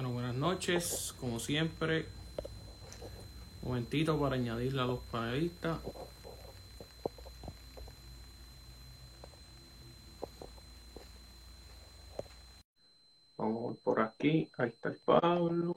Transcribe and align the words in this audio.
Bueno, 0.00 0.14
buenas 0.14 0.34
noches, 0.34 1.14
como 1.20 1.38
siempre. 1.38 2.06
Un 3.60 3.68
momentito 3.68 4.18
para 4.18 4.36
añadirle 4.36 4.80
a 4.80 4.86
los 4.86 5.00
panelistas. 5.00 5.78
Vamos 13.36 13.76
por 13.84 14.00
aquí, 14.00 14.50
ahí 14.56 14.70
está 14.70 14.88
el 14.88 14.96
Pablo. 15.04 15.76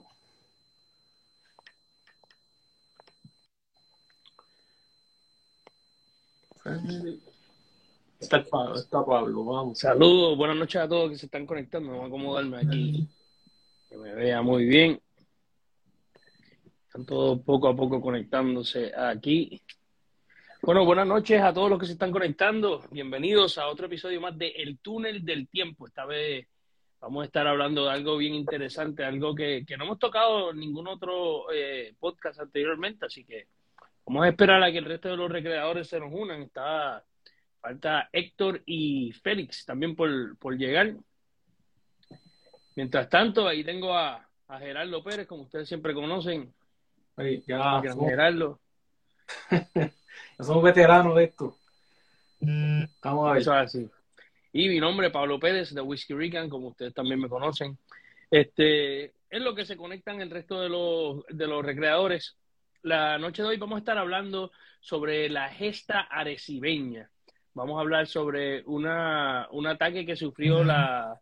Está 8.18 8.36
el 8.38 8.46
Pablo, 8.46 8.76
está 8.76 9.04
Pablo, 9.04 9.44
vamos. 9.44 9.78
Saludos, 9.80 10.38
buenas 10.38 10.56
noches 10.56 10.80
a 10.80 10.88
todos 10.88 11.10
que 11.10 11.18
se 11.18 11.26
están 11.26 11.44
conectando. 11.44 11.90
Vamos 11.90 12.04
a 12.04 12.06
acomodarme 12.06 12.56
aquí, 12.56 13.06
que 13.94 13.98
me 14.00 14.14
vea 14.14 14.42
muy 14.42 14.64
bien. 14.64 15.00
Están 16.86 17.06
todos 17.06 17.40
poco 17.42 17.68
a 17.68 17.76
poco 17.76 18.00
conectándose 18.00 18.92
aquí. 18.96 19.62
Bueno, 20.62 20.84
buenas 20.84 21.06
noches 21.06 21.40
a 21.40 21.54
todos 21.54 21.70
los 21.70 21.78
que 21.78 21.86
se 21.86 21.92
están 21.92 22.10
conectando. 22.10 22.82
Bienvenidos 22.90 23.56
a 23.56 23.68
otro 23.68 23.86
episodio 23.86 24.20
más 24.20 24.36
de 24.36 24.48
El 24.48 24.78
Túnel 24.78 25.24
del 25.24 25.46
Tiempo. 25.46 25.86
Esta 25.86 26.06
vez 26.06 26.48
vamos 27.00 27.22
a 27.22 27.26
estar 27.26 27.46
hablando 27.46 27.84
de 27.84 27.92
algo 27.92 28.16
bien 28.16 28.34
interesante, 28.34 29.04
algo 29.04 29.32
que, 29.32 29.64
que 29.64 29.76
no 29.76 29.84
hemos 29.84 30.00
tocado 30.00 30.50
en 30.50 30.58
ningún 30.58 30.88
otro 30.88 31.52
eh, 31.52 31.94
podcast 32.00 32.40
anteriormente, 32.40 33.06
así 33.06 33.24
que 33.24 33.46
vamos 34.06 34.24
a 34.24 34.28
esperar 34.30 34.60
a 34.64 34.72
que 34.72 34.78
el 34.78 34.86
resto 34.86 35.08
de 35.08 35.16
los 35.16 35.30
recreadores 35.30 35.86
se 35.86 36.00
nos 36.00 36.12
unan. 36.12 36.42
Está 36.42 37.04
Falta 37.60 38.08
Héctor 38.12 38.60
y 38.66 39.12
Félix 39.12 39.64
también 39.64 39.94
por, 39.94 40.36
por 40.38 40.58
llegar. 40.58 40.96
Mientras 42.76 43.08
tanto, 43.08 43.46
ahí 43.46 43.64
tengo 43.64 43.96
a, 43.96 44.28
a, 44.48 44.58
Gerardo 44.58 45.02
Pérez, 45.02 45.26
como 45.26 45.42
ustedes 45.42 45.68
siempre 45.68 45.94
conocen. 45.94 46.52
Ay, 47.16 47.42
ya, 47.46 47.82
somos, 47.90 48.08
Gerardo. 48.08 48.60
ya 49.50 50.44
somos 50.44 50.62
veteranos 50.62 51.16
de 51.16 51.24
esto. 51.24 51.56
Vamos 52.40 53.28
a 53.28 53.32
ver. 53.32 53.42
Eso 53.42 53.54
es 53.54 53.60
así. 53.66 53.90
Y 54.52 54.68
mi 54.68 54.80
nombre 54.80 55.08
es 55.08 55.12
Pablo 55.12 55.38
Pérez 55.38 55.74
de 55.74 55.80
Whiskey 55.80 56.16
Rican, 56.16 56.48
como 56.48 56.68
ustedes 56.68 56.94
también 56.94 57.20
me 57.20 57.28
conocen. 57.28 57.78
Este, 58.30 59.04
es 59.04 59.42
lo 59.42 59.54
que 59.54 59.64
se 59.64 59.76
conectan 59.76 60.20
el 60.20 60.30
resto 60.30 60.60
de 60.60 60.68
los, 60.68 61.24
de 61.28 61.46
los 61.46 61.64
recreadores. 61.64 62.36
La 62.82 63.18
noche 63.18 63.42
de 63.42 63.48
hoy 63.48 63.56
vamos 63.56 63.76
a 63.76 63.78
estar 63.78 63.98
hablando 63.98 64.50
sobre 64.80 65.28
la 65.28 65.48
gesta 65.48 66.00
arecibeña 66.00 67.10
vamos 67.54 67.78
a 67.78 67.80
hablar 67.80 68.06
sobre 68.06 68.62
una, 68.66 69.48
un 69.52 69.66
ataque 69.66 70.04
que 70.04 70.16
sufrió 70.16 70.62
la... 70.62 71.20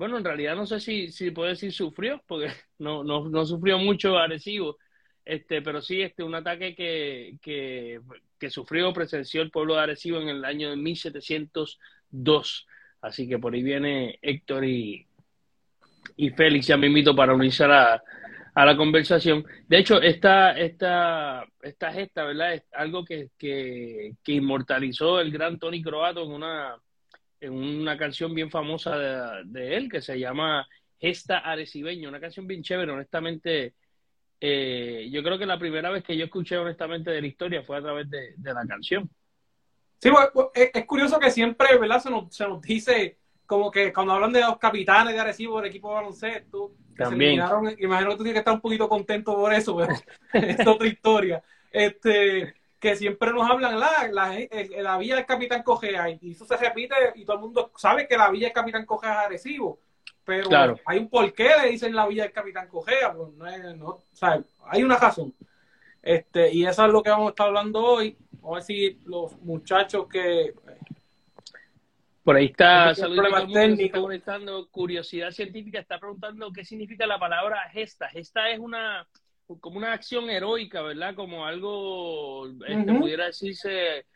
Bueno, 0.00 0.16
en 0.16 0.24
realidad 0.24 0.56
no 0.56 0.64
sé 0.64 0.80
si, 0.80 1.12
si 1.12 1.30
puedo 1.30 1.50
decir 1.50 1.74
sufrió, 1.74 2.22
porque 2.26 2.46
no, 2.78 3.04
no, 3.04 3.28
no 3.28 3.44
sufrió 3.44 3.76
mucho 3.76 4.16
Arecibo, 4.16 4.78
este, 5.26 5.60
pero 5.60 5.82
sí 5.82 6.00
este, 6.00 6.22
un 6.22 6.34
ataque 6.34 6.74
que, 6.74 7.36
que, 7.42 8.00
que 8.38 8.48
sufrió, 8.48 8.94
presenció 8.94 9.42
el 9.42 9.50
pueblo 9.50 9.74
de 9.74 9.82
Arecibo 9.82 10.18
en 10.18 10.28
el 10.28 10.42
año 10.46 10.70
de 10.70 10.76
1702. 10.76 12.66
Así 13.02 13.28
que 13.28 13.38
por 13.38 13.52
ahí 13.52 13.62
viene 13.62 14.18
Héctor 14.22 14.64
y, 14.64 15.06
y 16.16 16.30
Félix, 16.30 16.68
ya 16.68 16.78
me 16.78 16.86
invito 16.86 17.14
para 17.14 17.34
unirse 17.34 17.64
a 17.64 17.68
la, 17.68 18.02
a 18.54 18.64
la 18.64 18.76
conversación. 18.78 19.44
De 19.68 19.80
hecho, 19.80 20.00
esta, 20.00 20.52
esta, 20.52 21.44
esta 21.60 21.92
gesta, 21.92 22.24
¿verdad? 22.24 22.54
Es 22.54 22.62
algo 22.72 23.04
que, 23.04 23.28
que, 23.36 24.14
que 24.24 24.32
inmortalizó 24.32 25.20
el 25.20 25.30
gran 25.30 25.58
Tony 25.58 25.82
Croato 25.82 26.24
en 26.24 26.32
una, 26.32 26.74
en 27.40 27.52
una 27.52 27.96
canción 27.96 28.34
bien 28.34 28.50
famosa 28.50 28.96
de, 28.96 29.42
de, 29.46 29.76
él 29.76 29.90
que 29.90 30.00
se 30.00 30.18
llama 30.18 30.66
Gesta 30.98 31.38
Arecibeño, 31.38 32.08
una 32.08 32.20
canción 32.20 32.46
bien 32.46 32.62
chévere, 32.62 32.92
honestamente. 32.92 33.74
Eh, 34.40 35.08
yo 35.10 35.22
creo 35.22 35.38
que 35.38 35.46
la 35.46 35.58
primera 35.58 35.90
vez 35.90 36.02
que 36.02 36.16
yo 36.16 36.24
escuché 36.24 36.56
honestamente 36.56 37.10
de 37.10 37.20
la 37.20 37.26
historia 37.26 37.62
fue 37.62 37.78
a 37.78 37.82
través 37.82 38.08
de, 38.08 38.34
de 38.36 38.54
la 38.54 38.64
canción. 38.66 39.08
Sí, 39.98 40.10
pues, 40.10 40.48
es, 40.54 40.70
es, 40.72 40.86
curioso 40.86 41.18
que 41.18 41.30
siempre, 41.30 41.76
¿verdad? 41.76 42.00
Se 42.00 42.10
nos, 42.10 42.34
se 42.34 42.46
nos 42.48 42.60
dice 42.62 43.18
como 43.44 43.70
que 43.70 43.92
cuando 43.92 44.12
hablan 44.12 44.32
de 44.32 44.40
los 44.40 44.58
capitanes 44.58 45.12
de 45.12 45.20
Arecibo 45.20 45.56
del 45.60 45.70
equipo 45.70 45.88
de 45.88 45.94
baloncesto, 45.96 46.72
también. 46.96 47.42
imagino 47.78 48.10
que 48.10 48.16
tú 48.16 48.22
tienes 48.22 48.34
que 48.34 48.38
estar 48.38 48.54
un 48.54 48.60
poquito 48.60 48.88
contento 48.88 49.34
por 49.34 49.52
eso, 49.52 49.76
pero 49.76 49.92
es 50.46 50.66
otra 50.66 50.86
historia. 50.86 51.42
Este, 51.72 52.54
que 52.80 52.96
siempre 52.96 53.30
nos 53.32 53.48
hablan 53.48 53.78
la, 53.78 54.08
la, 54.10 54.36
la 54.78 54.98
villa 54.98 55.16
del 55.16 55.26
Capitán 55.26 55.62
Cogea, 55.62 56.10
y 56.10 56.32
eso 56.32 56.46
se 56.46 56.56
repite 56.56 56.94
y 57.14 57.24
todo 57.24 57.36
el 57.36 57.42
mundo 57.42 57.70
sabe 57.76 58.08
que 58.08 58.16
la 58.16 58.30
villa 58.30 58.46
del 58.46 58.54
Capitán 58.54 58.86
Cogea 58.86 59.12
es 59.12 59.26
Arecibo, 59.26 59.78
pero 60.24 60.48
claro. 60.48 60.76
hay 60.86 60.98
un 60.98 61.08
porqué 61.08 61.50
le 61.62 61.70
dicen 61.70 61.94
la 61.94 62.06
villa 62.06 62.24
del 62.24 62.32
Capitán 62.32 62.68
Cogea, 62.68 63.12
pues 63.12 63.32
no 63.34 63.46
es, 63.46 63.76
no, 63.76 63.86
o 63.86 64.04
sea, 64.12 64.42
hay 64.66 64.82
una 64.82 64.96
razón. 64.96 65.34
Este, 66.02 66.52
y 66.52 66.64
eso 66.64 66.86
es 66.86 66.92
lo 66.92 67.02
que 67.02 67.10
vamos 67.10 67.26
a 67.26 67.30
estar 67.30 67.46
hablando 67.48 67.84
hoy. 67.84 68.16
Vamos 68.40 68.52
a 68.52 68.54
ver 68.54 68.62
si 68.62 68.98
los 69.04 69.36
muchachos 69.42 70.08
que 70.08 70.54
por 72.22 72.36
ahí 72.36 72.46
está, 72.46 72.94
saludos 72.94 73.26
está 73.78 74.00
conectando. 74.00 74.68
Curiosidad 74.70 75.30
científica 75.30 75.80
está 75.80 75.98
preguntando 75.98 76.52
qué 76.52 76.64
significa 76.64 77.06
la 77.06 77.18
palabra 77.18 77.68
gesta. 77.70 78.08
Gesta 78.08 78.50
es 78.50 78.58
una 78.58 79.06
como 79.58 79.78
una 79.78 79.92
acción 79.92 80.30
heroica, 80.30 80.82
¿verdad? 80.82 81.14
Como 81.14 81.44
algo, 81.46 82.48
este, 82.66 82.92
pudiera 82.92 83.26
decirse, 83.26 84.06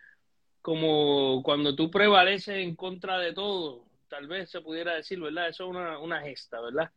como 0.63 1.43
cuando 1.43 1.75
tú 1.75 1.91
prevaleces 1.91 2.57
en 2.57 2.77
contra 2.77 3.19
de 3.19 3.33
todo, 3.33 3.85
tal 4.09 4.27
vez 4.27 4.51
se 4.51 4.61
pudiera 4.61 4.95
decir, 4.95 5.21
¿verdad? 5.21 5.49
Eso 5.49 5.65
es 5.65 5.71
una, 5.71 5.99
una 5.99 6.21
gesta, 6.21 6.61
¿verdad? 6.61 6.91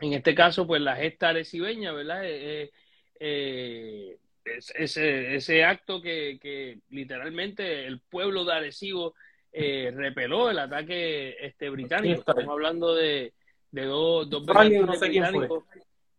En 0.00 0.12
este 0.12 0.34
caso, 0.34 0.66
pues 0.66 0.82
la 0.82 0.96
gesta 0.96 1.28
arecibeña, 1.28 1.92
¿verdad? 1.92 2.22
Eh, 2.24 2.72
eh, 3.20 4.16
ese, 4.44 5.36
ese 5.36 5.64
acto 5.64 6.02
que, 6.02 6.38
que 6.40 6.80
literalmente 6.90 7.86
el 7.86 8.00
pueblo 8.00 8.44
de 8.44 8.52
Arecibo 8.52 9.14
eh, 9.52 9.92
repeló 9.94 10.50
el 10.50 10.58
ataque 10.58 11.36
este 11.40 11.70
británico. 11.70 12.20
Estamos 12.20 12.48
hablando 12.48 12.94
de, 12.94 13.32
de 13.70 13.84
dos, 13.84 14.28
dos 14.28 14.44
no 14.44 14.94
sé 14.94 15.08
británicos 15.08 15.64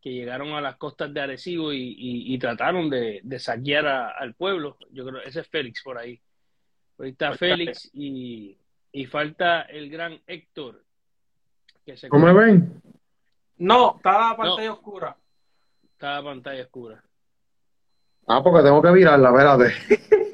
que 0.05 0.13
llegaron 0.13 0.49
a 0.49 0.61
las 0.61 0.75
costas 0.75 1.11
de 1.11 1.19
Arecibo 1.19 1.73
y, 1.73 1.79
y, 1.79 2.35
y 2.35 2.37
trataron 2.37 2.91
de, 2.91 3.21
de 3.23 3.39
saquear 3.39 3.87
a, 3.87 4.09
al 4.09 4.35
pueblo. 4.35 4.77
Yo 4.91 5.03
creo 5.03 5.19
ese 5.23 5.39
es 5.39 5.47
Félix 5.47 5.81
por 5.81 5.97
ahí. 5.97 6.21
Ahí 6.99 7.09
está 7.09 7.33
Félix 7.33 7.89
y, 7.91 8.55
y 8.91 9.05
falta 9.07 9.63
el 9.63 9.89
gran 9.89 10.21
Héctor. 10.27 10.83
Que 11.83 11.97
se 11.97 12.07
¿Cómo 12.07 12.27
me 12.27 12.33
ven? 12.33 12.83
No, 13.57 13.95
está 13.95 14.29
la 14.29 14.37
pantalla 14.37 14.67
no, 14.67 14.73
oscura. 14.73 15.17
Está 15.93 16.17
la 16.17 16.23
pantalla 16.23 16.61
oscura. 16.61 17.03
Ah, 18.27 18.43
porque 18.43 18.61
tengo 18.61 18.83
que 18.83 18.91
virarla, 18.91 19.29
espérate. 19.29 19.73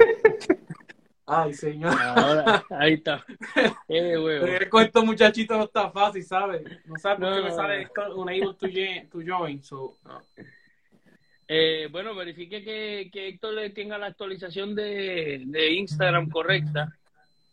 Ay, 1.34 1.54
señor. 1.54 1.94
Ahora, 1.98 2.64
ahí 2.72 2.94
está. 2.94 3.26
Eh, 3.88 4.18
huevo. 4.18 4.48
Con 4.70 4.84
estos 4.84 5.06
muchachitos 5.06 5.58
no 5.58 5.64
está 5.66 5.90
fácil, 5.92 6.24
¿sabes? 6.24 6.62
No 6.86 6.98
sabes 6.98 7.20
por 7.20 7.36
qué 7.36 7.42
me 7.42 7.52
sale 7.52 7.88
unable 8.16 8.54
to, 8.54 8.68
to 9.12 9.20
join. 9.26 9.62
So, 9.64 9.98
no. 10.06 10.22
eh, 11.48 11.88
bueno, 11.92 12.16
verifique 12.16 12.64
que, 12.64 13.10
que 13.12 13.30
Héctor 13.30 13.54
le 13.54 13.70
tenga 13.70 13.98
la 13.98 14.08
actualización 14.08 14.76
de, 14.76 15.44
de 15.46 15.72
Instagram 15.74 16.30
correcta. 16.30 16.94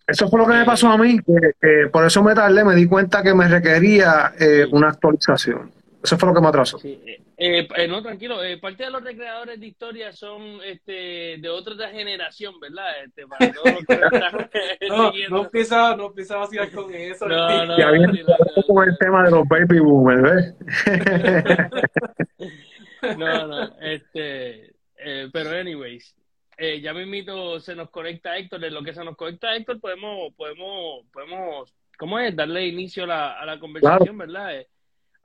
Eso 0.07 0.29
fue 0.29 0.41
lo 0.41 0.47
que 0.47 0.55
me 0.55 0.65
pasó 0.65 0.89
a 0.89 0.97
mí, 0.99 1.19
que, 1.19 1.53
que 1.61 1.89
por 1.93 2.05
eso 2.07 2.23
me 2.23 2.35
tardé, 2.35 2.65
me 2.65 2.75
di 2.75 2.87
cuenta 2.87 3.23
que 3.23 3.35
me 3.35 3.47
requería 3.47 4.33
eh, 4.41 4.67
una 4.71 4.89
actualización. 4.89 5.73
Eso 6.03 6.17
fue 6.17 6.29
lo 6.29 6.35
que 6.35 6.41
me 6.41 6.49
atrasó. 6.49 6.79
Sí. 6.79 7.01
Eh, 7.37 7.69
eh, 7.77 7.89
no, 7.89 8.03
tranquilo. 8.03 8.43
Eh, 8.43 8.59
parte 8.59 8.85
de 8.85 8.91
los 8.91 9.03
recreadores 9.03 9.59
de 9.59 9.67
historia 9.67 10.13
son 10.13 10.61
este, 10.65 11.39
de 11.39 11.49
otra 11.49 11.89
generación, 11.89 12.59
¿verdad? 12.61 13.05
Este, 13.05 13.27
para 13.27 13.53
todos 13.53 13.73
los 13.73 13.85
que 13.85 13.95
están, 13.95 14.51
no, 14.89 15.13
no 15.31 15.45
empieza, 15.45 15.97
no 15.97 16.07
empieza 16.07 16.35
a 16.35 16.39
vacilar 16.39 16.71
con 16.71 16.95
eso. 16.95 17.27
No, 17.27 17.67
no, 17.67 17.79
ya 17.79 17.91
viene 17.91 18.25
con 18.67 18.89
el 18.89 18.99
tema 18.99 19.25
de 19.25 19.31
los 19.31 19.49
baby 19.49 19.81
boomers, 19.81 20.23
¿ves? 20.23 20.55
no, 23.19 23.47
no. 23.47 23.81
Este, 23.81 24.75
eh, 24.99 25.29
pero, 25.33 25.51
anyways, 25.51 26.15
eh, 26.57 26.81
ya 26.81 26.93
mismito 26.93 27.61
se 27.61 27.75
nos 27.75 27.91
conecta 27.91 28.37
Héctor. 28.37 28.65
En 28.65 28.75
lo 28.75 28.83
que 28.83 28.95
se 28.95 29.05
nos 29.05 29.17
conecta 29.17 29.55
Héctor, 29.55 29.81
podemos, 29.81 30.33
podemos, 30.35 31.07
podemos, 31.13 31.75
¿cómo 31.97 32.19
es? 32.19 32.35
Darle 32.35 32.67
inicio 32.67 33.05
a 33.05 33.07
la, 33.07 33.41
a 33.41 33.47
la 33.47 33.59
conversación, 33.59 34.17
claro. 34.17 34.33
¿verdad? 34.33 34.67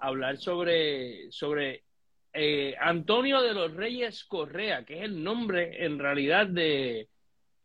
Hablar 0.03 0.37
sobre, 0.37 1.31
sobre 1.31 1.83
eh, 2.33 2.75
Antonio 2.79 3.41
de 3.41 3.53
los 3.53 3.73
Reyes 3.73 4.25
Correa, 4.25 4.83
que 4.83 4.97
es 4.97 5.03
el 5.03 5.23
nombre 5.23 5.85
en 5.85 5.97
realidad 5.97 6.47
de, 6.47 7.07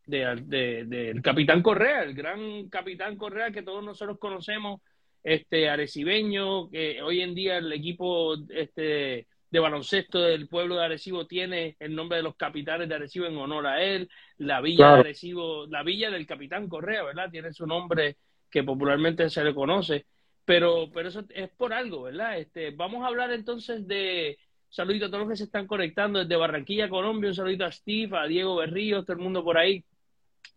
del 0.07 0.49
de, 0.49 0.85
de, 0.85 1.21
capitán 1.23 1.63
Correa, 1.63 2.05
el 2.05 2.15
gran 2.15 2.69
capitán 2.69 3.17
Correa 3.17 3.51
que 3.51 3.63
todos 3.63 3.85
nosotros 3.85 4.19
conocemos, 4.19 4.81
este 5.25 5.69
arecibeño, 5.69 6.71
que 6.71 7.03
hoy 7.03 7.23
en 7.23 7.35
día 7.35 7.59
el 7.59 7.73
equipo 7.73 8.37
este, 8.51 9.27
de 9.51 9.59
baloncesto 9.59 10.21
del 10.21 10.49
pueblo 10.49 10.77
de 10.77 10.85
Arecibo 10.85 11.27
tiene 11.27 11.77
el 11.81 11.95
nombre 11.95 12.19
de 12.19 12.23
los 12.23 12.37
capitanes 12.37 12.89
de 12.89 12.95
Arecibo 12.95 13.27
en 13.27 13.37
honor 13.37 13.67
a 13.67 13.83
él, 13.83 14.09
la 14.39 14.61
villa 14.61 14.77
Claro. 14.77 14.95
de 14.95 15.01
Arecibo, 15.01 15.67
la 15.67 15.83
villa 15.83 16.11
del 16.11 16.25
capitán 16.25 16.69
Correa, 16.69 17.03
¿verdad? 17.03 17.31
Tiene 17.31 17.53
su 17.53 17.67
nombre 17.67 18.17
que 18.49 18.63
popularmente 18.63 19.29
se 19.29 19.43
le 19.43 19.53
conoce 19.53 20.07
pero, 20.49 20.89
pero 20.95 21.11
eso 21.11 21.25
es 21.35 21.51
por 21.51 21.75
algo, 21.75 22.05
¿verdad? 22.05 22.39
Este, 22.39 22.71
vamos 22.71 23.05
a 23.05 23.09
hablar 23.09 23.31
entonces 23.33 23.87
de, 23.87 24.39
saludito 24.71 25.05
a 25.05 25.09
todos 25.09 25.21
los 25.21 25.29
que 25.29 25.37
se 25.37 25.45
están 25.45 25.67
conectando 25.67 26.21
desde 26.21 26.37
Barranquilla, 26.37 26.89
Colombia, 26.89 27.29
un 27.29 27.35
saludito 27.35 27.67
a 27.67 27.71
Steve, 27.71 28.17
a 28.17 28.25
Diego 28.25 28.57
Berrío, 28.57 29.03
todo 29.03 29.13
el 29.13 29.23
mundo 29.23 29.45
por 29.45 29.59
ahí. 29.59 29.85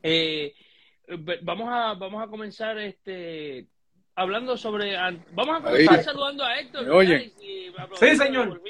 Eh, 0.02 0.54
vamos 1.42 1.68
a 1.70 1.96
vamos 1.96 2.24
a 2.24 2.28
comenzar 2.28 2.78
este 2.78 3.68
hablando 4.16 4.56
sobre 4.56 4.96
vamos 5.34 5.60
a 5.60 5.62
comenzar 5.62 6.04
saludando 6.04 6.46
a 6.46 6.58
Héctor 6.58 6.90
oye 6.90 7.34
sí 8.00 8.16
señor. 8.16 8.62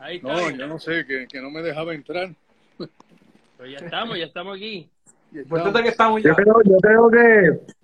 Ahí 0.00 0.20
no 0.20 0.50
yo 0.50 0.66
no 0.66 0.80
sé 0.80 1.06
que, 1.06 1.28
que, 1.28 1.40
no 1.40 1.50
me 1.50 1.62
dejaba 1.62 1.94
entrar. 1.94 2.34
Pero 2.76 3.70
ya 3.70 3.78
estamos 3.78 4.18
ya 4.18 4.24
estamos 4.24 4.56
aquí. 4.56 4.90
Que 5.32 5.88
estamos 5.88 6.20
ya. 6.20 6.30
yo 6.30 6.34
creo, 6.34 6.62
yo 6.64 6.76
creo 6.78 7.10
que 7.10 7.79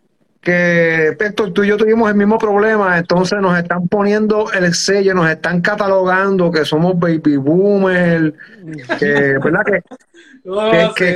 que 0.46 1.08
Héctor, 1.08 1.52
tú 1.52 1.64
y 1.64 1.66
yo 1.66 1.76
tuvimos 1.76 2.08
el 2.08 2.14
mismo 2.14 2.38
problema, 2.38 2.96
entonces 2.98 3.40
nos 3.40 3.58
están 3.58 3.88
poniendo 3.88 4.52
el 4.52 4.72
sello, 4.74 5.12
nos 5.12 5.28
están 5.28 5.60
catalogando 5.60 6.52
que 6.52 6.64
somos 6.64 6.96
baby 6.96 7.36
boomers, 7.36 8.32
que, 8.96 9.38
¿verdad? 9.44 9.64
Que, 10.94 11.14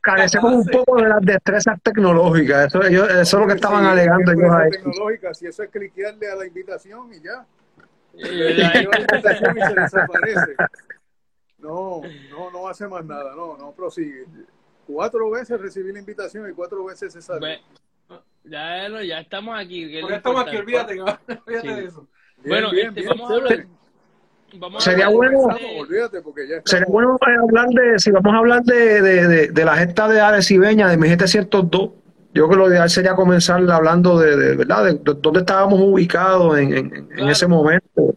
carecemos, 0.00 0.54
un 0.54 0.66
poco 0.66 1.02
de 1.02 1.08
las 1.08 1.20
destrezas 1.22 1.82
tecnológicas, 1.82 2.66
eso, 2.66 2.84
eso 2.84 3.20
es 3.20 3.32
lo 3.32 3.46
que 3.48 3.54
estaban 3.54 3.86
alegando 3.86 4.30
ellos 4.30 4.52
ahí. 4.52 4.70
Tecnológicas, 4.70 5.36
si 5.36 5.48
eso 5.48 5.64
es 5.64 5.70
cliquearle 5.70 6.30
a 6.30 6.36
la 6.36 6.46
invitación 6.46 7.12
y 7.12 7.20
ya. 7.20 7.44
No, 11.58 12.02
no, 12.30 12.50
no 12.52 12.68
hace 12.68 12.86
más 12.86 13.04
nada, 13.04 13.34
no, 13.34 13.56
no 13.56 13.72
prosigue. 13.72 14.26
Cuatro 14.86 15.28
veces 15.30 15.60
recibí 15.60 15.92
la 15.92 15.98
invitación 15.98 16.48
y 16.48 16.52
cuatro 16.52 16.84
veces 16.84 17.12
se 17.12 17.20
salió. 17.20 17.48
Ya, 18.44 18.88
ya 19.02 19.20
estamos 19.20 19.58
aquí. 19.58 19.98
Porque 20.00 20.16
estamos 20.16 20.46
aquí, 20.46 20.56
olvídate, 20.56 21.00
olvídate 21.46 21.74
de 21.74 21.84
eso. 21.84 22.06
bueno, 22.44 22.70
este, 22.72 23.06
vamos 23.06 23.30
a 23.30 23.34
hablar. 23.34 23.66
Vamos 24.56 24.84
sería 24.84 25.08
bueno, 25.08 25.48
sería 26.64 26.86
bueno 26.88 27.18
hablar 27.42 27.68
de, 27.70 27.98
si 27.98 28.12
vamos 28.12 28.32
a 28.32 28.38
hablar 28.38 28.62
de, 28.62 29.02
de, 29.02 29.48
de, 29.48 29.64
la 29.64 29.76
gesta 29.76 30.06
de 30.06 30.20
Arecibeña, 30.20 30.88
de 30.88 30.96
mi 30.96 31.08
gente 31.08 31.26
102, 31.26 31.90
yo 32.34 32.46
creo 32.46 32.48
que 32.48 32.56
lo 32.56 32.68
ideal 32.68 32.88
sería 32.88 33.16
comenzar 33.16 33.68
hablando 33.68 34.16
de, 34.16 34.54
verdad, 34.54 34.84
de, 34.84 35.00
dónde 35.02 35.40
estábamos 35.40 35.80
ubicados 35.80 36.56
en, 36.56 36.72
en, 36.72 37.08
en 37.16 37.28
ese 37.28 37.48
momento. 37.48 38.14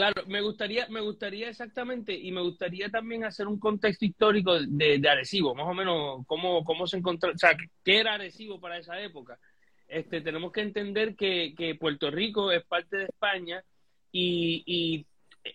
Claro, 0.00 0.24
me 0.28 0.40
gustaría, 0.40 0.88
me 0.88 1.02
gustaría 1.02 1.50
exactamente, 1.50 2.14
y 2.14 2.32
me 2.32 2.40
gustaría 2.40 2.88
también 2.88 3.22
hacer 3.22 3.46
un 3.46 3.60
contexto 3.60 4.06
histórico 4.06 4.58
de, 4.58 4.98
de 4.98 5.08
Arecibo, 5.10 5.54
más 5.54 5.66
o 5.66 5.74
menos 5.74 6.24
cómo, 6.26 6.64
cómo 6.64 6.86
se 6.86 6.96
encontró, 6.96 7.32
o 7.32 7.36
sea, 7.36 7.54
qué 7.84 7.98
era 7.98 8.14
Arecibo 8.14 8.58
para 8.58 8.78
esa 8.78 8.98
época. 8.98 9.38
Este, 9.86 10.22
tenemos 10.22 10.52
que 10.52 10.62
entender 10.62 11.14
que, 11.14 11.76
Puerto 11.78 12.10
Rico 12.10 12.50
es 12.50 12.64
parte 12.64 12.96
de 12.96 13.04
España 13.04 13.62
y, 14.10 14.62
y 14.64 15.06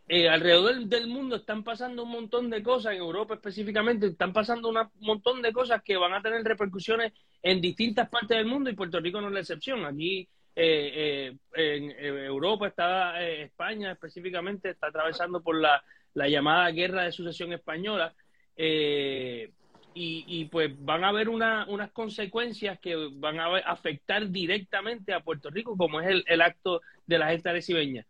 eh, 0.08 0.30
alrededor 0.30 0.86
del, 0.86 1.08
mundo 1.08 1.38
están 1.38 1.64
pasando 1.64 2.04
un 2.04 2.12
montón 2.12 2.52
de 2.52 2.62
cosas, 2.62 2.94
en 2.94 3.00
Europa 3.00 3.34
específicamente, 3.34 4.06
están 4.06 4.32
pasando 4.32 4.70
un 4.70 4.78
montón 5.00 5.42
de 5.42 5.54
cosas 5.54 5.82
que 5.82 5.98
van 5.98 6.14
a 6.14 6.22
tener 6.22 6.44
repercusiones 6.44 7.14
en 7.42 7.62
distintas 7.62 8.10
partes 8.10 8.38
del 8.38 8.46
mundo 8.46 8.70
y 8.70 8.76
Puerto 8.76 9.00
Rico 9.00 9.20
no 9.22 9.30
es 9.30 9.34
la 9.34 9.40
excepción. 9.40 9.86
Aquí 9.86 10.30
eh, 10.58 11.36
eh, 11.54 11.76
en 11.76 11.92
Europa 12.08 12.68
está 12.68 13.22
eh, 13.22 13.44
España 13.44 13.92
específicamente 13.92 14.70
está 14.70 14.88
atravesando 14.88 15.42
por 15.42 15.60
la, 15.60 15.84
llamada 16.14 16.72
guerra 16.72 17.04
de 17.04 17.12
sucesión 17.12 17.52
española 17.52 18.14
y, 18.58 19.50
y, 19.94 20.46
pues 20.46 20.72
van 20.86 21.04
a 21.04 21.10
haber 21.10 21.28
una, 21.28 21.66
unas 21.68 21.92
consecuencias 21.92 22.80
que 22.80 22.96
van 23.16 23.38
a 23.40 23.58
afectar 23.58 24.30
directamente 24.30 25.14
a 25.14 25.20
Puerto 25.20 25.50
Rico 25.50 25.76
como 25.76 26.00
es 26.00 26.24
el, 26.26 26.42
acto 26.42 26.82
de 27.06 27.20
la 27.20 27.28
gesta 27.28 27.52
recibeña. 27.52 28.06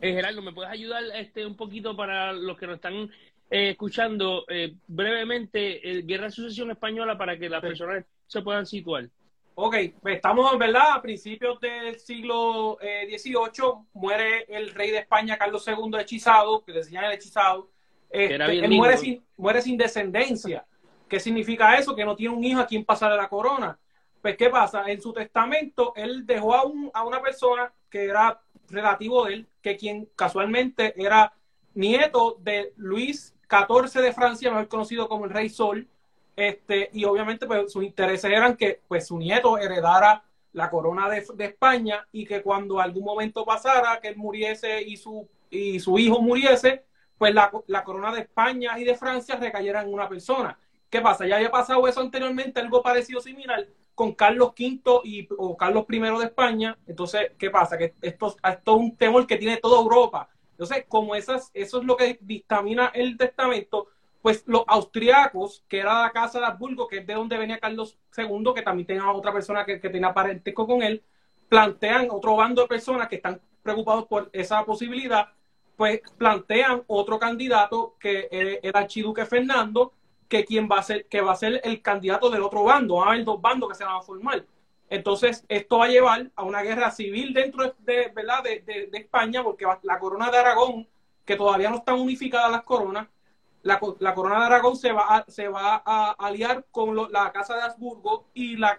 Gerardo, 0.00 0.42
¿me 0.42 0.52
puedes 0.52 0.70
ayudar 0.70 1.02
este 1.14 1.44
un 1.44 1.56
poquito 1.56 1.96
para 1.96 2.32
los 2.32 2.56
que 2.56 2.68
nos 2.68 2.76
están 2.76 3.10
escuchando 3.50 4.44
brevemente 4.86 6.02
guerra 6.04 6.26
de 6.26 6.30
sucesión 6.30 6.70
española 6.70 7.18
para 7.18 7.36
que 7.36 7.48
las 7.48 7.62
personas 7.62 8.04
se 8.28 8.42
puedan 8.42 8.64
situar? 8.64 9.08
Ok, 9.56 9.76
pues 10.02 10.16
estamos, 10.16 10.58
¿verdad? 10.58 10.94
A 10.94 11.02
principios 11.02 11.60
del 11.60 11.98
siglo 12.00 12.76
XVIII 12.80 13.34
eh, 13.36 13.84
muere 13.92 14.44
el 14.48 14.70
rey 14.74 14.90
de 14.90 14.98
España, 14.98 15.38
Carlos 15.38 15.64
II, 15.66 16.00
hechizado, 16.00 16.64
que 16.64 16.72
decían 16.72 17.04
el 17.04 17.12
hechizado. 17.12 17.70
Este, 18.10 18.34
él 18.34 18.70
muere 18.70 18.96
sin, 18.96 19.24
muere 19.36 19.62
sin 19.62 19.76
descendencia. 19.76 20.66
¿Qué 21.08 21.20
significa 21.20 21.76
eso? 21.76 21.94
Que 21.94 22.04
no 22.04 22.16
tiene 22.16 22.34
un 22.34 22.42
hijo 22.42 22.60
a 22.60 22.66
quien 22.66 22.84
pasarle 22.84 23.16
la 23.16 23.28
corona. 23.28 23.78
Pues, 24.20 24.36
¿qué 24.36 24.50
pasa? 24.50 24.84
En 24.90 25.00
su 25.00 25.12
testamento, 25.12 25.92
él 25.94 26.26
dejó 26.26 26.54
a, 26.54 26.64
un, 26.64 26.90
a 26.92 27.04
una 27.04 27.22
persona 27.22 27.72
que 27.88 28.06
era 28.06 28.40
relativo 28.68 29.26
de 29.26 29.34
él, 29.34 29.48
que 29.62 29.76
quien 29.76 30.08
casualmente 30.16 30.94
era 31.00 31.32
nieto 31.74 32.38
de 32.40 32.72
Luis 32.76 33.34
XIV 33.48 34.02
de 34.02 34.12
Francia, 34.12 34.50
mejor 34.50 34.68
conocido 34.68 35.08
como 35.08 35.26
el 35.26 35.30
Rey 35.30 35.48
Sol, 35.48 35.88
este, 36.36 36.90
y 36.92 37.04
obviamente 37.04 37.46
pues, 37.46 37.72
sus 37.72 37.84
intereses 37.84 38.30
eran 38.30 38.56
que 38.56 38.80
pues, 38.88 39.06
su 39.06 39.18
nieto 39.18 39.58
heredara 39.58 40.24
la 40.52 40.70
corona 40.70 41.08
de, 41.08 41.24
España 41.44 42.06
y 42.12 42.24
que 42.24 42.42
cuando 42.42 42.80
algún 42.80 43.04
momento 43.04 43.44
pasara 43.44 44.00
que 44.00 44.08
él 44.08 44.16
muriese 44.16 44.82
y 44.82 44.96
su, 44.96 45.28
y 45.50 45.80
su 45.80 45.98
hijo 45.98 46.20
muriese, 46.20 46.84
pues 47.18 47.34
la, 47.34 47.50
la 47.66 47.84
corona 47.84 48.12
de 48.12 48.20
España 48.20 48.78
y 48.78 48.84
de 48.84 48.94
Francia 48.94 49.36
recayera 49.36 49.82
en 49.82 49.92
una 49.92 50.08
persona. 50.08 50.58
¿Qué 50.88 51.00
pasa? 51.00 51.26
Ya 51.26 51.36
había 51.36 51.50
pasado 51.50 51.86
eso 51.88 52.00
anteriormente, 52.00 52.60
algo 52.60 52.82
parecido 52.82 53.20
similar 53.20 53.66
con 53.94 54.12
Carlos 54.12 54.52
V 54.58 55.00
y, 55.04 55.28
o 55.36 55.56
Carlos 55.56 55.86
I 55.88 55.98
de 55.98 56.24
España. 56.24 56.78
Entonces, 56.86 57.32
¿qué 57.38 57.50
pasa? 57.50 57.78
Que 57.78 57.94
esto, 58.02 58.36
esto 58.48 58.74
es 58.74 58.80
un 58.80 58.96
temor 58.96 59.26
que 59.26 59.36
tiene 59.36 59.56
toda 59.56 59.80
Europa. 59.80 60.28
Entonces, 60.52 60.84
como 60.88 61.14
esas, 61.16 61.50
eso 61.52 61.78
es 61.78 61.84
lo 61.84 61.96
que 61.96 62.18
dictamina 62.20 62.92
el 62.94 63.16
testamento, 63.16 63.88
pues 64.24 64.42
los 64.46 64.64
austriacos, 64.68 65.66
que 65.68 65.80
era 65.80 66.00
la 66.00 66.10
casa 66.10 66.40
de 66.40 66.46
Habsburgo, 66.46 66.88
que 66.88 67.00
es 67.00 67.06
de 67.06 67.12
donde 67.12 67.36
venía 67.36 67.58
Carlos 67.60 67.98
II, 68.16 68.54
que 68.54 68.62
también 68.62 68.86
tenía 68.86 69.12
otra 69.12 69.34
persona 69.34 69.66
que, 69.66 69.78
que 69.78 69.90
tenía 69.90 70.14
parentesco 70.14 70.66
con 70.66 70.82
él, 70.82 71.04
plantean 71.50 72.08
otro 72.10 72.34
bando 72.34 72.62
de 72.62 72.68
personas 72.68 73.06
que 73.08 73.16
están 73.16 73.38
preocupados 73.62 74.06
por 74.06 74.30
esa 74.32 74.64
posibilidad, 74.64 75.28
pues 75.76 76.00
plantean 76.16 76.84
otro 76.86 77.18
candidato 77.18 77.96
que 78.00 78.26
era 78.30 78.52
el 78.62 78.72
archiduque 78.74 79.26
Fernando, 79.26 79.92
que 80.26 80.46
quien 80.46 80.70
va 80.72 80.78
a 80.78 80.82
ser, 80.84 81.04
que 81.04 81.20
va 81.20 81.32
a 81.32 81.36
ser 81.36 81.60
el 81.62 81.82
candidato 81.82 82.30
del 82.30 82.44
otro 82.44 82.64
bando, 82.64 82.94
va 82.94 83.08
a 83.08 83.08
haber 83.10 83.24
dos 83.24 83.42
bandos 83.42 83.68
que 83.68 83.74
se 83.74 83.84
van 83.84 83.96
a 83.96 84.00
formar. 84.00 84.46
Entonces, 84.88 85.44
esto 85.48 85.76
va 85.76 85.84
a 85.84 85.88
llevar 85.88 86.30
a 86.34 86.44
una 86.44 86.62
guerra 86.62 86.90
civil 86.90 87.34
dentro 87.34 87.74
de, 87.80 88.10
¿verdad? 88.14 88.42
de, 88.42 88.88
de 88.90 88.98
España, 88.98 89.42
porque 89.42 89.66
la 89.82 89.98
corona 89.98 90.30
de 90.30 90.38
Aragón, 90.38 90.88
que 91.26 91.36
todavía 91.36 91.68
no 91.68 91.76
están 91.76 92.00
unificadas 92.00 92.50
las 92.50 92.62
coronas, 92.62 93.06
la, 93.64 94.14
corona 94.14 94.40
de 94.40 94.44
Aragón 94.44 94.76
se 94.76 94.92
va 94.92 95.16
a, 95.16 95.24
se 95.26 95.48
va 95.48 95.82
a 95.84 96.10
aliar 96.18 96.66
con 96.70 96.94
la 97.10 97.32
casa 97.32 97.56
de 97.56 97.62
Habsburgo 97.62 98.28
y 98.34 98.56
la, 98.56 98.78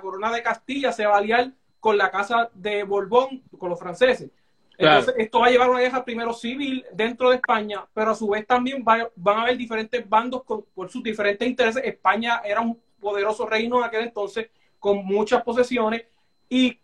corona 0.00 0.30
de 0.32 0.42
Castilla 0.42 0.92
se 0.92 1.04
va 1.04 1.16
a 1.16 1.18
aliar 1.18 1.52
con 1.80 1.98
la 1.98 2.10
casa 2.10 2.48
de 2.54 2.84
Borbón, 2.84 3.42
con 3.58 3.70
los 3.70 3.78
franceses. 3.78 4.30
Entonces, 4.78 5.14
esto 5.18 5.40
va 5.40 5.46
a 5.46 5.50
llevar 5.50 5.68
a 5.68 5.72
una 5.72 5.80
guerra 5.80 6.04
primero 6.04 6.32
civil 6.32 6.84
dentro 6.92 7.30
de 7.30 7.36
España, 7.36 7.84
pero 7.92 8.12
a 8.12 8.14
su 8.14 8.28
vez 8.28 8.46
también 8.46 8.84
van 8.84 9.08
a 9.26 9.42
haber 9.42 9.56
diferentes 9.56 10.08
bandos 10.08 10.42
por 10.42 10.90
sus 10.90 11.02
diferentes 11.02 11.46
intereses. 11.46 11.82
España 11.84 12.40
era 12.44 12.60
un 12.60 12.80
poderoso 13.00 13.46
reino 13.46 13.78
en 13.78 13.84
aquel 13.84 14.04
entonces, 14.04 14.48
con 14.78 15.04
muchas 15.04 15.42
posesiones, 15.42 16.04
y 16.48 16.78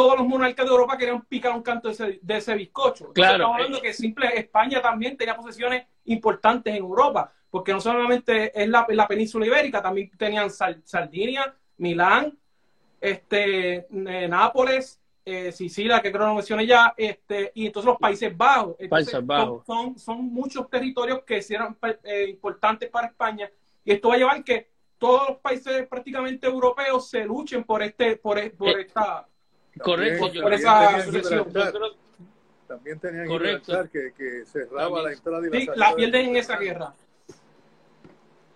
todos 0.00 0.16
los 0.16 0.26
monarcas 0.26 0.64
de 0.64 0.72
Europa 0.72 0.96
querían 0.96 1.20
picar 1.26 1.52
un 1.52 1.60
canto 1.60 1.90
de 1.90 2.36
ese, 2.38 2.54
bizcocho. 2.54 3.12
Claro. 3.12 3.34
Estamos 3.34 3.56
hablando 3.56 3.78
eh. 3.78 3.82
que 3.82 3.92
simple 3.92 4.28
España 4.34 4.80
también 4.80 5.14
tenía 5.14 5.36
posesiones 5.36 5.84
importantes 6.06 6.72
en 6.72 6.78
Europa, 6.78 7.30
porque 7.50 7.74
no 7.74 7.82
solamente 7.82 8.50
es 8.58 8.66
la, 8.66 8.86
la 8.88 9.06
península 9.06 9.44
ibérica, 9.44 9.82
también 9.82 10.10
tenían 10.16 10.48
Sardinia, 10.50 11.54
Milán, 11.76 12.34
este, 12.98 13.86
eh, 13.90 14.26
Nápoles, 14.26 14.98
eh, 15.22 15.52
Sicilia, 15.52 16.00
que 16.00 16.10
creo 16.10 16.22
que 16.22 16.28
lo 16.28 16.34
mencioné 16.36 16.66
ya, 16.66 16.94
este, 16.96 17.52
y 17.54 17.66
entonces 17.66 17.90
los 17.90 17.98
Países 17.98 18.34
Bajos. 18.34 18.76
Países 18.88 19.26
Bajos. 19.26 19.66
Son, 19.66 19.98
son, 19.98 20.24
muchos 20.32 20.70
territorios 20.70 21.24
que 21.24 21.44
eran 21.50 21.76
importantes 22.26 22.88
para 22.88 23.08
España, 23.08 23.50
y 23.84 23.92
esto 23.92 24.08
va 24.08 24.14
a 24.14 24.16
llevar 24.16 24.44
que 24.44 24.70
todos 24.96 25.28
los 25.28 25.38
países 25.40 25.86
prácticamente 25.88 26.46
europeos 26.46 27.10
se 27.10 27.22
luchen 27.26 27.64
por 27.64 27.82
este, 27.82 28.16
por, 28.16 28.50
por 28.52 28.80
esta 28.80 29.26
Correcto, 29.82 30.30
por 30.42 30.52
esa 30.52 31.04
También 32.66 33.00
tenían 33.00 33.26
Correcto. 33.26 33.88
que, 33.92 34.12
que 34.16 34.44
cerraba 34.46 35.02
la 35.02 35.12
entrada 35.12 35.46
y 35.46 35.50
la 35.50 35.58
salida. 35.58 35.74
la 35.76 35.96
pierden 35.96 36.26
en 36.28 36.36
esa 36.36 36.56
guerra. 36.56 36.94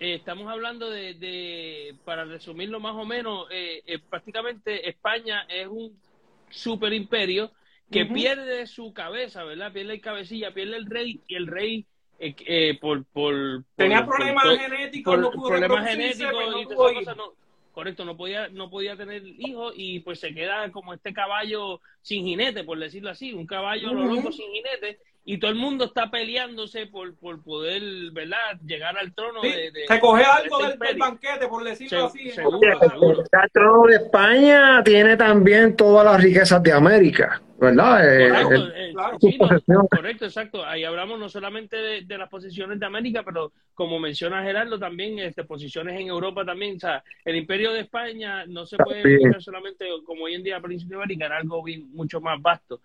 Eh, 0.00 0.14
estamos 0.14 0.50
hablando 0.50 0.90
de, 0.90 1.14
de, 1.14 1.96
para 2.04 2.24
resumirlo 2.24 2.80
más 2.80 2.94
o 2.94 3.04
menos, 3.04 3.46
eh, 3.50 3.82
eh, 3.86 3.98
prácticamente 3.98 4.88
España 4.88 5.46
es 5.48 5.66
un 5.66 5.98
super 6.50 6.92
imperio 6.92 7.52
que 7.90 8.04
pierde 8.06 8.66
su 8.66 8.92
cabeza, 8.92 9.44
¿verdad? 9.44 9.72
Pierde 9.72 9.94
el 9.94 10.00
cabecilla, 10.00 10.52
pierde 10.52 10.76
el 10.76 10.86
rey 10.86 11.20
y 11.28 11.36
el 11.36 11.46
rey 11.46 11.86
por, 12.80 13.04
por, 13.06 13.64
tenía 13.76 14.04
problemas 14.04 14.44
genéticos, 14.58 15.18
no 15.18 15.30
problemas 15.30 15.88
genéticos 15.88 16.92
y 17.00 17.04
no, 17.04 17.34
correcto, 17.74 18.04
no 18.04 18.16
podía, 18.16 18.48
no 18.48 18.70
podía 18.70 18.96
tener 18.96 19.22
hijos 19.26 19.74
y 19.76 20.00
pues 20.00 20.20
se 20.20 20.32
queda 20.32 20.70
como 20.72 20.94
este 20.94 21.12
caballo 21.12 21.80
sin 22.00 22.24
jinete, 22.24 22.64
por 22.64 22.78
decirlo 22.78 23.10
así, 23.10 23.32
un 23.32 23.46
caballo 23.46 23.92
loco 23.92 24.30
sin 24.32 24.50
jinete 24.52 25.00
y 25.26 25.38
todo 25.38 25.50
el 25.50 25.56
mundo 25.56 25.86
está 25.86 26.10
peleándose 26.10 26.86
por, 26.86 27.16
por 27.16 27.42
poder, 27.42 27.82
¿verdad?, 28.12 28.60
llegar 28.64 28.96
al 28.98 29.14
trono 29.14 29.40
Sí, 29.42 29.48
de, 29.48 29.70
de- 29.72 29.86
recoger 29.88 30.24
de 30.26 30.30
algo 30.30 30.64
este 30.66 30.86
del, 30.86 30.96
banquete, 30.98 31.48
por 31.48 31.64
decirlo 31.64 32.10
Se- 32.10 32.18
así. 32.20 32.30
seguro, 32.30 32.78
seguro. 32.78 33.22
El 33.22 33.50
trono 33.50 33.86
de 33.88 33.96
España 33.96 34.82
tiene 34.84 35.16
también 35.16 35.74
todas 35.74 36.04
las 36.04 36.22
riquezas 36.22 36.62
de 36.62 36.72
América, 36.72 37.40
¿verdad? 37.58 38.04
Eh, 38.04 38.28
Correcto, 38.28 38.54
el- 38.54 38.72
eh, 38.76 38.92
claro. 38.92 39.18
sí, 39.20 39.38
no, 39.38 39.48
Posesión. 39.48 39.86
correcto, 39.88 40.24
exacto. 40.26 40.64
Ahí 40.64 40.84
hablamos 40.84 41.18
no 41.18 41.28
solamente 41.28 41.76
de, 41.76 42.02
de 42.02 42.18
las 42.18 42.28
posiciones 42.28 42.78
de 42.80 42.86
América, 42.86 43.22
pero 43.24 43.52
como 43.74 43.98
menciona 43.98 44.42
Gerardo, 44.42 44.78
también 44.78 45.18
este, 45.18 45.44
posiciones 45.44 45.98
en 46.00 46.08
Europa 46.08 46.44
también. 46.44 46.76
O 46.76 46.80
sea, 46.80 47.02
el 47.24 47.36
imperio 47.36 47.72
de 47.72 47.80
España 47.80 48.44
no 48.46 48.66
se 48.66 48.76
puede 48.76 49.04
limitar 49.04 49.42
solamente 49.42 49.86
como 50.04 50.24
hoy 50.24 50.34
en 50.34 50.42
día 50.42 50.60
Príncipe 50.60 50.90
de 50.94 51.02
América, 51.02 51.26
era 51.26 51.36
algo 51.38 51.62
bien- 51.62 51.90
mucho 51.92 52.20
más 52.20 52.40
vasto. 52.40 52.80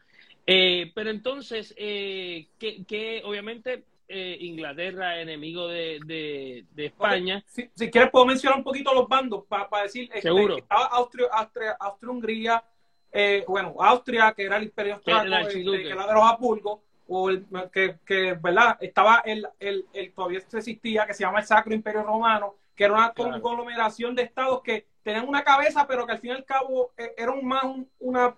Eh, 0.46 0.92
pero 0.96 1.10
entonces, 1.12 1.74
eh, 1.78 2.48
que, 2.58 2.84
que 2.86 3.22
obviamente 3.24 3.84
eh, 4.08 4.38
Inglaterra, 4.42 5.22
enemigo 5.22 5.68
de, 5.68 6.00
de, 6.06 6.66
de 6.74 6.86
España, 6.88 7.44
Si, 7.46 7.70
si 7.76 7.92
quieres, 7.92 8.10
puedo 8.10 8.26
mencionar 8.26 8.58
un 8.58 8.64
poquito 8.64 8.92
los 8.94 9.08
bandos 9.08 9.46
para 9.48 9.68
decir. 9.84 10.06
este, 10.06 10.22
Seguro. 10.22 10.58
estaba 10.58 10.86
Austria, 10.86 11.28
Austria, 11.32 11.78
Austria-Hungría, 11.80 12.64
eh, 13.12 13.44
bueno, 13.48 13.76
Austria, 13.80 14.34
que 14.34 14.44
era 14.46 14.58
el 14.58 14.64
imperio 14.64 14.96
este, 14.96 15.12
archiduque. 15.12 15.84
que 15.84 15.90
era 15.92 16.08
de 16.08 16.14
los 16.14 16.24
Habsburgo, 16.24 16.84
o 17.08 17.30
el, 17.30 17.46
que, 17.72 17.98
que, 18.06 18.34
¿verdad? 18.34 18.78
Estaba 18.82 19.20
el, 19.26 19.48
el, 19.60 19.86
el, 19.94 20.14
todavía 20.14 20.40
existía, 20.40 21.06
que 21.08 21.14
se 21.14 21.24
llama 21.24 21.40
el 21.40 21.46
Sacro 21.46 21.74
Imperio 21.74 22.04
Romano, 22.04 22.56
que 22.76 22.84
era 22.86 22.94
una 22.94 23.12
Claro. 23.14 23.42
conglomeración 23.42 24.16
de 24.16 24.24
estados 24.24 24.62
que 24.62 24.88
tenían 25.04 25.28
una 25.28 25.44
cabeza, 25.44 25.88
pero 25.88 26.06
que 26.06 26.12
al 26.14 26.20
fin 26.20 26.32
y 26.32 26.34
al 26.34 26.46
cabo 26.46 26.92
eh, 26.98 27.14
era 27.18 27.32
un 27.32 27.46
más 27.46 27.64
un- 27.64 27.90
una 28.00 28.36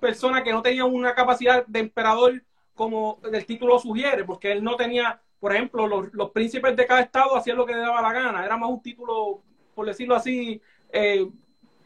persona 0.00 0.42
que 0.42 0.52
no 0.52 0.62
tenía 0.62 0.84
una 0.84 1.14
capacidad 1.14 1.66
de 1.66 1.80
emperador 1.80 2.42
como 2.74 3.20
el 3.32 3.46
título 3.46 3.78
sugiere, 3.78 4.24
porque 4.24 4.52
él 4.52 4.62
no 4.62 4.76
tenía, 4.76 5.20
por 5.40 5.52
ejemplo, 5.54 5.86
los, 5.86 6.12
los 6.12 6.30
príncipes 6.30 6.76
de 6.76 6.86
cada 6.86 7.00
estado 7.00 7.36
hacían 7.36 7.56
lo 7.56 7.64
que 7.66 7.74
le 7.74 7.80
daba 7.80 8.02
la 8.02 8.12
gana, 8.12 8.44
era 8.44 8.56
más 8.56 8.68
un 8.70 8.82
título, 8.82 9.42
por 9.74 9.86
decirlo 9.86 10.14
así, 10.14 10.60
eh, 10.92 11.26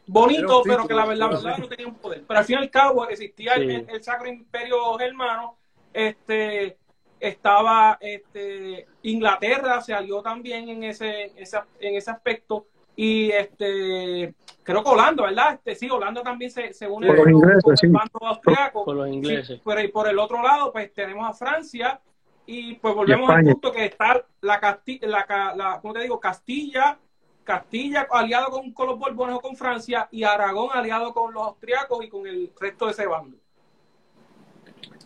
Bonito, 0.07 0.61
pero 0.63 0.87
que 0.87 0.93
la, 0.93 1.03
título, 1.03 1.15
la 1.19 1.27
verdad 1.27 1.57
no 1.57 1.67
tenía 1.67 1.87
un 1.87 1.95
poder. 1.95 2.23
Pero 2.27 2.39
al 2.39 2.45
fin 2.45 2.55
y 2.55 2.61
al 2.63 2.69
cabo 2.69 3.07
existía 3.07 3.53
el, 3.53 3.67
Sí. 3.69 3.75
el- 3.75 3.89
el 3.89 4.03
Sacro 4.03 4.27
Imperio 4.27 4.93
Germano, 4.97 5.57
este 5.93 6.77
estaba 7.19 7.97
este 8.01 8.87
Inglaterra 9.03 9.79
se 9.81 9.93
alió 9.93 10.21
también 10.23 10.69
en 10.69 10.83
ese, 10.83 11.31
esa- 11.39 11.67
en 11.79 11.95
ese 11.95 12.09
aspecto 12.09 12.65
y 12.95 13.29
este 13.31 14.33
creo 14.63 14.83
que 14.83 14.89
Holanda, 14.89 15.23
¿verdad? 15.23 15.53
Este, 15.53 15.75
sí, 15.75 15.89
Holanda 15.89 16.23
también 16.23 16.49
se, 16.49 16.73
se 16.73 16.87
une 16.87 17.07
Con 17.07 17.17
los 17.17 17.27
ingleses, 17.27 17.63
con 17.63 17.71
el 17.73 17.77
sí. 17.77 17.87
bando 17.87 18.19
austriaco. 18.21 18.85
con 18.85 18.97
los 18.97 19.07
Sí, 19.07 19.13
ingleses. 19.15 19.61
pero 19.63 19.81
y 19.81 19.87
por 19.89 20.07
el 20.07 20.17
otro 20.19 20.41
lado, 20.41 20.71
pues 20.71 20.91
tenemos 20.93 21.29
a 21.29 21.33
Francia 21.33 22.01
y 22.47 22.73
pues 22.75 22.95
volvemos 22.95 23.29
Y 23.29 23.33
al 23.33 23.43
punto 23.43 23.71
que 23.71 23.85
está 23.85 24.25
la 24.41 24.59
Castilla, 24.59 25.07
la, 25.07 25.25
ca- 25.25 25.55
la, 25.55 25.79
¿cómo 25.79 25.93
te 25.93 26.01
digo? 26.01 26.19
Castilla, 26.19 26.97
Castilla 27.43 28.07
aliado 28.09 28.51
con, 28.51 28.71
con 28.71 28.87
los 28.87 28.99
Borbones 28.99 29.35
o 29.35 29.39
con 29.39 29.55
Francia 29.55 30.07
y 30.11 30.23
Aragón 30.23 30.69
aliado 30.73 31.13
con 31.13 31.33
los 31.33 31.43
austriacos 31.43 32.05
y 32.05 32.09
con 32.09 32.27
el 32.27 32.51
resto 32.59 32.85
de 32.85 32.91
ese 32.91 33.07
bando. 33.07 33.37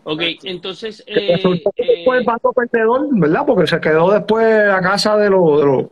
Ok, 0.04 0.22
entonces, 0.44 1.04
eh, 1.08 1.36
resultó 1.36 1.72
que 1.76 2.02
eh, 2.02 2.06
fue 2.06 2.18
el 2.18 2.24
bando 2.24 2.54
perdedor, 2.54 3.08
¿verdad? 3.12 3.44
Porque 3.46 3.66
se 3.66 3.80
quedó 3.80 4.12
después 4.12 4.46
a 4.70 4.80
casa 4.80 5.18
de 5.18 5.32
los... 5.32 5.60
De 5.60 5.66
los 5.66 5.86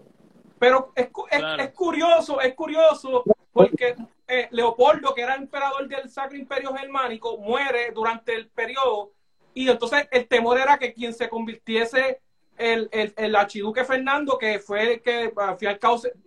Pero 0.59 0.91
es, 0.95 1.07
es, 1.31 1.39
Claro. 1.39 1.63
es 1.63 1.71
curioso, 1.71 2.39
es 2.39 2.53
curioso, 2.53 3.23
porque 3.51 3.95
eh, 4.27 4.47
Leopoldo, 4.51 5.15
que 5.15 5.23
era 5.23 5.33
emperador 5.35 5.88
del 5.88 6.09
Sacro 6.09 6.38
Imperio 6.38 6.73
Germánico, 6.75 7.38
muere 7.38 7.91
durante 7.93 8.35
el 8.35 8.50
periodo, 8.50 9.13
y 9.55 9.67
entonces 9.67 10.07
el 10.12 10.27
temor 10.27 10.59
era 10.59 10.77
que 10.77 10.93
quien 10.93 11.13
se 11.13 11.27
convirtiese 11.27 12.21
el, 12.57 12.89
el, 12.91 13.13
el 13.17 13.36
archiduque 13.36 13.83
Fernando, 13.83 14.38
que 14.38 14.60
fue 14.60 14.93
el 14.93 15.01
que 15.01 15.31
fin 15.57 15.69
y 15.69 15.72
al 15.72 15.79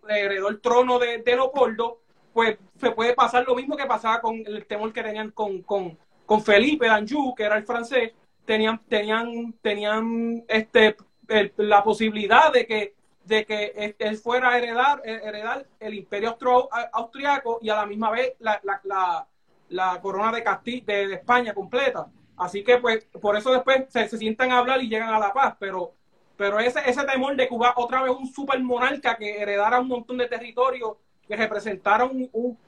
le 0.09 0.21
heredó 0.21 0.49
el 0.49 0.61
trono 0.61 0.99
de, 0.99 1.19
de 1.19 1.37
Leopoldo, 1.37 2.01
pues 2.33 2.59
se 2.79 2.91
puede 2.91 3.15
pasar 3.15 3.45
lo 3.47 3.55
mismo 3.55 3.77
que 3.77 3.87
pasaba 3.87 4.21
con 4.21 4.37
el 4.47 4.67
temor 4.67 4.93
que 4.93 5.03
tenían 5.03 5.31
con, 5.31 5.63
con, 5.63 5.97
con 6.27 6.43
Felipe 6.43 6.87
d'Anjou, 6.87 7.35
que 7.35 7.45
era 7.45 7.57
el 7.57 7.65
francés, 7.65 8.13
tenían, 8.45 8.79
tenían, 8.89 9.55
tenían 9.63 10.45
este, 10.49 10.97
el- 11.29 11.53
la 11.57 11.83
posibilidad 11.83 12.53
de 12.53 12.67
que 12.67 12.95
de 13.25 13.45
que 13.45 13.95
él- 13.99 14.17
fuera 14.19 14.51
a 14.51 14.59
heredar, 14.59 15.03
eh, 15.05 15.21
heredar 15.25 15.67
el 15.81 15.95
imperio 15.95 16.31
austro- 16.31 16.69
austriaco 16.93 17.59
y 17.61 17.69
a 17.71 17.75
la 17.75 17.85
misma 17.85 18.11
vez 18.13 18.35
la, 18.39 18.61
la, 18.63 18.81
la, 18.85 19.27
la 19.71 20.01
corona 20.01 20.31
de, 20.31 20.45
Casti- 20.45 20.85
de, 20.85 21.09
de 21.09 21.15
España 21.15 21.53
completa. 21.53 22.07
Así 22.37 22.63
que 22.63 22.79
pues 22.79 23.05
por 23.21 23.37
eso 23.37 23.51
después 23.53 23.87
se, 23.89 24.09
se 24.09 24.17
sientan 24.19 24.53
a 24.53 24.59
hablar 24.59 24.81
y 24.81 24.89
llegan 24.89 25.13
a 25.13 25.19
la 25.19 25.33
paz, 25.33 25.57
pero, 25.59 25.95
pero 26.37 26.59
ese, 26.59 26.81
ese 26.87 27.05
temor 27.05 27.37
de 27.37 27.49
Cuba 27.49 27.75
otra 27.77 28.03
vez 28.03 28.13
un 28.13 28.27
super 28.33 28.61
monarca 28.63 29.17
que 29.17 29.41
heredara 29.41 29.81
un 29.81 29.89
montón 29.89 30.19
de 30.19 30.29
territorio, 30.29 30.99
que 31.27 31.37
representara 31.37 32.05
un, 32.05 32.29
un, 32.33 32.59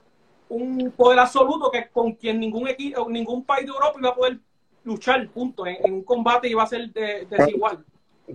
un 0.49 0.91
poder 0.93 1.19
absoluto 1.19 1.71
que 1.71 1.89
con 1.89 2.13
quien 2.13 2.41
ningún 2.41 2.69
equipo, 2.69 3.09
ningún 3.09 3.45
país 3.45 3.67
de 3.67 3.73
Europa 3.73 3.99
iba 3.99 4.11
a 4.11 4.15
poder 4.15 4.39
luchar, 4.85 5.29
punto, 5.29 5.67
en, 5.67 5.77
un 5.93 6.03
combate 6.03 6.49
iba 6.49 6.63
a 6.63 6.67
ser 6.67 6.91
de- 6.93 7.27
desigual. 7.27 7.85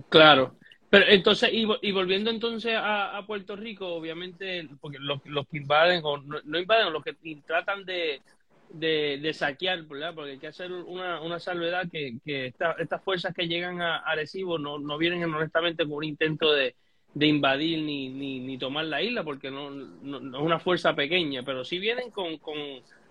Claro. 0.08 0.54
Pero 0.88 1.06
entonces, 1.08 1.50
y 1.52 1.90
volviendo 1.90 2.30
entonces 2.30 2.76
a, 2.76 3.16
a 3.16 3.26
Puerto 3.26 3.56
Rico, 3.56 3.88
obviamente, 3.88 4.68
porque 4.80 4.98
los, 5.00 5.18
los 5.24 5.44
que 5.48 5.56
invaden, 5.56 6.02
o 6.04 6.18
no, 6.18 6.38
no 6.44 6.58
invaden, 6.58 6.92
los 6.92 7.02
que 7.02 7.16
tratan 7.44 7.84
de, 7.84 8.22
de, 8.70 9.18
de 9.22 9.32
saquear, 9.34 9.82
¿verdad? 9.84 10.14
Porque 10.14 10.32
hay 10.32 10.38
que 10.38 10.46
hacer 10.48 10.72
una, 10.72 11.20
una 11.20 11.38
salvedad 11.38 11.88
que, 11.90 12.18
que 12.24 12.46
esta- 12.46 12.76
estas 12.78 13.02
fuerzas 13.04 13.34
que 13.34 13.46
llegan 13.46 13.80
a 13.80 13.98
Arecibo 13.98 14.58
no, 14.58 14.78
no 14.78 14.98
vienen 14.98 15.22
honestamente 15.32 15.84
con 15.84 15.94
un 15.94 16.04
intento 16.04 16.52
de, 16.52 16.74
de 17.14 17.26
invadir 17.26 17.82
ni, 17.82 18.08
ni, 18.08 18.40
ni 18.40 18.58
tomar 18.58 18.84
la 18.86 19.00
isla, 19.02 19.22
porque 19.22 19.50
no, 19.50 19.70
no, 19.70 20.18
es 20.38 20.42
una 20.44 20.58
fuerza 20.58 20.94
pequeña, 20.94 21.42
pero 21.44 21.64
sí 21.64 21.78
vienen 21.78 22.10
con, 22.10 22.38
con, 22.38 22.56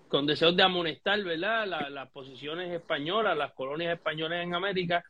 con 0.08 0.26
deseos 0.26 0.54
de 0.56 0.62
amonestar, 0.62 1.22
¿verdad? 1.22 1.66
La- 1.66 1.88
las 1.90 2.10
posiciones 2.10 2.70
españolas, 2.72 3.36
las 3.36 3.52
colonias 3.52 3.94
españolas 3.94 4.44
en 4.44 4.54
América 4.54 5.02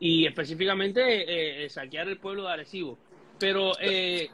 y 0.00 0.26
específicamente 0.26 1.64
eh, 1.64 1.68
saquear 1.68 2.08
el 2.08 2.18
pueblo 2.18 2.42
de 2.44 2.52
Arecibo. 2.52 2.98
Pero 3.38 3.72
eh, 3.80 4.28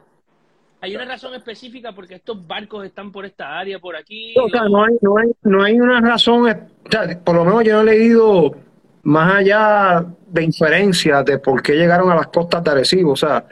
hay 0.80 0.94
una 0.94 1.04
razón 1.04 1.34
específica 1.34 1.92
porque 1.92 2.16
estos 2.16 2.46
barcos 2.46 2.84
están 2.84 3.10
por 3.10 3.26
esta 3.26 3.58
área, 3.58 3.78
por 3.78 3.96
aquí. 3.96 4.34
O 4.38 4.48
sea, 4.48 4.62
no 4.68 4.84
hay, 4.84 4.94
no 5.00 5.18
hay, 5.18 5.30
no 5.42 5.62
hay 5.62 5.80
una 5.80 6.00
razón, 6.00 6.48
o 6.48 6.90
sea, 6.90 7.18
por 7.24 7.36
lo 7.36 7.44
menos 7.44 7.64
yo 7.64 7.74
no 7.74 7.80
he 7.82 7.96
leído 7.96 8.54
más 9.02 9.36
allá 9.36 10.04
de 10.28 10.42
inferencias 10.44 11.24
de 11.24 11.38
por 11.38 11.62
qué 11.62 11.74
llegaron 11.74 12.10
a 12.10 12.14
las 12.14 12.28
costas 12.28 12.62
de 12.62 12.70
Arecibo. 12.70 13.12
O 13.12 13.16
sea, 13.16 13.44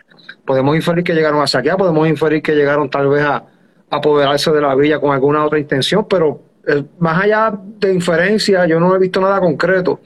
podemos 0.44 0.76
inferir 0.76 1.02
que 1.02 1.14
llegaron 1.14 1.42
a 1.42 1.46
saquear, 1.46 1.76
podemos 1.76 2.08
inferir 2.08 2.42
que 2.42 2.54
llegaron 2.54 2.88
tal 2.90 3.08
vez 3.08 3.22
a, 3.22 3.36
a 3.36 3.44
apoderarse 3.90 4.50
de 4.52 4.60
la 4.60 4.74
villa 4.74 5.00
con 5.00 5.12
alguna 5.12 5.44
otra 5.44 5.58
intención, 5.58 6.06
pero 6.08 6.40
eh, 6.66 6.84
más 6.98 7.22
allá 7.22 7.52
de 7.62 7.92
inferencias, 7.92 8.68
yo 8.68 8.80
no 8.80 8.94
he 8.94 8.98
visto 8.98 9.20
nada 9.20 9.40
concreto. 9.40 10.00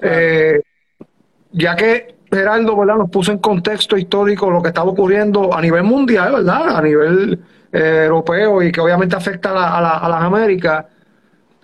Eh, 0.00 0.60
ya 1.52 1.76
que 1.76 2.13
Gerardo 2.34 2.76
¿verdad? 2.76 2.96
nos 2.96 3.10
puso 3.10 3.32
en 3.32 3.38
contexto 3.38 3.96
histórico 3.96 4.50
lo 4.50 4.62
que 4.62 4.68
estaba 4.68 4.90
ocurriendo 4.90 5.54
a 5.54 5.60
nivel 5.60 5.82
mundial, 5.84 6.32
¿verdad? 6.34 6.76
A 6.76 6.82
nivel 6.82 7.38
eh, 7.72 8.02
europeo 8.06 8.62
y 8.62 8.70
que 8.72 8.80
obviamente 8.80 9.16
afecta 9.16 9.50
a, 9.50 9.54
la- 9.54 9.78
a 9.78 9.80
la- 9.80 9.98
a 9.98 10.08
las 10.08 10.22
Américas, 10.22 10.84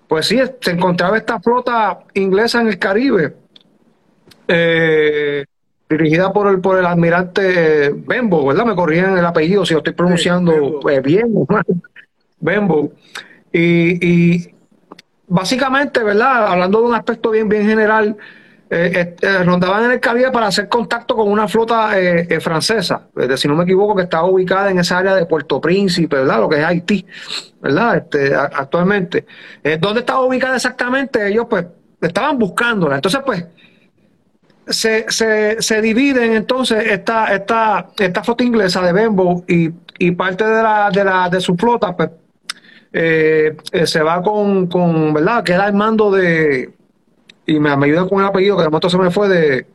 pues 0.08 0.26
sí, 0.26 0.40
se 0.60 0.70
encontraba 0.72 1.16
esta 1.16 1.38
flota 1.40 2.00
inglesa 2.14 2.60
en 2.60 2.68
el 2.68 2.78
Caribe, 2.78 3.34
eh, 4.48 5.44
dirigida 5.88 6.32
por 6.32 6.48
el, 6.48 6.60
por 6.60 6.78
el 6.78 6.86
almirante 6.86 7.90
Benbow, 7.94 8.46
¿verdad? 8.46 8.64
Me 8.64 8.74
corrigen 8.74 9.16
el 9.16 9.24
apellido 9.26 9.64
si 9.64 9.74
lo 9.74 9.78
estoy 9.78 9.92
pronunciando 9.92 10.80
eh, 10.88 11.00
bien, 11.00 11.32
Benbow. 12.40 12.92
Y, 13.52 14.06
y 14.36 14.54
básicamente, 15.26 16.02
¿verdad? 16.02 16.46
Hablando 16.48 16.80
de 16.80 16.86
un 16.86 16.94
aspecto 16.94 17.30
bien, 17.30 17.48
bien 17.48 17.66
general, 17.66 18.16
eh, 18.72 18.92
eh, 18.94 19.16
eh, 19.20 19.42
rondaban 19.42 19.86
en 19.86 19.90
el 19.90 20.00
Caribe 20.00 20.30
para 20.30 20.46
hacer 20.46 20.68
contacto 20.68 21.16
con 21.16 21.28
una 21.28 21.48
flota 21.48 21.98
eh, 21.98 22.28
eh, 22.30 22.38
francesa, 22.38 23.08
es 23.16 23.22
decir, 23.28 23.38
si 23.38 23.48
no 23.48 23.56
me 23.56 23.64
equivoco, 23.64 23.96
que 23.96 24.04
estaba 24.04 24.26
ubicada 24.26 24.70
en 24.70 24.78
esa 24.78 24.98
área 24.98 25.16
de 25.16 25.26
Puerto 25.26 25.60
Príncipe, 25.60 26.16
¿verdad? 26.16 26.38
Lo 26.38 26.48
que 26.48 26.60
es 26.60 26.64
Haití, 26.64 27.04
¿verdad? 27.60 27.96
Este, 27.96 28.32
actualmente. 28.32 29.26
Eh, 29.64 29.76
¿Dónde 29.80 30.00
estaba 30.00 30.20
ubicada 30.20 30.54
exactamente? 30.54 31.26
Ellos, 31.26 31.46
pues, 31.50 31.66
estaban 32.00 32.38
buscándola. 32.38 32.94
Entonces, 32.94 33.20
pues, 33.26 33.44
se, 34.68 35.06
se, 35.08 35.60
se 35.60 35.82
dividen 35.82 36.34
entonces 36.34 36.84
esta, 36.86 37.34
esta, 37.34 37.88
esta 37.98 38.22
flota 38.22 38.44
inglesa 38.44 38.82
de 38.82 38.92
Benbow 38.92 39.44
y, 39.48 39.70
y 39.98 40.12
parte 40.12 40.44
de, 40.44 40.62
la, 40.62 40.90
de, 40.90 41.04
la, 41.04 41.28
de 41.28 41.40
su 41.40 41.56
flota, 41.56 41.96
pues, 41.96 42.10
eh, 42.92 43.56
eh, 43.72 43.86
se 43.86 44.00
va 44.00 44.22
con, 44.22 44.68
con, 44.68 45.12
¿verdad? 45.12 45.42
Queda 45.42 45.64
al 45.64 45.74
mando 45.74 46.12
de, 46.12 46.70
y 47.50 47.58
me, 47.60 47.76
me 47.76 47.86
ayuda 47.86 48.08
con 48.08 48.20
el 48.20 48.26
apellido 48.26 48.56
que 48.56 48.62
de 48.62 48.68
momento 48.68 48.88
se 48.90 48.98
me 48.98 49.10
fue 49.10 49.28
de, 49.28 49.66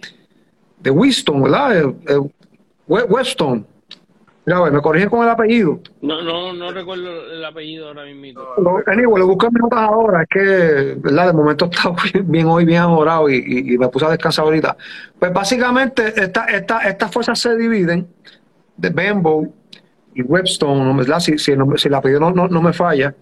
de 0.80 0.92
Winston, 0.92 1.44
¿verdad? 1.44 1.94
We- 2.88 3.04
Weston. 3.04 3.66
Mira, 4.46 4.60
a 4.60 4.64
ver, 4.64 4.74
me 4.74 4.80
corrigen 4.82 5.10
con 5.10 5.24
el 5.24 5.30
apellido. 5.30 5.80
No, 6.02 6.22
no, 6.22 6.54
no 6.54 6.72
recuerdo 6.72 7.32
el 7.32 7.44
apellido 7.44 7.88
ahora 7.88 8.06
mismo. 8.06 8.44
No, 8.60 8.78
anyway, 8.86 9.20
le 9.22 9.26
busco 9.26 9.50
mis 9.52 9.60
notas 9.64 9.80
ahora, 9.80 10.22
es 10.22 10.28
que, 10.30 10.96
¿verdad? 11.02 11.28
De 11.28 11.34
momento 11.34 11.66
estaba 11.66 11.96
bien 12.24 12.46
hoy, 12.46 12.64
bien 12.64 12.82
ahorrado 12.84 13.28
y, 13.28 13.38
y- 13.38 13.74
y 13.74 13.78
me 13.80 13.88
puse 13.90 14.06
a 14.06 14.10
descansar 14.12 14.46
ahorita. 14.46 14.78
Pues 15.18 15.34
básicamente 15.34 16.14
esta, 16.16 16.46
esta, 16.46 16.80
estas 16.88 17.12
fuerzas 17.12 17.40
se 17.40 17.58
dividen 17.58 18.08
de 18.78 18.90
Benbow 18.90 19.52
y 20.14 20.22
Webstone, 20.22 20.96
¿verdad? 20.96 21.20
Si, 21.20 21.38
si, 21.40 21.52
el 21.52 21.60
si 21.78 21.88
el 21.88 21.96
apellido 21.96 22.20
no, 22.20 22.32
no, 22.32 22.48
no 22.48 22.62
me 22.62 22.72
falla. 22.72 23.16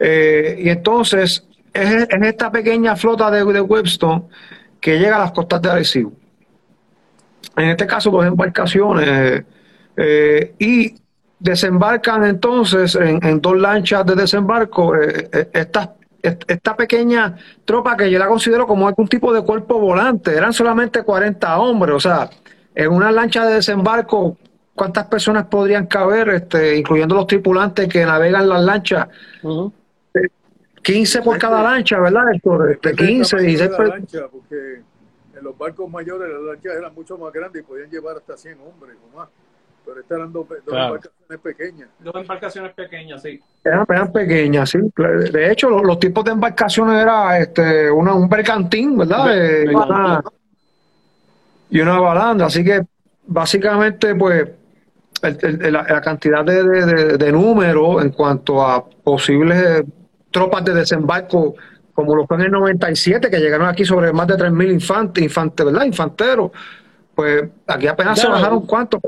Eh, 0.00 0.58
y 0.64 0.68
entonces 0.68 1.46
es, 1.82 2.08
es 2.08 2.22
esta 2.22 2.50
pequeña 2.50 2.96
flota 2.96 3.30
de, 3.30 3.44
de 3.44 3.60
Webstone 3.60 4.24
que 4.80 4.98
llega 4.98 5.16
a 5.16 5.20
las 5.20 5.32
costas 5.32 5.60
de 5.62 5.70
Arecibo. 5.70 6.12
En 7.56 7.68
este 7.70 7.86
caso, 7.86 8.10
dos 8.10 8.26
embarcaciones 8.26 9.44
eh, 9.96 10.54
y 10.58 10.94
desembarcan 11.38 12.24
entonces 12.24 12.94
en, 12.96 13.40
dos 13.40 13.56
lanchas 13.58 14.04
de 14.06 14.14
desembarco 14.14 14.94
eh, 14.96 15.28
eh, 15.32 15.48
esta, 15.52 15.94
est- 16.22 16.42
esta 16.50 16.76
pequeña 16.76 17.36
tropa 17.64 17.96
que 17.96 18.10
yo 18.10 18.18
la 18.18 18.26
considero 18.28 18.66
como 18.66 18.88
algún 18.88 19.08
tipo 19.08 19.32
de 19.32 19.42
cuerpo 19.42 19.78
volante. 19.78 20.34
Eran 20.36 20.52
solamente 20.52 21.02
40 21.02 21.58
hombres, 21.58 21.94
o 21.94 22.00
sea, 22.00 22.28
en 22.74 22.90
una 22.92 23.10
lancha 23.10 23.46
de 23.46 23.54
desembarco, 23.54 24.36
¿cuántas 24.74 25.06
personas 25.06 25.46
podrían 25.46 25.86
caber, 25.86 26.28
este, 26.30 26.76
incluyendo 26.76 27.14
los 27.14 27.26
tripulantes 27.26 27.88
que 27.88 28.04
navegan 28.04 28.48
las 28.48 28.62
lanchas? 28.62 29.08
15 30.86 31.22
por 31.22 31.36
cada 31.36 31.62
lancha, 31.64 31.98
¿verdad, 31.98 32.32
Héctor? 32.32 32.70
Este, 32.70 32.94
15, 32.94 33.38
16 33.38 33.58
de 33.58 33.68
la 33.70 33.76
per- 33.76 33.88
lancha, 33.88 34.20
porque 34.30 34.82
en 35.36 35.42
los 35.44 35.58
barcos 35.58 35.90
mayores 35.90 36.28
las 36.32 36.40
lanchas 36.42 36.76
eran 36.76 36.94
mucho 36.94 37.18
más 37.18 37.32
grandes 37.32 37.62
y 37.62 37.64
podían 37.66 37.90
llevar 37.90 38.16
hasta 38.18 38.36
100 38.36 38.58
hombres 38.60 38.96
o 39.12 39.16
más. 39.16 39.28
Pero 39.84 40.00
estas 40.00 40.18
eran 40.18 40.32
dos, 40.32 40.48
dos 40.48 40.58
Claro. 40.64 40.86
embarcaciones 40.94 41.40
pequeñas. 41.42 41.88
Dos 41.98 42.14
embarcaciones 42.14 42.72
pequeñas, 42.74 43.20
sí. 43.22 43.40
Eran, 43.64 43.84
eran 43.88 44.12
pequeñas, 44.12 44.70
sí. 44.70 44.78
De 45.32 45.50
hecho, 45.50 45.70
los, 45.70 45.82
los 45.82 45.98
tipos 45.98 46.24
de 46.24 46.30
embarcaciones 46.30 47.02
era 47.02 47.36
este, 47.40 47.90
una, 47.90 48.14
un 48.14 48.28
bergantín, 48.28 48.96
¿verdad? 48.96 49.24
Be- 49.26 49.62
Eh, 49.64 49.68
una- 49.74 50.22
y 51.70 51.80
una 51.80 51.98
balanda. 51.98 52.46
Así 52.46 52.64
que, 52.64 52.80
básicamente, 53.26 54.14
pues, 54.14 54.48
el- 55.22 55.38
el- 55.64 55.72
la, 55.72 55.82
la 55.82 56.00
cantidad 56.00 56.44
de, 56.44 56.62
de, 56.62 56.86
de- 56.86 57.16
de 57.18 57.32
números 57.32 58.04
en 58.04 58.10
cuanto 58.10 58.64
a 58.64 58.84
posibles 58.88 59.84
tropas 60.36 60.62
de 60.66 60.74
desembarco, 60.74 61.54
como 61.94 62.14
lo 62.14 62.26
fue 62.26 62.36
en 62.36 62.42
el 62.42 62.50
97, 62.50 63.30
que 63.30 63.38
llegaron 63.38 63.66
aquí 63.68 63.86
sobre 63.86 64.12
más 64.12 64.26
de 64.26 64.34
3.000 64.36 64.70
infantes, 64.70 65.24
infantes, 65.24 65.64
¿verdad? 65.64 65.84
Infanteros. 65.86 66.50
Pues 67.14 67.44
aquí 67.66 67.86
apenas 67.86 68.20
se 68.20 68.28
bajaron, 68.28 68.66
¿cuántos? 68.66 69.00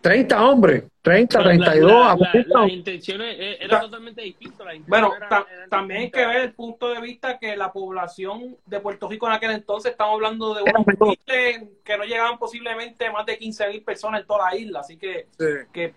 30 0.00 0.48
hombres, 0.48 0.84
30, 1.02 1.40
La- 1.40 1.44
la- 1.44 1.50
32, 1.50 1.90
la- 1.90 1.98
la- 2.10 2.16
40. 2.16 2.60
las 2.60 2.70
intenciones 2.70 3.36
eh, 3.40 3.58
era 3.60 3.80
totalmente 3.80 4.22
distinto. 4.22 4.64
las 4.64 4.76
Bueno, 4.86 5.08
intenciones 5.08 5.28
ta- 5.28 5.68
también 5.76 6.00
hay 6.02 6.10
que 6.12 6.18
distintas. 6.20 6.34
ver 6.36 6.44
el 6.44 6.52
punto 6.54 6.88
de 6.90 7.00
vista 7.00 7.38
que 7.40 7.56
la 7.56 7.72
población 7.72 8.56
de 8.64 8.78
Puerto 8.78 9.08
Rico 9.08 9.26
en 9.26 9.32
aquel 9.32 9.50
entonces, 9.50 9.90
estamos 9.90 10.14
hablando 10.14 10.54
de 10.54 10.62
Era 10.64 10.78
unos 10.78 11.16
que 11.26 11.98
no 11.98 12.04
llegaban 12.04 12.38
posiblemente 12.38 13.10
más 13.10 13.26
de 13.26 13.36
15 13.36 13.68
mil 13.68 13.82
personas 13.82 14.20
en 14.20 14.26
toda 14.28 14.48
la 14.50 14.56
isla. 14.56 14.80
Así 14.80 14.96
que, 14.96 15.26
Sí. 15.36 15.44
que, 15.72 15.92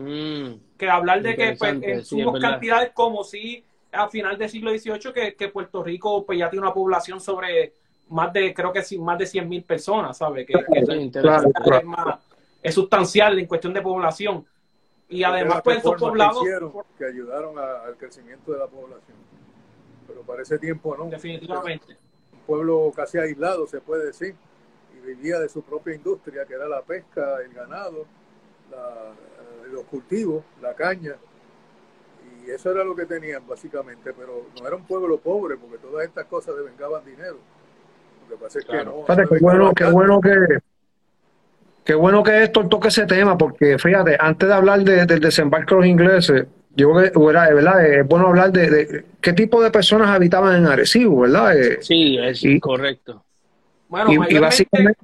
Mm, 0.00 0.76
que 0.78 0.88
hablar 0.88 1.20
de 1.22 1.34
que 1.34 1.56
pues, 1.58 2.06
sí, 2.08 2.24
cantidades 2.40 2.92
como 2.94 3.24
si 3.24 3.64
a 3.90 4.08
final 4.08 4.38
del 4.38 4.48
siglo 4.48 4.70
XVIII 4.70 5.12
que, 5.12 5.34
que 5.34 5.48
Puerto 5.48 5.82
Rico 5.82 6.24
pues 6.24 6.38
ya 6.38 6.48
tiene 6.48 6.64
una 6.64 6.72
población 6.72 7.20
sobre 7.20 7.72
más 8.10 8.32
de, 8.32 8.54
creo 8.54 8.72
que 8.72 8.82
sí, 8.82 8.96
más 8.96 9.18
de 9.18 9.26
100 9.26 9.48
mil 9.48 9.64
personas, 9.64 10.16
¿sabes? 10.16 10.46
Que, 10.46 10.52
que 10.52 10.86
sí, 10.86 10.92
interesante. 10.92 11.50
Claro, 11.50 11.50
claro. 11.64 11.78
es, 11.78 11.84
más- 11.84 12.18
es 12.62 12.74
sustancial 12.74 13.38
en 13.40 13.46
cuestión 13.46 13.74
de 13.74 13.82
población. 13.82 14.46
Y 15.08 15.24
además, 15.24 15.62
pues 15.64 15.78
esos 15.78 15.94
que 15.94 15.98
poblados, 15.98 16.42
hicieron 16.42 16.72
que 16.96 17.04
ayudaron 17.04 17.58
a- 17.58 17.82
al 17.86 17.96
crecimiento 17.96 18.52
de 18.52 18.58
la 18.58 18.66
población. 18.68 19.16
Pero 20.06 20.22
para 20.22 20.42
ese 20.42 20.58
tiempo 20.60 20.96
no. 20.96 21.06
definitivamente. 21.06 21.96
Un 22.32 22.40
pueblo 22.46 22.92
casi 22.94 23.18
aislado, 23.18 23.66
se 23.66 23.80
puede 23.80 24.06
decir, 24.06 24.36
y 24.96 25.04
vivía 25.06 25.40
de 25.40 25.48
su 25.48 25.62
propia 25.62 25.94
industria, 25.94 26.44
que 26.46 26.54
era 26.54 26.68
la 26.68 26.82
pesca, 26.82 27.38
el 27.44 27.52
ganado, 27.52 28.06
la- 28.70 29.12
los 29.72 29.84
cultivos, 29.84 30.44
la 30.62 30.74
caña. 30.74 31.14
Y 32.46 32.50
eso 32.50 32.70
era 32.70 32.82
lo 32.84 32.94
que 32.96 33.06
tenían 33.06 33.46
básicamente, 33.46 34.12
pero 34.12 34.46
no 34.60 34.66
era 34.66 34.76
un 34.76 34.84
pueblo 34.84 35.18
pobre, 35.18 35.56
porque 35.56 35.78
todas 35.78 36.06
estas 36.06 36.26
cosas 36.26 36.56
devengaban 36.56 37.04
dinero. 37.04 37.38
Lo 38.28 38.36
que 38.36 38.42
pasa 38.44 38.58
es 38.58 38.64
que 38.64 38.84
no. 38.84 39.02
Fíjate, 39.02 39.22
qué 39.28 39.38
bueno, 39.40 39.72
qué 39.74 39.84
bueno 39.84 40.20
que 40.20 40.58
qué 41.84 41.94
bueno 41.94 42.22
que 42.22 42.42
Héctor 42.44 42.68
toque 42.68 42.88
ese 42.88 43.06
tema, 43.06 43.36
porque 43.38 43.78
fíjate, 43.78 44.16
antes 44.20 44.48
de 44.48 44.54
hablar 44.54 44.80
de- 44.80 45.06
del 45.06 45.20
desembarco 45.20 45.76
de 45.76 45.80
los 45.80 45.86
ingleses, 45.86 46.46
yo 46.74 46.92
creo 46.92 47.12
que 47.12 47.30
era, 47.30 47.52
¿verdad? 47.52 47.86
es 47.86 48.06
bueno 48.06 48.28
hablar 48.28 48.52
de, 48.52 48.70
de 48.70 49.04
qué 49.20 49.32
tipo 49.32 49.62
de 49.62 49.70
personas 49.70 50.08
habitaban 50.08 50.54
en 50.56 50.66
Arecibo, 50.66 51.20
¿verdad? 51.22 51.58
Eh, 51.58 51.78
Sí, 51.80 52.18
es 52.18 52.44
Y- 52.44 52.60
correcto. 52.60 53.24
Bueno, 53.88 54.12
Y- 54.12 54.38
básicamente- 54.38 54.96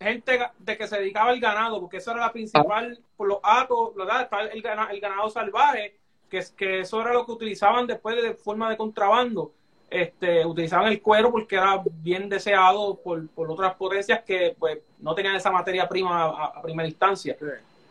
gente 0.00 0.40
de 0.58 0.76
que 0.76 0.88
se 0.88 0.98
dedicaba 0.98 1.30
al 1.30 1.38
ganado, 1.40 1.80
porque 1.80 1.98
eso 1.98 2.10
era 2.10 2.20
la 2.20 2.32
principal, 2.32 2.98
por 3.16 3.28
los 3.28 3.38
atos, 3.42 3.94
¿verdad? 3.94 4.28
El, 4.52 4.60
gana- 4.60 4.88
el 4.90 5.00
ganado 5.00 5.30
salvaje, 5.30 5.96
que, 6.28 6.38
es- 6.38 6.50
que 6.50 6.80
eso 6.80 7.00
era 7.00 7.12
lo 7.12 7.24
que 7.24 7.32
utilizaban 7.32 7.86
después 7.86 8.20
de 8.20 8.34
forma 8.34 8.68
de 8.68 8.76
contrabando. 8.76 9.52
Este, 9.88 10.44
utilizaban 10.46 10.88
el 10.88 11.02
cuero 11.02 11.30
porque 11.30 11.54
era 11.56 11.82
bien 11.84 12.28
deseado 12.30 12.98
por, 13.00 13.28
por 13.28 13.50
otras 13.50 13.74
potencias 13.74 14.22
que 14.24 14.56
pues 14.58 14.78
no 15.00 15.14
tenían 15.14 15.36
esa 15.36 15.50
materia 15.50 15.86
prima 15.86 16.22
a, 16.24 16.44
a 16.46 16.62
primera 16.62 16.88
instancia. 16.88 17.36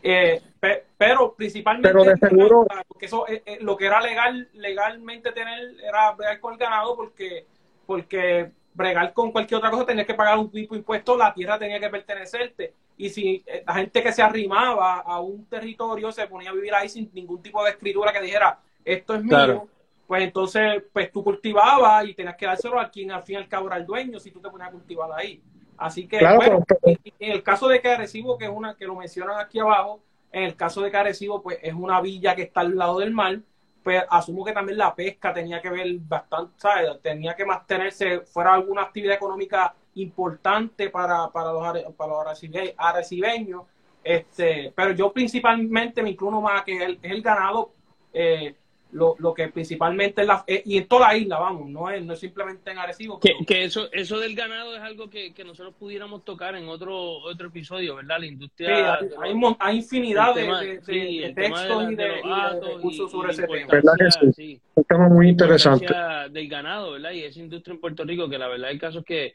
Eh, 0.02 0.42
pe- 0.58 0.84
pero 0.98 1.32
principalmente 1.32 1.88
Pero 1.88 2.02
de 2.02 2.16
seguro- 2.16 2.66
porque 2.88 3.06
eso 3.06 3.26
eh, 3.28 3.42
eh, 3.46 3.58
lo 3.60 3.76
que 3.76 3.86
era 3.86 4.00
legal 4.00 4.48
legalmente 4.54 5.30
tener 5.30 5.76
era 5.80 6.10
bregar 6.10 6.40
con 6.40 6.54
el 6.54 6.58
ganado 6.58 6.96
porque 6.96 7.46
porque 7.86 8.50
bregar 8.74 9.12
con 9.12 9.32
cualquier 9.32 9.58
otra 9.58 9.70
cosa 9.70 9.86
tenías 9.86 10.06
que 10.06 10.14
pagar 10.14 10.38
un 10.38 10.50
tipo 10.50 10.74
de 10.74 10.78
impuesto 10.80 11.16
la 11.16 11.32
tierra 11.34 11.58
tenía 11.58 11.78
que 11.78 11.88
pertenecerte 11.90 12.74
y 12.96 13.08
si 13.10 13.42
eh, 13.46 13.62
la 13.66 13.74
gente 13.74 14.02
que 14.02 14.12
se 14.12 14.22
arrimaba 14.22 15.00
a 15.00 15.20
un 15.20 15.44
territorio 15.46 16.10
se 16.12 16.26
ponía 16.26 16.50
a 16.50 16.54
vivir 16.54 16.74
ahí 16.74 16.88
sin 16.88 17.10
ningún 17.12 17.42
tipo 17.42 17.62
de 17.64 17.70
escritura 17.70 18.12
que 18.12 18.20
dijera 18.22 18.58
esto 18.84 19.14
es 19.14 19.22
mío 19.22 19.30
Claro. 19.30 19.68
pues 20.06 20.22
entonces 20.22 20.82
pues 20.92 21.10
tú 21.12 21.22
cultivabas 21.22 22.06
y 22.06 22.14
tenías 22.14 22.36
que 22.36 22.46
dárselo 22.46 22.80
a 22.80 22.88
quien 22.90 23.10
al 23.12 23.22
fin 23.22 23.34
y 23.34 23.38
al 23.38 23.48
cabo 23.48 23.66
era 23.66 23.76
el 23.76 23.86
dueño 23.86 24.18
si 24.18 24.30
tú 24.30 24.40
te 24.40 24.48
ponías 24.50 24.68
a 24.68 24.72
cultivar 24.72 25.10
ahí 25.12 25.42
así 25.76 26.06
que 26.06 26.18
Claro, 26.18 26.36
bueno, 26.36 26.64
pero- 26.66 26.80
pero- 26.82 26.98
en 27.18 27.32
el 27.32 27.42
caso 27.42 27.68
de 27.68 27.80
Carecibo, 27.80 28.38
que 28.38 28.44
es 28.46 28.50
una 28.54 28.74
que 28.76 28.86
lo 28.86 28.94
mencionan 28.94 29.38
aquí 29.40 29.58
abajo, 29.58 30.00
en 30.30 30.44
el 30.44 30.54
caso 30.56 30.80
de 30.80 30.90
Carecibo, 30.90 31.42
pues 31.42 31.58
es 31.62 31.74
una 31.74 32.00
villa 32.00 32.34
que 32.36 32.42
está 32.42 32.60
al 32.60 32.76
lado 32.76 32.98
del 33.00 33.10
mar, 33.10 33.40
pues 33.82 34.02
asumo 34.10 34.44
que 34.44 34.52
también 34.52 34.78
la 34.78 34.94
pesca 34.94 35.32
tenía 35.32 35.60
que 35.60 35.70
ver 35.70 35.86
bastante, 36.00 36.52
¿sabes? 36.56 37.00
Tenía 37.02 37.34
que 37.34 37.44
mantenerse, 37.44 38.20
fuera 38.20 38.54
alguna 38.54 38.82
actividad 38.82 39.16
económica 39.16 39.74
importante 39.94 40.88
para, 40.90 41.28
para 41.30 41.52
los, 41.52 41.92
para 41.94 42.12
los 42.12 42.26
arrecibe- 42.26 42.74
arrecibeños, 42.76 43.62
este, 44.02 44.72
pero 44.74 44.92
yo 44.92 45.12
principalmente 45.12 46.02
me 46.02 46.10
incluno 46.10 46.40
más 46.40 46.62
que 46.64 46.76
es 46.82 46.98
el 47.02 47.22
ganado, 47.22 47.72
eh, 48.12 48.56
lo, 48.92 49.16
lo 49.18 49.32
que 49.32 49.48
principalmente 49.48 50.20
es 50.20 50.26
la, 50.26 50.44
eh, 50.46 50.62
y 50.66 50.76
en 50.76 50.86
toda 50.86 51.08
la 51.08 51.16
isla, 51.16 51.38
vamos, 51.38 51.68
no 51.70 51.90
es, 51.90 52.04
no 52.04 52.12
es 52.12 52.20
simplemente 52.20 52.70
en 52.70 52.78
Arecibo. 52.78 53.18
Que, 53.18 53.30
pero- 53.32 53.46
que 53.46 53.64
eso 53.64 53.88
eso 53.92 54.18
del 54.20 54.34
ganado 54.34 54.74
es 54.76 54.82
algo 54.82 55.08
que, 55.08 55.32
que 55.32 55.44
nosotros 55.44 55.74
pudiéramos 55.78 56.24
tocar 56.24 56.54
en 56.56 56.68
otro 56.68 56.94
otro 57.20 57.48
episodio, 57.48 57.96
¿verdad? 57.96 58.16
La 58.18 58.26
Sí, 58.26 58.32
industria... 58.32 58.94
hay, 59.20 59.32
hay, 59.58 59.76
infinidad 59.76 60.34
de, 60.34 60.42
tema- 60.42 60.60
de- 60.60 60.66
de- 60.76 60.82
sí, 60.84 61.18
de 61.18 61.24
el 61.26 61.34
tema 61.34 61.62
de 61.62 61.66
textos 61.68 61.82
la- 61.84 61.92
y 61.92 61.96
de, 61.96 62.02
de 62.04 62.08
los 62.10 62.24
y 62.24 62.28
de 62.28 62.34
atos 62.34 62.74
recursos 62.76 63.08
y- 63.08 63.10
sobre 63.12 63.28
y 63.28 63.30
ese 63.32 63.42
tema. 63.46 63.52
¿Verdad 63.72 63.92
que 63.98 64.04
importancia, 64.04 64.32
sí? 64.34 64.54
sí. 64.54 64.60
un 64.74 64.84
tema 64.84 65.08
muy 65.08 65.24
la 65.26 65.30
interesante. 65.32 65.86
del 66.30 66.48
ganado, 66.48 66.92
¿verdad? 66.92 67.10
Y 67.12 67.24
esa 67.24 67.40
industria 67.40 67.74
en 67.74 67.80
Puerto 67.80 68.04
Rico, 68.04 68.28
que 68.28 68.38
la 68.38 68.48
verdad 68.48 68.70
el 68.70 68.78
caso 68.78 68.98
es 68.98 69.04
que, 69.06 69.34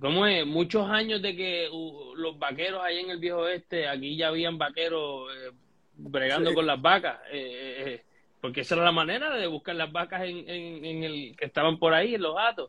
como 0.00 0.26
es, 0.26 0.46
muchos 0.46 0.88
años 0.88 1.20
de 1.20 1.34
que 1.36 1.68
uh, 1.70 2.14
los 2.16 2.38
vaqueros 2.38 2.80
ahí 2.82 2.98
en 3.00 3.10
el 3.10 3.18
viejo 3.18 3.38
oeste, 3.40 3.88
aquí 3.88 4.16
ya 4.16 4.28
habían 4.28 4.56
vaqueros 4.56 5.28
eh, 5.32 5.50
bregando 5.96 6.50
Sí. 6.50 6.54
con 6.56 6.66
las 6.66 6.80
vacas, 6.80 7.18
eh, 7.32 7.76
eh, 7.86 8.02
porque 8.44 8.60
esa 8.60 8.74
era 8.74 8.84
la 8.84 8.92
manera 8.92 9.34
de 9.34 9.46
buscar 9.46 9.74
las 9.74 9.90
vacas 9.90 10.20
en, 10.24 10.46
en, 10.46 10.84
en 10.84 11.02
el 11.02 11.34
que 11.34 11.46
estaban 11.46 11.78
por 11.78 11.94
ahí, 11.94 12.14
en 12.16 12.20
los 12.20 12.34
gatos. 12.36 12.68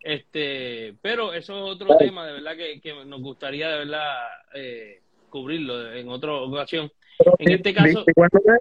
Este, 0.00 0.94
pero 1.02 1.32
eso 1.32 1.56
es 1.66 1.74
otro 1.74 1.96
tema, 1.96 2.24
de 2.24 2.34
verdad, 2.34 2.56
que, 2.56 2.80
que 2.80 3.04
nos 3.04 3.20
gustaría 3.20 3.68
de 3.70 3.78
verdad 3.78 4.14
eh, 4.54 5.00
cubrirlo 5.28 5.92
en 5.92 6.08
otra 6.10 6.32
ocasión. 6.32 6.92
En 7.40 7.50
este 7.54 7.74
caso, 7.74 8.04
De 8.04 8.12
igual 8.14 8.28
manera- 8.32 8.60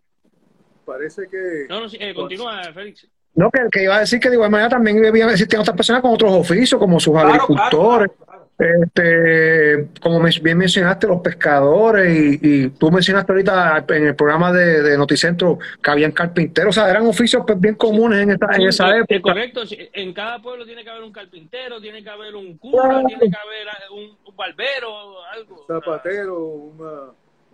Parece 0.87 1.27
que. 1.29 1.67
no, 1.69 1.81
no, 1.81 1.87
sí, 1.89 1.97
eh, 1.99 2.15
continúa, 2.15 2.63
Félix. 2.73 3.07
no, 3.35 3.51
que, 3.51 3.59
que 3.71 3.83
iba 3.83 3.97
a 3.97 3.99
decir 3.99 4.19
que 4.19 4.29
de 4.29 4.35
igual 4.35 4.49
manera 4.49 4.69
también 4.69 5.05
existir 5.05 5.59
otras 5.59 5.77
personas 5.77 6.01
con 6.01 6.15
otros 6.15 6.31
oficios, 6.33 6.79
como 6.79 6.99
sus 6.99 7.13
Claro, 7.13 7.27
agricultores, 7.29 8.11
claro, 8.17 8.25
claro. 8.25 8.44
Este, 8.57 9.87
como 10.01 10.19
bien 10.41 10.57
mencionaste, 10.57 11.07
los 11.07 11.21
pescadores, 11.21 12.09
y, 12.15 12.39
y 12.41 12.69
tú 12.69 12.89
mencionaste 12.91 13.31
ahorita 13.31 13.85
en 13.89 14.07
el 14.07 14.15
programa 14.15 14.51
de, 14.53 14.81
de 14.81 14.97
Noticentro 14.97 15.59
que 15.81 15.91
habían 15.91 16.11
carpinteros, 16.11 16.77
o 16.77 16.81
sea, 16.81 16.89
eran 16.89 17.05
oficios 17.05 17.43
pues, 17.45 17.59
bien 17.59 17.75
comunes 17.75 18.19
en, 18.21 18.31
esta, 18.31 18.47
en 18.55 18.61
esa 18.63 18.89
es- 18.89 18.95
época. 19.03 19.15
es 19.15 19.21
correcto. 19.21 19.61
En 19.93 20.13
cada 20.13 20.41
pueblo 20.41 20.65
tiene 20.65 20.83
que 20.83 20.89
haber 20.89 21.03
un 21.03 21.11
carpintero, 21.11 21.81
tiene 21.81 22.03
que 22.03 22.09
haber 22.09 22.35
un 22.35 22.57
cura, 22.57 22.83
Claro. 22.89 23.07
tiene 23.07 23.29
que 23.29 23.37
haber 23.37 23.67
ah, 23.69 23.93
un, 23.93 24.03
un 24.25 24.35
barbero, 24.35 25.23
algo. 25.33 25.61
un 25.61 25.67
zapatero, 25.67 26.39
una- 26.39 27.01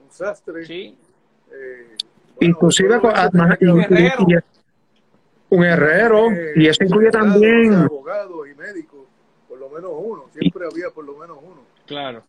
un 0.04 0.12
sastre. 0.12 0.66
Sí. 0.66 0.96
eh, 1.52 1.88
bueno, 2.36 2.54
Inclusive 2.54 3.00
además, 3.14 3.50
ver, 3.60 4.14
y- 4.28 4.34
y- 4.34 4.38
un 5.50 5.64
herrero, 5.66 6.32
eh, 6.32 6.54
y 6.56 6.68
eso 6.68 6.84
incluye 6.84 7.10
abogados, 7.10 7.32
también, 7.34 7.74
abogados 7.74 8.48
y 8.50 8.56
médicos, 8.58 9.00
menos 9.72 9.92
uno, 9.94 10.26
siempre 10.38 10.66
había 10.72 10.90
por 10.94 11.06
lo 11.06 11.16
menos 11.18 11.38
uno. 11.42 11.62
Claro. 11.86 12.24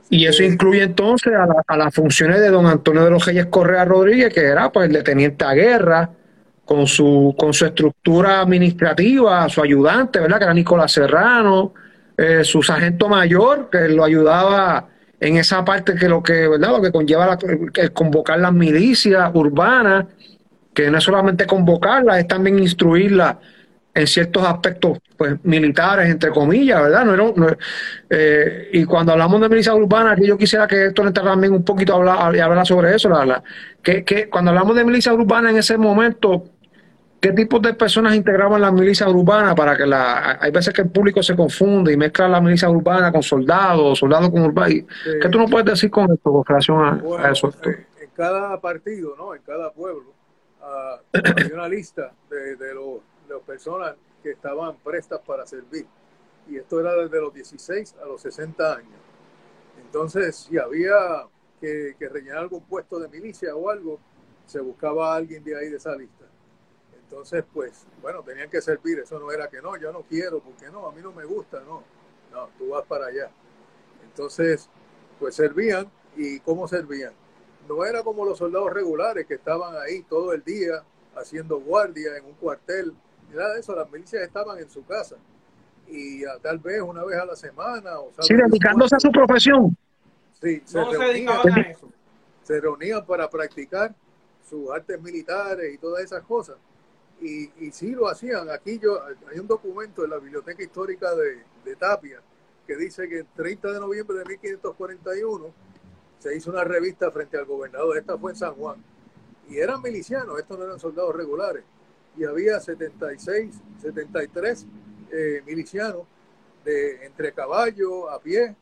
Así 0.00 0.16
y 0.16 0.26
eso 0.26 0.38
que, 0.38 0.46
incluye 0.46 0.82
entonces 0.82 1.32
a, 1.34 1.46
la- 1.46 1.62
a 1.66 1.76
las 1.76 1.94
funciones 1.94 2.40
de 2.40 2.50
don 2.50 2.66
Antonio 2.66 3.04
de 3.04 3.10
los 3.10 3.24
Reyes 3.24 3.46
Correa 3.46 3.84
Rodríguez, 3.84 4.32
que 4.32 4.40
era 4.40 4.70
pues 4.70 4.86
el 4.88 4.92
de 4.94 5.02
teniente 5.02 5.44
a 5.44 5.52
guerra, 5.54 6.10
con 6.64 6.86
su, 6.86 7.34
con 7.38 7.52
su 7.52 7.66
estructura 7.66 8.40
administrativa, 8.40 9.48
su 9.48 9.62
ayudante, 9.62 10.20
¿verdad? 10.20 10.38
Que 10.38 10.44
era 10.44 10.54
Nicolás 10.54 10.92
Serrano, 10.92 11.74
eh, 12.16 12.44
su 12.44 12.62
sargento 12.62 13.08
mayor, 13.08 13.68
que 13.70 13.88
lo 13.88 14.04
ayudaba 14.04 14.88
en 15.20 15.36
esa 15.36 15.64
parte 15.64 15.94
que 15.94 16.08
lo 16.08 16.22
que, 16.22 16.48
¿verdad? 16.48 16.70
Lo 16.70 16.82
que 16.82 16.92
conlleva 16.92 17.26
la- 17.26 17.38
el 17.74 17.92
convocar 17.92 18.38
las 18.38 18.52
milicias 18.52 19.30
urbanas, 19.34 20.06
que 20.72 20.90
no 20.90 20.98
es 20.98 21.04
solamente 21.04 21.46
convocarlas, 21.46 22.18
es 22.18 22.28
también 22.28 22.58
instruirlas 22.58 23.36
en 23.94 24.06
ciertos 24.06 24.42
aspectos 24.44 24.98
pues 25.16 25.36
militares, 25.44 26.08
entre 26.08 26.30
comillas, 26.30 26.80
¿verdad? 26.82 27.04
No, 27.04 27.34
eh, 28.10 28.70
y 28.72 28.84
cuando 28.84 29.12
hablamos 29.12 29.40
de 29.40 29.48
milicias 29.48 29.74
urbanas, 29.74 30.14
aquí 30.14 30.26
yo 30.26 30.38
quisiera 30.38 30.66
que 30.66 30.86
Héctor 30.86 31.08
entrara 31.08 31.30
también 31.30 31.52
un 31.52 31.64
poquito 31.64 31.94
a 31.94 32.26
hablar, 32.26 32.66
sobre 32.66 32.94
eso, 32.94 33.08
la, 33.08 33.24
la- 33.26 33.42
que, 33.82 34.04
que 34.04 34.28
cuando 34.28 34.50
hablamos 34.50 34.74
de 34.76 34.84
milicias 34.84 35.14
urbanas 35.14 35.52
en 35.52 35.58
ese 35.58 35.76
momento, 35.76 36.44
¿qué 37.20 37.32
tipos 37.32 37.60
de 37.62 37.74
personas 37.74 38.14
integraban 38.14 38.60
las 38.60 38.72
milicias 38.72 39.08
urbanas 39.10 39.54
para 39.54 39.76
que 39.76 39.86
la, 39.86 40.38
hay 40.40 40.50
veces 40.50 40.72
que 40.72 40.82
el 40.82 40.90
público 40.90 41.22
se 41.22 41.36
confunde 41.36 41.92
y 41.92 41.96
mezcla 41.96 42.28
la 42.28 42.40
milicia 42.40 42.68
urbana 42.70 43.12
con 43.12 43.22
soldados, 43.22 43.98
soldados 43.98 44.30
con 44.30 44.40
urbanos? 44.42 44.84
¿Qué 45.20 45.28
tú 45.28 45.38
nos 45.38 45.50
puedes 45.50 45.66
decir 45.66 45.90
con 45.90 46.10
esto 46.10 46.32
con 46.32 46.44
relación 46.44 46.84
a, 46.84 46.92
Bueno, 46.92 47.24
a 47.24 47.30
eso? 47.30 47.52
Eh, 47.64 47.86
en 48.02 48.10
cada 48.16 48.58
partido, 48.60 49.14
¿no? 49.18 49.34
En 49.34 49.42
cada 49.42 49.70
pueblo, 49.70 50.12
ah, 50.62 50.96
hay 51.12 51.52
una 51.52 51.68
lista 51.68 52.10
de, 52.30 52.56
de 52.56 52.74
los, 52.74 53.00
personas 53.42 53.96
que 54.22 54.30
estaban 54.30 54.76
prestas 54.78 55.20
para 55.20 55.46
servir. 55.46 55.86
Y 56.48 56.56
esto 56.56 56.80
era 56.80 56.94
desde 56.94 57.20
los 57.20 57.32
16 57.32 57.96
a 58.02 58.06
los 58.06 58.20
60 58.22 58.76
años. 58.76 59.00
Entonces, 59.84 60.36
si 60.36 60.58
había 60.58 61.26
que, 61.60 61.94
rellenar 62.00 62.38
algún 62.38 62.62
puesto 62.62 62.98
de 62.98 63.08
milicia 63.08 63.54
o 63.54 63.70
algo, 63.70 64.00
se 64.46 64.60
buscaba 64.60 65.12
a 65.12 65.16
alguien 65.16 65.44
de 65.44 65.56
ahí 65.56 65.68
de 65.68 65.76
esa 65.76 65.94
lista. 65.94 66.24
Entonces, 67.04 67.44
pues, 67.52 67.86
bueno, 68.00 68.22
tenían 68.22 68.50
que 68.50 68.60
servir. 68.60 68.98
Eso 68.98 69.18
no 69.18 69.30
era 69.30 69.48
que 69.48 69.60
no, 69.60 69.76
yo 69.76 69.92
no 69.92 70.02
quiero, 70.02 70.40
porque 70.40 70.70
no, 70.70 70.86
a 70.86 70.92
mí 70.92 71.00
no 71.02 71.12
me 71.12 71.24
gusta, 71.24 71.60
no. 71.60 71.84
No, 72.32 72.48
tú 72.58 72.70
vas 72.70 72.86
para 72.86 73.06
allá. 73.06 73.30
Entonces, 74.02 74.68
pues 75.20 75.34
servían. 75.34 75.90
¿Y 76.16 76.40
cómo 76.40 76.66
servían? 76.66 77.12
No 77.68 77.84
era 77.84 78.02
como 78.02 78.24
los 78.24 78.38
soldados 78.38 78.72
regulares 78.72 79.26
que 79.26 79.34
estaban 79.34 79.76
ahí 79.76 80.02
todo 80.02 80.32
el 80.32 80.42
día 80.42 80.82
haciendo 81.14 81.60
guardia 81.60 82.16
en 82.16 82.24
un 82.24 82.34
cuartel. 82.34 82.94
De 83.32 83.60
eso, 83.60 83.74
las 83.74 83.90
milicias 83.90 84.22
estaban 84.22 84.58
en 84.58 84.70
su 84.70 84.84
casa. 84.84 85.16
Y 85.88 86.22
tal 86.42 86.58
vez 86.58 86.80
una 86.80 87.04
vez 87.04 87.18
a 87.18 87.24
la 87.24 87.36
semana. 87.36 87.98
O 87.98 88.12
Sí, 88.20 88.34
dedicándose 88.34 88.96
a 88.96 89.00
su 89.00 89.10
profesión. 89.10 89.76
Sí, 90.40 90.62
se 90.64 90.78
No 90.78 90.90
se 90.90 90.98
reunían, 90.98 91.12
dedicaban 91.14 91.52
a 91.52 91.60
eso. 91.62 91.88
se 92.42 92.60
reunían 92.60 93.04
para 93.06 93.28
practicar 93.28 93.94
sus 94.48 94.70
artes 94.70 95.00
militares 95.00 95.74
y 95.74 95.78
todas 95.78 96.02
esas 96.04 96.22
cosas. 96.22 96.56
Y, 97.20 97.50
y 97.64 97.70
sí 97.72 97.92
lo 97.92 98.08
hacían. 98.08 98.50
Aquí 98.50 98.78
yo 98.78 99.00
hay 99.30 99.38
un 99.38 99.46
documento 99.46 100.04
en 100.04 100.10
la 100.10 100.18
Biblioteca 100.18 100.62
Histórica 100.62 101.14
de, 101.14 101.42
de 101.64 101.76
Tapia 101.76 102.20
que 102.66 102.76
dice 102.76 103.08
que 103.08 103.20
el 103.20 103.26
30 103.26 103.72
de 103.72 103.80
noviembre 103.80 104.18
de 104.18 104.24
1541 104.24 105.52
se 106.18 106.36
hizo 106.36 106.50
una 106.50 106.64
revista 106.64 107.10
frente 107.10 107.36
al 107.36 107.44
gobernador. 107.44 107.98
Esta 107.98 108.16
fue 108.16 108.32
en 108.32 108.36
San 108.36 108.54
Juan. 108.54 108.82
Y 109.48 109.58
eran 109.58 109.82
milicianos, 109.82 110.38
estos 110.38 110.58
no 110.58 110.64
eran 110.64 110.78
soldados 110.78 111.14
regulares. 111.14 111.64
Y 112.16 112.24
había 112.24 112.60
76, 112.60 113.54
73 113.80 114.66
eh, 115.10 115.42
milicianos 115.46 116.06
de, 116.64 117.04
entre 117.04 117.32
caballo, 117.32 118.10
a 118.10 118.20
pie 118.20 118.54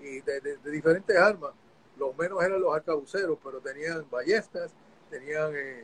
y 0.00 0.20
de, 0.20 0.58
diferentes 0.70 1.16
armas. 1.16 1.52
Los 1.96 2.16
menos 2.16 2.42
eran 2.42 2.60
los 2.60 2.74
arcabuceros, 2.74 3.38
pero 3.42 3.60
tenían 3.60 4.04
ballestas, 4.10 4.72
tenían 5.10 5.54
eh, 5.54 5.80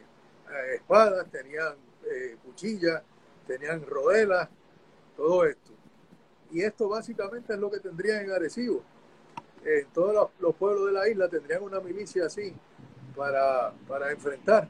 eh, 0.51 0.75
espadas, 0.77 1.29
tenían 1.31 1.75
eh, 2.11 2.37
cuchillas, 2.45 3.03
tenían 3.47 3.85
rodelas, 3.85 4.49
todo 5.17 5.45
esto. 5.45 5.73
Y 6.53 6.63
esto 6.63 6.89
básicamente 6.89 7.55
es 7.55 7.59
lo 7.59 7.71
que 7.71 7.81
tendrían 7.81 8.25
en 8.25 8.31
Arecibo. 8.31 8.83
En 9.65 9.87
todos 9.89 10.15
los, 10.15 10.29
los 10.41 10.55
pueblos 10.55 10.87
de 10.87 10.93
la 10.93 11.09
isla 11.09 11.29
tendrían 11.29 11.63
una 11.63 11.81
milicia 11.81 12.27
así 12.27 12.55
para, 13.17 13.73
para 13.89 14.13
enfrentar. 14.13 14.69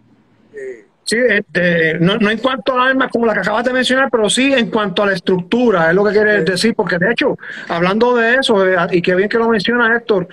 Sí, 1.04 1.16
este, 1.28 1.98
no, 2.00 2.16
no 2.16 2.30
en 2.30 2.38
cuanto 2.38 2.78
a 2.78 2.88
armas 2.88 3.10
como 3.12 3.26
la 3.26 3.34
que 3.34 3.40
acabas 3.40 3.64
de 3.64 3.72
mencionar, 3.74 4.08
pero 4.10 4.30
sí 4.30 4.54
en 4.54 4.70
cuanto 4.70 5.02
a 5.02 5.06
la 5.06 5.12
estructura, 5.12 5.90
es 5.90 5.94
lo 5.94 6.02
que 6.04 6.12
quieres 6.12 6.44
decir, 6.46 6.74
porque 6.74 6.98
de 6.98 7.12
hecho, 7.12 7.36
hablando 7.68 8.16
de 8.16 8.36
eso, 8.36 8.64
y 8.90 9.02
qué 9.02 9.14
bien 9.14 9.28
que 9.28 9.36
lo 9.36 9.48
menciona 9.48 9.94
Héctor, 9.94 10.28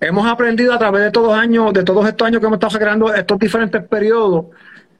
hemos 0.00 0.26
aprendido 0.26 0.72
a 0.72 0.78
través 0.78 1.02
de 1.02 1.10
todos 1.12 1.34
años, 1.34 1.72
de 1.72 1.84
todos 1.84 2.06
estos 2.08 2.26
años 2.26 2.40
que 2.40 2.46
hemos 2.46 2.56
estado 2.56 2.78
creando 2.78 3.14
estos 3.14 3.38
diferentes 3.38 3.82
periodos, 3.84 4.46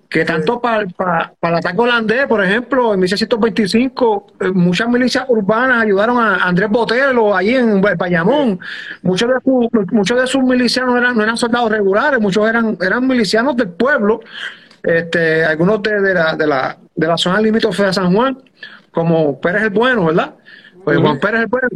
que 0.09 0.25
tanto 0.25 0.61
para, 0.61 0.87
para, 0.87 1.35
para 1.39 1.55
el 1.55 1.59
ataque 1.59 1.81
holandés, 1.81 2.27
por 2.27 2.43
ejemplo, 2.43 2.95
en 2.95 3.01
1625, 3.01 4.27
eh, 4.41 4.51
muchas 4.55 4.89
milicias 4.89 5.25
urbanas 5.29 5.83
ayudaron 5.83 6.17
a 6.19 6.37
Andrés 6.37 6.71
Botelo 6.71 7.37
allí 7.37 7.55
en 7.55 7.81
Bayamón. 7.81 8.59
Muchos 9.03 9.29
de, 9.29 9.35
sus, 9.45 9.93
muchos 9.93 10.19
de 10.19 10.27
sus 10.27 10.43
milicianos 10.43 10.97
eran, 10.97 11.15
no 11.15 11.23
eran 11.23 11.37
soldados 11.37 11.71
regulares, 11.71 12.21
muchos 12.21 12.49
eran, 12.49 12.79
eran 12.81 13.07
milicianos 13.07 13.55
del 13.57 13.69
pueblo, 13.69 14.21
este, 14.83 15.45
algunos 15.45 15.83
de, 15.83 16.01
de 16.01 16.15
la, 16.15 16.37
de, 16.37 16.47
la, 16.47 16.79
de 16.95 17.07
la 17.07 17.17
zona 17.17 17.41
limítrofe 17.41 17.85
de 17.85 17.93
San 17.93 18.15
Juan, 18.15 18.39
como 18.91 19.41
Pérez 19.41 19.63
el 19.65 19.71
Bueno, 19.71 20.07
¿verdad? 20.07 20.35
Pues 20.85 20.99
Juan 20.99 21.19
Pérez 21.21 21.41
el 21.43 21.47
Bueno 21.49 21.69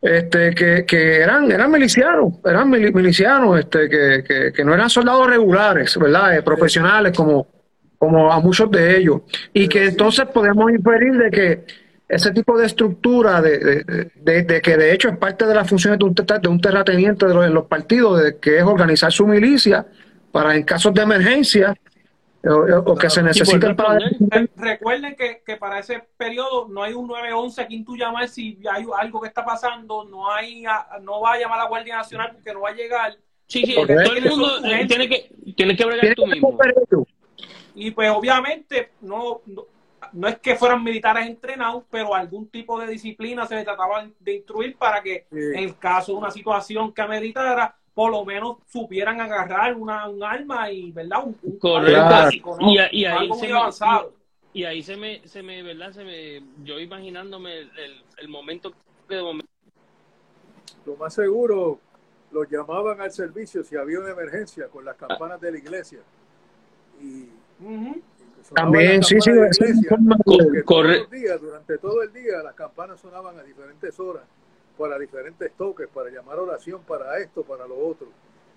este, 0.00 0.52
que, 0.52 0.84
que 0.84 1.18
eran, 1.20 1.50
eran 1.52 1.70
milicianos, 1.70 2.34
eran 2.44 2.68
mili- 2.68 2.92
milicianos, 2.92 3.60
este, 3.60 3.88
que, 3.88 4.24
que, 4.26 4.52
que 4.52 4.64
no 4.64 4.74
eran 4.74 4.90
soldados 4.90 5.28
regulares, 5.28 5.96
¿verdad? 5.96 6.36
Eh, 6.36 6.42
profesionales 6.42 7.12
como, 7.16 7.46
como 7.98 8.32
a 8.32 8.40
muchos 8.40 8.68
de 8.72 8.96
ellos. 8.98 9.20
Y 9.52 9.68
que 9.68 9.84
entonces 9.86 10.26
podemos 10.26 10.72
inferir 10.72 11.12
de 11.16 11.30
que 11.30 11.64
ese 12.08 12.32
tipo 12.32 12.58
de 12.58 12.66
estructura, 12.66 13.40
de, 13.40 13.58
de, 13.58 14.10
de- 14.16 14.42
de 14.42 14.60
que 14.60 14.76
de 14.76 14.92
hecho 14.92 15.08
es 15.08 15.16
parte 15.18 15.46
de 15.46 15.54
las 15.54 15.68
funciones 15.68 16.00
de 16.00 16.04
un, 16.04 16.14
de 16.14 16.48
un 16.48 16.60
terrateniente 16.60 17.24
de 17.26 17.34
los, 17.34 17.44
de 17.44 17.50
los 17.50 17.66
partidos, 17.66 18.24
de 18.24 18.38
que 18.38 18.58
es 18.58 18.64
organizar 18.64 19.12
su 19.12 19.24
milicia 19.28 19.86
para 20.32 20.56
en 20.56 20.64
casos 20.64 20.92
de 20.94 21.02
emergencia 21.02 21.76
o, 22.48 22.78
o 22.92 22.96
que 22.96 23.08
se 23.10 23.22
necesiten 23.22 23.76
para... 23.76 23.98
responder. 23.98 24.50
Re- 24.56 24.70
Recuerden 24.72 25.14
que, 25.16 25.42
que 25.44 25.56
para 25.56 25.78
ese 25.78 26.00
periodo 26.16 26.66
no 26.68 26.82
hay 26.82 26.92
un 26.92 27.06
911 27.06 27.62
a 27.62 27.66
quien 27.66 27.84
tú 27.84 27.96
llamar 27.96 28.28
si 28.28 28.58
hay 28.70 28.84
algo 28.98 29.20
que 29.20 29.28
está 29.28 29.44
pasando, 29.44 30.04
no 30.04 30.30
hay 30.32 30.64
a- 30.66 30.98
no 31.02 31.20
va 31.20 31.34
a 31.34 31.38
llamar 31.38 31.60
a 31.60 31.62
la 31.64 31.68
Guardia 31.68 31.96
Nacional 31.96 32.32
porque 32.32 32.52
no 32.52 32.60
va 32.62 32.70
a 32.70 32.74
llegar. 32.74 33.16
Sí, 33.46 33.64
sí, 33.66 33.74
todo 33.74 34.14
el 34.16 34.30
mundo 34.30 34.64
eh, 34.64 34.86
tiene 34.86 35.08
que, 35.08 35.30
tiene 35.54 35.76
que 35.76 35.84
bregar 35.84 36.00
Tiene 36.00 36.14
tú 36.14 36.24
que 36.24 36.30
mismo. 36.30 36.58
Y 37.74 37.90
pues 37.90 38.10
obviamente 38.10 38.90
no, 39.00 39.40
no, 39.46 39.64
no 40.12 40.28
es 40.28 40.38
que 40.38 40.56
fueran 40.56 40.82
militares 40.82 41.26
entrenados, 41.26 41.84
pero 41.90 42.14
algún 42.14 42.48
tipo 42.48 42.78
de 42.78 42.86
disciplina 42.86 43.46
se 43.46 43.54
les 43.56 43.64
trataba 43.64 44.06
de 44.20 44.34
instruir 44.34 44.76
para 44.76 45.02
que 45.02 45.26
Sí. 45.30 45.38
en 45.54 45.72
caso 45.74 46.12
de 46.12 46.18
una 46.18 46.30
situación 46.30 46.92
que 46.92 47.02
ameritara, 47.02 47.74
por 47.94 48.10
lo 48.10 48.24
menos 48.24 48.58
supieran 48.66 49.20
agarrar 49.20 49.76
una, 49.76 50.08
un 50.08 50.22
arma 50.22 50.70
y, 50.70 50.90
¿verdad? 50.92 51.24
Un, 51.26 51.36
un 51.42 51.58
Correcto. 51.58 51.96
algo 52.00 52.10
básico, 52.10 52.56
¿no? 52.60 52.70
Y, 52.72 52.78
ahí 52.78 53.04
Algo 53.04 53.34
se 53.34 53.44
muy 53.44 53.52
me, 53.52 53.58
avanzado. 53.58 54.12
y 54.52 54.64
ahí 54.64 54.82
se 54.82 54.96
me, 54.96 55.26
se 55.28 55.42
me, 55.42 55.62
¿verdad? 55.62 55.92
Se 55.92 56.04
me, 56.04 56.42
yo 56.64 56.78
imaginándome 56.80 57.58
el, 57.58 57.70
el, 57.78 58.02
el 58.18 58.28
momento 58.28 58.72
que 59.08 59.16
de 59.16 59.22
momento 59.22 59.48
lo 60.86 60.96
más 60.96 61.14
seguro 61.14 61.78
los 62.32 62.48
llamaban 62.50 63.00
al 63.00 63.12
servicio 63.12 63.62
si 63.62 63.76
había 63.76 64.00
una 64.00 64.10
emergencia 64.10 64.68
con 64.68 64.84
las 64.84 64.96
campanas 64.96 65.40
de 65.40 65.52
la 65.52 65.58
iglesia. 65.58 66.00
Y, 67.00 67.28
También, 68.54 69.02
sí, 69.02 69.20
sí, 69.20 69.30
iglesia, 69.30 69.64
todos 70.24 70.86
los 70.86 71.10
días, 71.10 71.40
durante 71.40 71.78
todo 71.78 72.02
el 72.02 72.12
día, 72.12 72.42
las 72.42 72.54
campanas 72.54 73.00
sonaban 73.00 73.38
a 73.38 73.42
diferentes 73.42 73.98
horas 74.00 74.24
para 74.82 74.98
diferentes 74.98 75.52
toques, 75.52 75.86
para 75.88 76.10
llamar 76.10 76.40
oración, 76.40 76.82
para 76.82 77.16
esto, 77.18 77.44
para 77.44 77.68
lo 77.68 77.78
otro. 77.78 78.08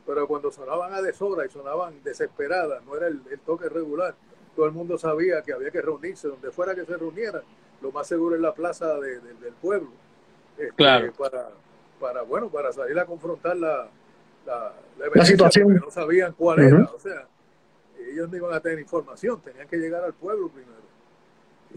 Pero 0.08 0.28
cuando 0.28 0.52
sonaban 0.52 0.92
a 0.92 1.02
deshora 1.04 1.46
y 1.46 1.50
sonaban 1.50 2.02
desesperadas, 2.04 2.84
no 2.84 2.96
era 2.98 3.06
el, 3.08 3.22
el 3.30 3.40
toque 3.42 3.70
regular, 3.70 4.16
todo 4.56 4.66
el 4.66 4.72
mundo 4.72 4.98
sabía 4.98 5.44
que 5.44 5.54
había 5.54 5.70
que 5.70 5.82
reunirse, 5.84 6.28
donde 6.28 6.50
fuera 6.50 6.74
que 6.74 6.84
se 6.84 6.98
reunieran, 6.98 7.44
lo 7.82 7.92
más 7.92 8.08
seguro 8.08 8.34
es 8.36 8.42
la 8.42 8.56
plaza 8.56 8.96
de- 9.00 9.20
de- 9.20 9.34
del 9.36 9.54
pueblo. 9.54 9.90
Este, 10.58 10.74
Claro. 10.74 11.14
Para, 11.14 11.50
para, 12.00 12.22
bueno, 12.24 12.50
para 12.50 12.72
salir 12.74 12.98
a 12.98 13.06
confrontar 13.06 13.56
la, 13.58 13.88
la, 14.48 14.74
situación. 15.26 15.66
porque 15.66 15.86
no 15.86 15.92
sabían 15.92 16.34
cuál 16.34 16.60
era. 16.60 16.90
O 16.96 17.00
sea, 17.00 17.28
ellos 18.00 18.30
no 18.32 18.38
iban 18.38 18.54
a 18.54 18.60
tener 18.60 18.80
información, 18.80 19.40
tenían 19.42 19.68
que 19.68 19.78
llegar 19.78 20.04
al 20.04 20.14
pueblo 20.14 20.50
primero. 20.50 20.85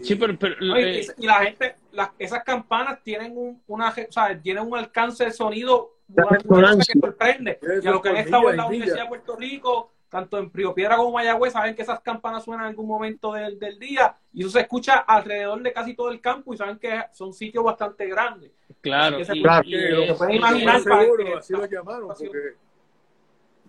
Sí, 0.01 0.15
pero, 0.15 0.37
pero 0.39 0.55
No, 0.61 0.79
y, 0.79 0.83
eh, 0.83 1.07
y 1.17 1.25
la 1.27 1.35
gente, 1.39 1.75
las, 1.91 2.09
esas 2.19 2.43
campanas 2.43 2.99
tienen 3.03 3.37
un, 3.37 3.61
una, 3.67 3.89
o 3.89 4.11
sea, 4.11 4.39
tienen 4.41 4.63
un 4.65 4.77
alcance 4.77 5.25
de 5.25 5.31
sonido 5.31 5.95
una 6.07 6.77
que 6.77 6.99
sorprende. 6.99 7.59
Y 7.83 7.87
a 7.87 7.91
los 7.91 8.01
que 8.01 8.09
han 8.09 8.17
estado 8.17 8.49
en 8.49 8.57
la 8.57 8.63
y 8.63 8.67
Universidad 8.67 9.03
de 9.03 9.09
Puerto 9.09 9.35
Rico, 9.35 9.91
tanto 10.09 10.39
en 10.39 10.51
Río 10.51 10.73
Piedra 10.73 10.95
como 10.97 11.11
Mayagüez, 11.11 11.53
saben 11.53 11.75
que 11.75 11.83
esas 11.83 11.99
campanas 11.99 12.43
suenan 12.43 12.65
en 12.65 12.69
algún 12.71 12.87
momento 12.87 13.33
del, 13.33 13.59
del 13.59 13.77
día 13.77 14.15
y 14.33 14.41
eso 14.41 14.49
se 14.49 14.61
escucha 14.61 14.97
alrededor 14.97 15.61
de 15.61 15.71
casi 15.71 15.93
todo 15.93 16.09
el 16.09 16.19
campo 16.19 16.51
y 16.53 16.57
saben 16.57 16.79
que 16.79 17.03
son 17.13 17.31
sitios 17.31 17.63
bastante 17.63 18.07
grandes. 18.07 18.51
claro, 18.81 19.19
y- 19.19 19.41
Claro. 19.41 19.67
y, 19.67 19.71
lo 19.91 20.05
se 20.07 20.13
pueden 20.15 20.33
y- 20.33 20.37
imaginar 20.37 20.81
seguro, 20.81 21.25
que- 21.25 21.33
así 21.35 21.53
lo 21.53 21.65
llamaron, 21.67 22.07
porque 22.07 22.55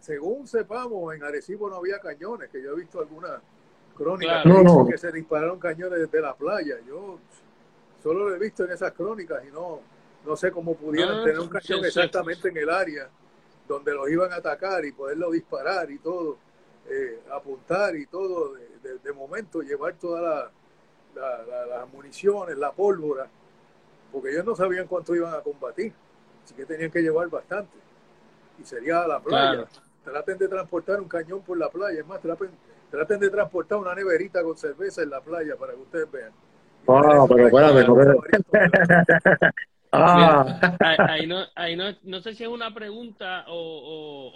según 0.00 0.46
sepamos, 0.46 1.14
en 1.14 1.22
Arecibo 1.24 1.68
no 1.68 1.76
había 1.76 1.98
cañones, 1.98 2.48
que 2.48 2.62
yo 2.62 2.72
he 2.72 2.76
visto 2.76 3.00
algunas 3.00 3.32
crónicas 3.96 4.42
Claro. 4.42 4.58
que 4.58 4.64
No, 4.64 4.86
que 4.86 4.98
se 4.98 5.12
dispararon 5.12 5.58
cañones 5.58 5.98
desde 6.00 6.20
la 6.20 6.34
playa. 6.34 6.76
Yo 6.86 7.18
solo 8.02 8.28
lo 8.28 8.34
he 8.34 8.38
visto 8.38 8.64
en 8.64 8.72
esas 8.72 8.92
crónicas 8.92 9.42
y 9.46 9.52
no, 9.52 9.80
no 10.24 10.36
sé 10.36 10.50
cómo 10.50 10.74
pudieran 10.74 11.18
No, 11.18 11.22
tener 11.24 11.38
un 11.40 11.46
sí, 11.46 11.50
cañón 11.52 11.80
sí, 11.82 11.86
exactamente 11.86 12.48
en 12.48 12.56
el 12.56 12.70
área 12.70 13.08
donde 13.68 13.94
los 13.94 14.08
iban 14.10 14.32
a 14.32 14.36
atacar 14.36 14.84
y 14.84 14.92
poderlo 14.92 15.30
disparar 15.30 15.90
y 15.90 15.98
todo, 15.98 16.38
eh, 16.88 17.20
apuntar 17.32 17.94
y 17.94 18.06
todo, 18.06 18.54
de, 18.54 18.66
de- 18.82 18.98
de 18.98 19.12
momento 19.12 19.60
llevar 19.62 19.94
todas 19.94 20.22
la, 20.22 20.50
la- 21.20 21.42
la- 21.44 21.66
las 21.66 21.92
municiones, 21.92 22.56
la 22.58 22.72
pólvora, 22.72 23.28
porque 24.10 24.30
ellos 24.30 24.44
no 24.44 24.56
sabían 24.56 24.88
cuánto 24.88 25.14
iban 25.14 25.32
a 25.34 25.40
combatir, 25.40 25.92
así 26.44 26.52
que 26.54 26.64
tenían 26.66 26.90
que 26.90 27.00
llevar 27.00 27.28
bastante. 27.28 27.76
Y 28.60 28.64
sería 28.64 29.02
a 29.04 29.08
la 29.08 29.20
playa. 29.20 29.52
Claro. 29.66 29.68
Traten 30.02 30.38
de 30.38 30.48
transportar 30.48 31.00
un 31.00 31.08
cañón 31.08 31.42
por 31.42 31.56
la 31.56 31.68
playa, 31.70 32.00
es 32.00 32.06
más, 32.06 32.20
traten, 32.20 32.50
traten 32.90 33.20
de 33.20 33.30
transportar 33.30 33.78
una 33.78 33.94
neverita 33.94 34.42
con 34.42 34.56
cerveza 34.56 35.02
en 35.02 35.10
la 35.10 35.20
playa 35.20 35.54
para 35.56 35.72
que 35.74 35.78
ustedes 35.80 36.10
vean. 36.10 36.32
Ah, 36.88 37.24
pero 37.28 37.46
espérate, 37.46 37.84
no 37.86 37.96
Ah, 39.92 40.76
ahí, 40.78 40.96
ahí 41.08 41.26
no, 41.26 41.40
ahí 41.56 41.74
no, 41.76 41.84
no 42.04 42.20
sé 42.20 42.32
si 42.34 42.44
es 42.44 42.48
una 42.48 42.72
pregunta 42.72 43.44
o, 43.48 43.54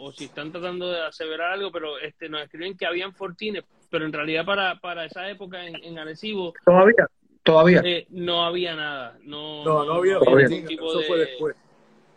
o, 0.00 0.04
o 0.04 0.12
si 0.12 0.24
están 0.24 0.50
tratando 0.50 0.90
de 0.90 1.00
aseverar 1.02 1.52
algo, 1.52 1.70
pero 1.70 1.96
este 2.00 2.28
nos 2.28 2.42
escriben 2.42 2.76
que 2.76 2.86
habían 2.86 3.14
fortines, 3.14 3.62
pero 3.88 4.04
en 4.04 4.12
realidad 4.12 4.44
para, 4.44 4.80
para 4.80 5.04
esa 5.04 5.28
época 5.30 5.64
en, 5.64 5.76
en 5.84 5.96
Arecibo 5.96 6.52
todavía, 6.64 7.06
todavía. 7.44 7.82
eh, 7.84 8.04
no 8.10 8.44
había 8.44 8.74
nada. 8.74 9.16
No, 9.22 9.64
No, 9.64 9.84
no 9.84 9.92
había 9.94 10.18
Todavía. 10.18 10.48
fortín, 10.48 10.50
ningún 10.64 10.68
tipo 10.68 10.88
eso 10.90 10.98
de- 10.98 11.04
fue 11.06 11.18
después. 11.18 11.56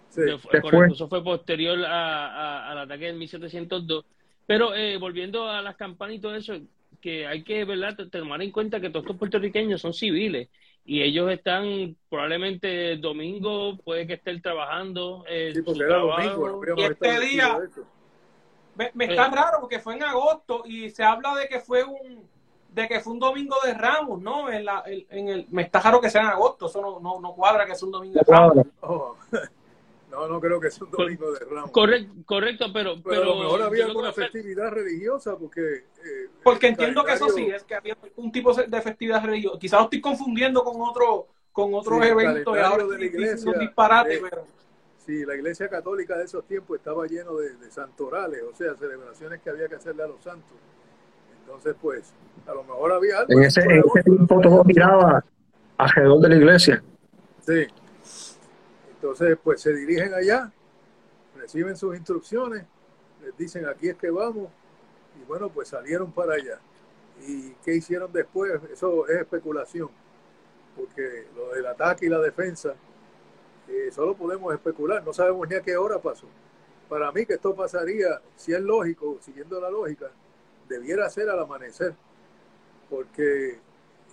Sí. 0.10 0.22
de- 0.22 0.32
Después. 0.32 0.62
correcto, 0.64 0.94
eso 0.96 1.08
fue 1.08 1.24
posterior 1.24 1.86
a- 1.86 2.28
a- 2.66 2.72
al 2.72 2.78
ataque 2.80 3.06
del 3.06 3.18
1702. 3.18 4.04
Pero 4.48 4.74
eh, 4.74 4.98
volviendo 4.98 5.48
a 5.48 5.62
las 5.62 5.76
campanas 5.76 6.16
y 6.16 6.20
todo 6.20 6.34
eso, 6.36 6.56
que 7.02 7.28
hay 7.28 7.44
que 7.44 7.64
¿verdad? 7.66 7.96
tomar 8.12 8.42
en 8.42 8.52
cuenta 8.52 8.80
que 8.82 8.90
todos 8.90 9.04
estos 9.06 9.18
puertorriqueños 9.18 9.80
son 9.82 9.94
civiles 9.94 10.50
y 10.86 11.02
ellos 11.04 11.30
están 11.30 11.96
probablemente 12.10 12.96
domingo, 12.98 13.78
puede 13.78 14.08
que 14.08 14.14
estén 14.14 14.42
trabajando. 14.42 15.24
eh, 15.28 15.52
Sí, 15.54 15.62
porque 15.62 15.80
su 15.80 15.84
era 15.84 15.96
trabajo. 15.98 16.48
domingo, 16.50 16.62
Y 16.78 16.82
este 16.84 17.20
día-. 17.20 17.60
Me, 18.76 18.92
me 18.94 19.06
está 19.06 19.26
Eh. 19.28 19.32
raro 19.34 19.58
porque 19.60 19.80
fue 19.80 19.96
en 19.96 20.04
agosto 20.04 20.64
y 20.66 20.90
se 20.90 21.04
habla 21.04 21.36
de 21.36 21.48
que 21.48 21.60
fue 21.60 21.84
un 21.84 22.26
de 22.70 22.88
que 22.88 23.00
fue 23.00 23.14
un 23.14 23.20
domingo 23.20 23.56
de 23.66 23.74
Ramos, 23.74 24.22
¿no? 24.22 24.52
En 24.52 24.64
la, 24.64 24.84
en, 24.86 25.04
en 25.10 25.30
el, 25.30 25.48
me 25.50 25.64
está 25.64 25.80
raro 25.80 26.00
que 26.00 26.12
sea 26.12 26.22
en 26.22 26.28
agosto, 26.28 26.68
eso 26.68 26.80
no, 26.80 27.00
no, 27.00 27.20
no 27.20 27.34
cuadra 27.34 27.66
que 27.66 27.74
sea 27.74 27.88
un 27.88 27.92
domingo 27.92 28.20
de 28.20 28.32
Ramos. 28.32 28.68
Oh, 28.82 29.16
no, 30.10 30.28
no 30.28 30.40
creo 30.40 30.60
que 30.60 30.72
sea 30.72 30.86
un 30.86 30.92
domingo 30.92 31.32
de 31.34 31.40
Ramos. 31.46 31.72
Correcto, 31.72 32.14
correcto, 32.26 32.66
pero, 32.74 32.96
Pero, 32.96 33.04
pero 33.04 33.22
a 33.22 33.26
lo 33.26 33.40
mejor 33.40 33.62
había 33.64 33.86
alguna 33.86 34.14
festividad 34.14 34.72
religiosa 34.72 35.38
porque... 35.38 35.62
eh, 36.04 36.30
Porque 36.44 36.68
entiendo 36.68 37.04
que 37.04 37.14
eso 37.14 37.30
sí, 37.30 37.48
es 37.48 37.64
que 37.64 37.76
había 37.76 37.98
un 38.16 38.32
tipo 38.32 38.54
de 38.54 38.82
festividad 38.82 39.24
religiosa. 39.24 39.60
Quizás 39.60 39.80
lo 39.80 39.84
estoy 39.86 40.02
confundiendo 40.02 40.64
con 40.64 40.76
otro 40.82 41.28
con 41.52 41.74
otros 41.74 42.00
Sí, 42.04 42.08
eventos 42.10 42.56
ahora 42.56 42.86
de 42.86 43.00
la 43.00 43.06
iglesia, 43.06 43.52
un 43.52 43.60
disparate, 43.60 44.16
eh, 44.16 44.22
pero 44.30 44.46
Sí, 45.08 45.26
la 45.26 45.36
iglesia 45.36 45.68
católica 45.70 46.18
de 46.18 46.26
esos 46.26 46.46
tiempos 46.46 46.78
estaba 46.78 47.08
lleno 47.08 47.36
de, 47.38 47.56
de 47.56 47.72
santorales, 47.72 48.44
o 48.44 48.54
sea, 48.54 48.76
celebraciones 48.76 49.42
que 49.42 49.50
había 49.50 49.68
que 49.68 49.76
hacerle 49.76 50.04
a 50.04 50.08
los 50.08 50.22
santos. 50.22 50.54
Entonces, 51.42 51.76
pues, 51.82 52.14
a 52.46 52.54
lo 52.54 52.64
mejor 52.64 52.92
había 52.92 53.20
algo. 53.20 53.32
En 53.32 53.44
ese, 53.44 53.62
en 53.62 53.82
ese 53.86 54.04
tiempo 54.04 54.42
todo 54.42 54.64
giraba 54.66 55.24
alrededor 55.78 56.20
de 56.20 56.30
la 56.30 56.36
iglesia. 56.36 56.84
Sí. 57.40 57.66
Entonces, 59.08 59.38
pues 59.42 59.62
se 59.62 59.74
dirigen 59.74 60.14
allá, 60.14 60.52
reciben 61.38 61.78
sus 61.78 61.96
instrucciones, 61.96 62.66
les 63.24 63.38
dicen 63.38 63.66
aquí 63.66 63.88
es 63.88 63.96
que 63.96 64.10
vamos, 64.10 64.50
y 65.18 65.24
bueno, 65.26 65.48
pues 65.48 65.70
salieron 65.70 66.12
para 66.12 66.34
allá. 66.34 66.60
¿Y 67.26 67.52
qué 67.64 67.76
hicieron 67.76 68.12
después? 68.12 68.52
Eso 68.70 69.08
es 69.08 69.22
especulación, 69.22 69.90
porque 70.76 71.26
lo 71.38 71.56
del 71.56 71.68
ataque 71.68 72.08
y 72.08 72.10
la 72.10 72.20
defensa, 72.20 72.76
eh, 73.70 73.90
solo 73.94 74.14
podemos 74.14 74.54
especular, 74.54 75.02
no 75.06 75.14
sabemos 75.14 75.48
ni 75.48 75.56
a 75.56 75.62
qué 75.62 75.78
hora 75.78 76.00
pasó. 76.00 76.28
Para 76.90 77.10
mí 77.14 77.26
que 77.26 77.36
esto 77.36 77.56
pasaría, 77.56 78.22
si 78.36 78.54
es 78.54 78.60
lógico, 78.60 79.20
siguiendo 79.22 79.62
la 79.62 79.70
lógica, 79.70 80.12
debiera 80.68 81.10
ser 81.10 81.30
al 81.30 81.40
amanecer, 81.40 81.96
porque 82.90 83.58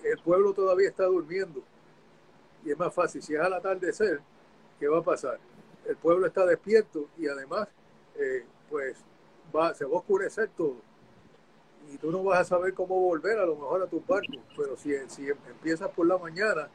el 0.04 0.18
pueblo 0.22 0.52
todavía 0.52 0.88
está 0.88 1.07
durmiendo 1.07 1.64
y 2.64 2.70
es 2.70 2.78
más 2.78 2.94
fácil. 2.94 3.20
Si 3.24 3.35
es 3.35 3.40
al 3.40 3.54
atardecer, 3.54 4.20
¿qué 4.85 4.88
va 4.88 4.99
a 4.99 5.03
pasar? 5.03 5.38
El 5.88 5.97
pueblo 5.97 6.27
está 6.27 6.44
despierto 6.44 7.07
y 7.18 7.27
además, 7.27 7.68
eh, 8.18 8.44
pues, 8.68 9.03
va, 9.55 9.73
se 9.73 9.87
va 9.87 9.92
a 9.94 9.99
oscurecer 10.01 10.51
todo. 10.55 10.77
Y 11.90 11.97
tú 11.97 12.11
no 12.12 12.23
vas 12.23 12.40
a 12.40 12.44
saber 12.44 12.75
cómo 12.75 13.01
volver 13.01 13.38
a 13.38 13.47
lo 13.47 13.55
mejor 13.57 13.83
a 13.83 13.87
tus 13.87 14.07
barcos. 14.07 14.37
Pero 14.55 14.77
si, 14.77 14.94
si 15.09 15.29
empiezas 15.29 15.88
por 15.88 16.07
la 16.07 16.18
mañana, 16.18 16.68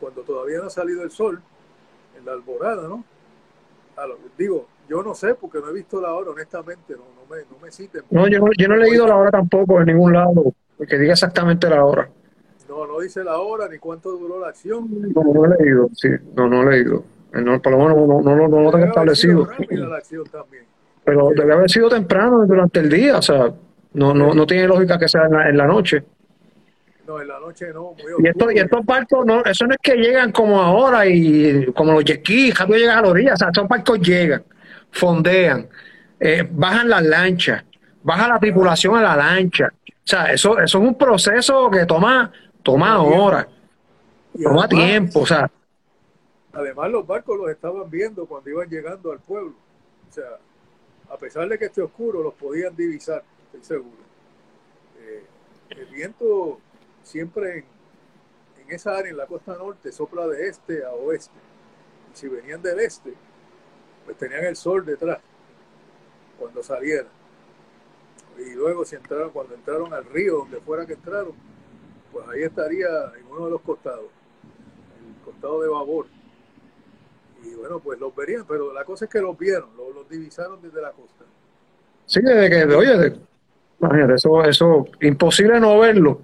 cuando 0.00 0.22
todavía 0.22 0.58
no 0.58 0.64
ha 0.66 0.70
salido 0.70 1.04
el 1.04 1.12
sol, 1.12 1.40
en 2.18 2.24
la 2.24 2.32
alborada, 2.32 2.88
¿no? 2.88 3.04
A 3.96 4.04
lo- 4.06 4.18
digo, 4.36 4.66
yo 4.88 5.00
no 5.04 5.14
sé 5.14 5.36
porque 5.36 5.60
no 5.60 5.68
he 5.68 5.72
visto 5.72 6.00
la 6.00 6.12
hora, 6.12 6.32
honestamente, 6.32 6.94
no, 6.94 7.04
no, 7.14 7.32
me, 7.32 7.42
no 7.42 7.58
me 7.62 7.70
citen. 7.70 8.02
No, 8.10 8.26
yo 8.26 8.40
no, 8.40 8.46
yo 8.58 8.66
no 8.66 8.74
he 8.74 8.78
leído 8.78 9.06
la 9.06 9.16
hora 9.16 9.30
tampoco 9.30 9.78
en 9.80 9.86
ningún 9.86 10.12
lado, 10.12 10.52
que 10.88 10.98
diga 10.98 11.12
exactamente 11.12 11.68
la 11.70 11.84
hora. 11.84 12.10
No, 12.68 12.86
no 12.86 12.98
dice 13.00 13.22
la 13.22 13.38
hora 13.38 13.68
ni 13.68 13.78
cuánto 13.78 14.10
duró 14.10 14.40
la 14.40 14.48
acción. 14.48 14.88
No, 15.14 15.22
no 15.22 15.44
he 15.44 15.62
leído, 15.62 15.88
sí, 15.92 16.08
no, 16.34 16.48
no 16.48 16.62
he 16.62 16.76
leído. 16.76 17.04
No, 17.42 17.60
por 17.60 17.72
lo 17.72 17.78
menos 17.78 17.96
no, 17.96 18.22
no, 18.22 18.36
no, 18.36 18.48
no 18.48 18.60
lo 18.60 18.70
tengo 18.70 18.86
establecido. 18.86 19.48
Pero 21.04 21.30
debe 21.34 21.52
haber 21.52 21.70
sido 21.70 21.88
temprano 21.88 22.46
durante 22.46 22.80
el 22.80 22.88
día, 22.88 23.18
o 23.18 23.22
sea, 23.22 23.52
no, 23.94 24.14
no, 24.14 24.32
no 24.32 24.46
tiene 24.46 24.66
lógica 24.66 24.98
que 24.98 25.08
sea 25.08 25.26
en 25.26 25.32
la, 25.32 25.48
en 25.48 25.56
la 25.56 25.66
noche. 25.66 26.04
No, 27.06 27.20
en 27.20 27.28
la 27.28 27.38
noche 27.38 27.66
no, 27.74 27.92
muy 27.92 28.24
Y, 28.24 28.28
esto, 28.28 28.50
y 28.50 28.58
estos 28.58 28.84
barcos, 28.86 29.26
no, 29.26 29.44
eso 29.44 29.66
no 29.66 29.74
es 29.74 29.80
que 29.82 29.96
llegan 29.96 30.32
como 30.32 30.60
ahora 30.60 31.06
y 31.06 31.66
como 31.74 31.92
los 31.92 32.04
skis, 32.04 32.58
rápido 32.58 32.78
llegan 32.78 32.98
a 32.98 33.02
la 33.02 33.08
orilla, 33.08 33.34
o 33.34 33.36
sea, 33.36 33.48
estos 33.48 33.68
barcos 33.68 34.00
llegan, 34.00 34.42
fondean, 34.90 35.68
eh, 36.18 36.48
bajan 36.50 36.88
las 36.88 37.02
lanchas, 37.02 37.64
baja 38.02 38.28
la 38.28 38.38
tripulación 38.38 38.96
a 38.96 39.02
la 39.02 39.16
lancha. 39.16 39.70
O 39.86 40.06
sea, 40.06 40.32
eso, 40.32 40.58
eso 40.58 40.78
es 40.78 40.84
un 40.84 40.96
proceso 40.96 41.70
que 41.70 41.84
toma, 41.84 42.32
toma 42.62 43.02
horas, 43.02 43.46
toma 44.42 44.66
tiempo, 44.68 45.20
o 45.20 45.26
sea, 45.26 45.50
Además, 46.54 46.90
los 46.90 47.06
barcos 47.06 47.36
los 47.38 47.50
estaban 47.50 47.90
viendo 47.90 48.26
cuando 48.26 48.50
iban 48.50 48.68
llegando 48.68 49.10
al 49.10 49.18
pueblo. 49.18 49.54
O 50.08 50.12
sea, 50.12 50.38
a 51.10 51.16
pesar 51.16 51.48
de 51.48 51.58
que 51.58 51.66
esté 51.66 51.82
oscuro, 51.82 52.22
los 52.22 52.34
podían 52.34 52.74
divisar, 52.76 53.22
estoy 53.46 53.64
seguro. 53.64 54.02
Eh, 55.00 55.24
el 55.70 55.86
viento 55.86 56.60
siempre 57.02 57.64
en, 58.58 58.70
esa 58.70 58.96
área, 58.96 59.10
en 59.10 59.16
la 59.16 59.26
costa 59.26 59.56
norte, 59.56 59.92
sopla 59.92 60.26
de 60.28 60.48
este 60.48 60.84
a 60.84 60.90
oeste. 60.92 61.34
Y 62.12 62.16
si 62.16 62.28
venían 62.28 62.62
del 62.62 62.80
este, 62.80 63.14
pues 64.04 64.16
tenían 64.16 64.44
el 64.44 64.56
sol 64.56 64.84
detrás 64.84 65.18
cuando 66.38 66.62
salieran. 66.62 67.08
Y 68.38 68.54
luego, 68.54 68.84
si 68.84 68.96
entraron, 68.96 69.30
cuando 69.30 69.54
entraron 69.54 69.92
al 69.92 70.04
río, 70.04 70.38
donde 70.38 70.60
fuera 70.60 70.86
que 70.86 70.94
entraron, 70.94 71.34
pues 72.12 72.26
ahí 72.28 72.42
estaría 72.42 72.88
en 73.18 73.26
uno 73.26 73.44
de 73.46 73.50
los 73.50 73.60
costados, 73.60 74.06
el 74.98 75.24
costado 75.24 75.60
de 75.62 75.68
babor. 75.68 76.06
Y 77.44 77.54
bueno, 77.54 77.80
pues 77.80 77.98
los 78.00 78.14
verían, 78.14 78.44
pero 78.46 78.72
la 78.72 78.84
cosa 78.84 79.04
es 79.04 79.10
que 79.10 79.20
los 79.20 79.38
vieron, 79.38 79.70
los, 79.76 80.08
divisaron 80.08 80.60
desde 80.62 80.80
la 80.80 80.90
costa. 80.92 81.24
sí, 82.06 82.20
desde 82.20 82.50
que, 82.50 82.74
oye, 82.74 83.14
imagínate, 83.80 84.14
eso, 84.14 84.44
eso, 84.44 84.86
imposible 85.00 85.60
no 85.60 85.78
verlo. 85.78 86.22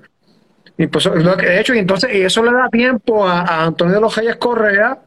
Que- 0.76 0.86
de 0.86 1.60
hecho, 1.60 1.74
y 1.74 1.78
entonces, 1.78 2.10
y 2.14 2.22
eso 2.22 2.42
le 2.42 2.52
da 2.52 2.68
tiempo 2.70 3.26
a, 3.26 3.64
Antonio 3.64 3.96
de 3.96 4.00
los 4.00 4.16
Reyes 4.16 4.36
Correa, 4.36 4.98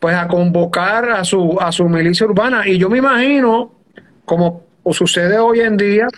pues 0.00 0.16
a 0.16 0.26
convocar 0.26 1.08
a 1.10 1.22
su, 1.24 1.56
a 1.60 1.70
su 1.70 1.88
milicia 1.88 2.26
urbana. 2.26 2.66
Y 2.66 2.78
yo 2.78 2.90
me 2.90 2.98
imagino, 2.98 3.72
como 4.24 4.64
sucede 4.90 5.38
hoy 5.38 5.60
en 5.60 5.76
día, 5.76 6.08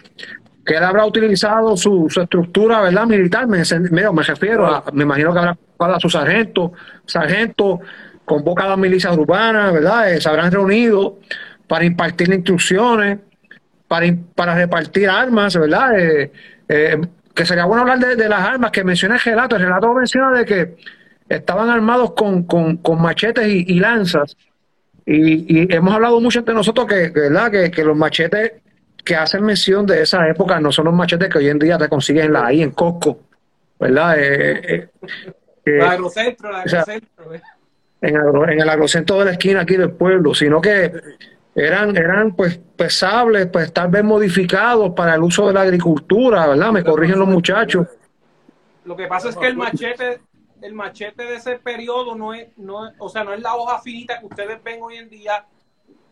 que 0.64 0.76
él 0.76 0.82
habrá 0.82 1.04
utilizado 1.04 1.76
su, 1.76 2.06
su 2.08 2.22
estructura, 2.22 2.80
¿verdad? 2.80 3.06
Militar, 3.06 3.46
me, 3.46 3.62
me, 3.90 4.10
me 4.10 4.22
refiero 4.22 4.66
a, 4.66 4.84
me 4.94 5.02
imagino 5.02 5.34
que 5.34 5.38
habrá 5.40 5.56
a 5.96 6.00
sus 6.00 6.12
sargentos, 6.12 6.70
sargentos, 7.04 7.80
convoca 8.24 8.64
a 8.64 8.68
las 8.70 8.78
milicias 8.78 9.16
urbanas, 9.16 9.72
¿verdad? 9.72 10.12
Eh, 10.12 10.20
se 10.20 10.28
habrán 10.28 10.50
reunido 10.52 11.18
para 11.66 11.84
impartir 11.84 12.32
instrucciones, 12.32 13.18
para, 13.88 14.06
para 14.34 14.54
repartir 14.54 15.08
armas, 15.08 15.56
¿verdad? 15.56 15.98
Eh, 15.98 16.32
eh, 16.68 17.00
que 17.34 17.44
sería 17.46 17.64
bueno 17.64 17.82
hablar 17.82 17.98
de, 17.98 18.16
de 18.16 18.28
las 18.28 18.40
armas 18.40 18.70
que 18.70 18.84
menciona 18.84 19.16
el 19.16 19.20
relato. 19.20 19.56
El 19.56 19.62
relato 19.62 19.92
menciona 19.94 20.30
de 20.38 20.44
que 20.44 20.76
estaban 21.28 21.68
armados 21.70 22.12
con, 22.12 22.44
con, 22.44 22.76
con 22.78 23.00
machetes 23.02 23.46
y, 23.48 23.64
y 23.68 23.80
lanzas. 23.80 24.37
Y, 25.06 25.62
y 25.62 25.74
hemos 25.74 25.94
hablado 25.94 26.20
mucho 26.20 26.38
entre 26.38 26.54
nosotros 26.54 26.87
que, 26.87 27.10
¿verdad? 27.10 27.50
Que, 27.50 27.70
que 27.70 27.84
los 27.84 27.96
machetes 27.96 28.52
que 29.04 29.16
hacen 29.16 29.44
mención 29.44 29.84
de 29.84 30.00
esa 30.02 30.26
época 30.28 30.58
no 30.60 30.72
son 30.72 30.87
los 30.87 30.94
machetes 30.94 31.28
que 31.28 31.38
hoy 31.38 31.48
en 31.48 31.58
día 31.58 31.76
te 31.76 31.88
consiguen 31.88 32.32
la, 32.32 32.46
ahí 32.46 32.62
en 32.62 32.70
Costco, 32.70 33.20
¿verdad? 33.78 34.18
Eh, 34.18 34.60
eh, 34.74 34.88
eh, 35.66 35.76
La 35.78 35.90
agrocentro, 35.90 36.50
la 36.50 36.62
o 36.62 36.68
sea, 36.68 36.80
agrocentro. 36.80 37.34
eh. 37.34 37.42
En, 38.04 38.16
agro- 38.16 38.48
en 38.48 38.60
el 38.60 38.68
agrocentro 38.68 39.18
de 39.18 39.24
la 39.26 39.30
esquina 39.32 39.60
aquí 39.62 39.76
del 39.76 39.92
pueblo, 39.92 40.34
sino 40.34 40.60
que 40.60 40.92
eran, 41.54 41.96
eran 41.96 42.34
pues 42.34 42.58
pesables, 42.76 43.46
pues 43.46 43.72
tal 43.72 43.88
vez 43.88 44.02
modificados 44.04 44.92
para 44.94 45.14
el 45.14 45.22
uso 45.22 45.46
de 45.46 45.52
la 45.54 45.62
agricultura, 45.62 46.46
¿verdad? 46.48 46.72
Me 46.72 46.84
corrigen 46.84 47.18
los 47.18 47.28
muchachos. 47.28 47.86
Lo 48.84 48.96
que 48.96 49.06
pasa 49.06 49.28
es 49.30 49.36
que 49.36 49.46
el 49.46 49.56
machete, 49.56 50.20
el 50.62 50.74
machete 50.74 51.24
de 51.24 51.36
ese 51.36 51.58
periodo 51.58 52.14
no 52.14 52.34
es, 52.34 52.48
no 52.58 52.88
es- 52.88 52.94
o 52.98 53.08
sea, 53.08 53.24
no 53.24 53.32
es 53.32 53.40
la 53.40 53.54
hoja 53.54 53.78
finita 53.80 54.18
que 54.20 54.26
ustedes 54.26 54.62
ven 54.62 54.82
hoy 54.82 54.96
en 54.96 55.08
día. 55.08 55.44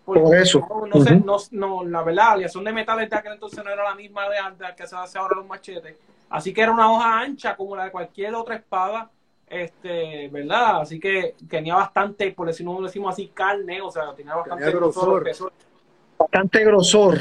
Por 0.05 0.35
eso. 0.35 0.67
No, 0.69 0.87
no 0.87 1.21
no, 1.25 1.37
no, 1.53 1.85
la 1.85 2.03
verdad, 2.03 2.15
la 2.25 2.33
aleación 2.33 2.65
de 2.65 2.73
metales 2.73 3.09
de 3.09 3.17
aquel 3.17 3.35
entonces 3.35 3.63
no 3.65 3.71
era 3.71 3.85
la 3.85 3.95
misma 3.95 4.29
de 4.29 4.37
antes 4.39 4.67
que 4.77 4.87
se 4.87 4.97
hace 4.97 5.17
ahora 5.19 5.37
los 5.37 5.47
machetes. 5.47 5.97
Así 6.29 6.53
que 6.53 6.63
era 6.63 6.73
una 6.73 6.91
hoja 6.91 7.21
ancha 7.21 7.55
como 7.55 7.77
la 7.77 7.85
de 7.85 7.91
cualquier 7.93 8.35
otra 8.35 8.57
espada, 8.57 9.11
este, 9.53 10.29
¿verdad? 10.29 10.81
Así 10.81 10.99
que 10.99 11.35
tenía 11.49 11.75
bastante, 11.75 12.33
por 12.33 12.47
decirlo 12.47 12.75
no 12.75 12.87
decimos 12.87 13.13
así, 13.13 13.29
carne, 13.29 13.81
o 13.83 13.91
sea, 13.91 14.15
tenía 14.15 14.35
bastante 14.35 14.65
Tenía 14.65 14.79
grosor. 14.79 15.31
Bastante 16.19 16.65
grosor. 16.65 17.19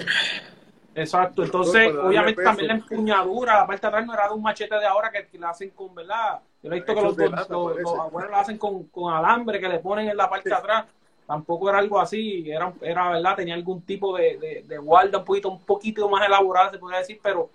Exacto, 0.93 1.43
entonces 1.43 1.93
obviamente 1.95 2.43
también 2.43 2.67
la 2.67 2.73
empuñadura, 2.75 3.55
la 3.61 3.67
parte 3.67 3.81
de 3.81 3.87
atrás 3.87 4.05
no 4.05 4.13
era 4.13 4.27
de 4.27 4.33
un 4.33 4.41
machete 4.41 4.75
de 4.75 4.85
ahora 4.85 5.09
que, 5.09 5.25
que 5.27 5.37
la 5.39 5.49
hacen 5.49 5.69
con, 5.71 5.95
¿verdad? 5.95 6.39
Yo 6.61 6.69
he 6.71 6.75
visto 6.75 6.93
que 6.93 7.01
los, 7.01 7.15
de 7.15 7.23
los- 7.23 7.31
lata, 7.31 7.53
los- 7.53 7.63
parece. 7.71 7.81
los 7.83 7.99
abuelos 7.99 8.31
lo 8.31 8.37
hacen 8.37 8.57
con, 8.57 8.83
con 8.85 9.13
alambre 9.13 9.59
que 9.59 9.69
le 9.69 9.79
ponen 9.79 10.09
en 10.09 10.17
la 10.17 10.29
parte 10.29 10.49
de 10.49 10.55
atrás. 10.55 10.85
Tampoco 11.25 11.69
era 11.69 11.77
algo 11.79 11.97
así, 11.99 12.49
era, 12.51 12.73
era 12.81 13.09
verdad, 13.09 13.35
tenía 13.37 13.53
algún 13.53 13.81
tipo 13.83 14.17
de, 14.17 14.37
de, 14.37 14.63
de 14.67 14.77
guarda 14.79 15.19
un 15.19 15.23
poquito, 15.25 15.49
un 15.49 15.61
poquito 15.61 16.09
más 16.09 16.27
elaborada, 16.27 16.71
se 16.71 16.77
podría 16.77 16.99
decir, 16.99 17.19
pero, 17.23 17.49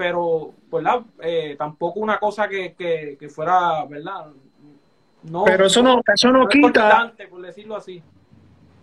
pero, 0.00 0.54
¿verdad? 0.72 1.00
Eh, 1.22 1.56
tampoco 1.58 2.00
una 2.00 2.18
cosa 2.18 2.48
que, 2.48 2.72
que, 2.72 3.18
que 3.20 3.28
fuera, 3.28 3.84
¿verdad? 3.84 4.28
No, 5.24 5.44
Pero 5.44 5.66
eso 5.66 5.82
no, 5.82 6.00
eso 6.14 6.32
no 6.32 6.48
quita, 6.48 7.12
por 7.28 7.42
decirlo 7.42 7.76
así. 7.76 8.02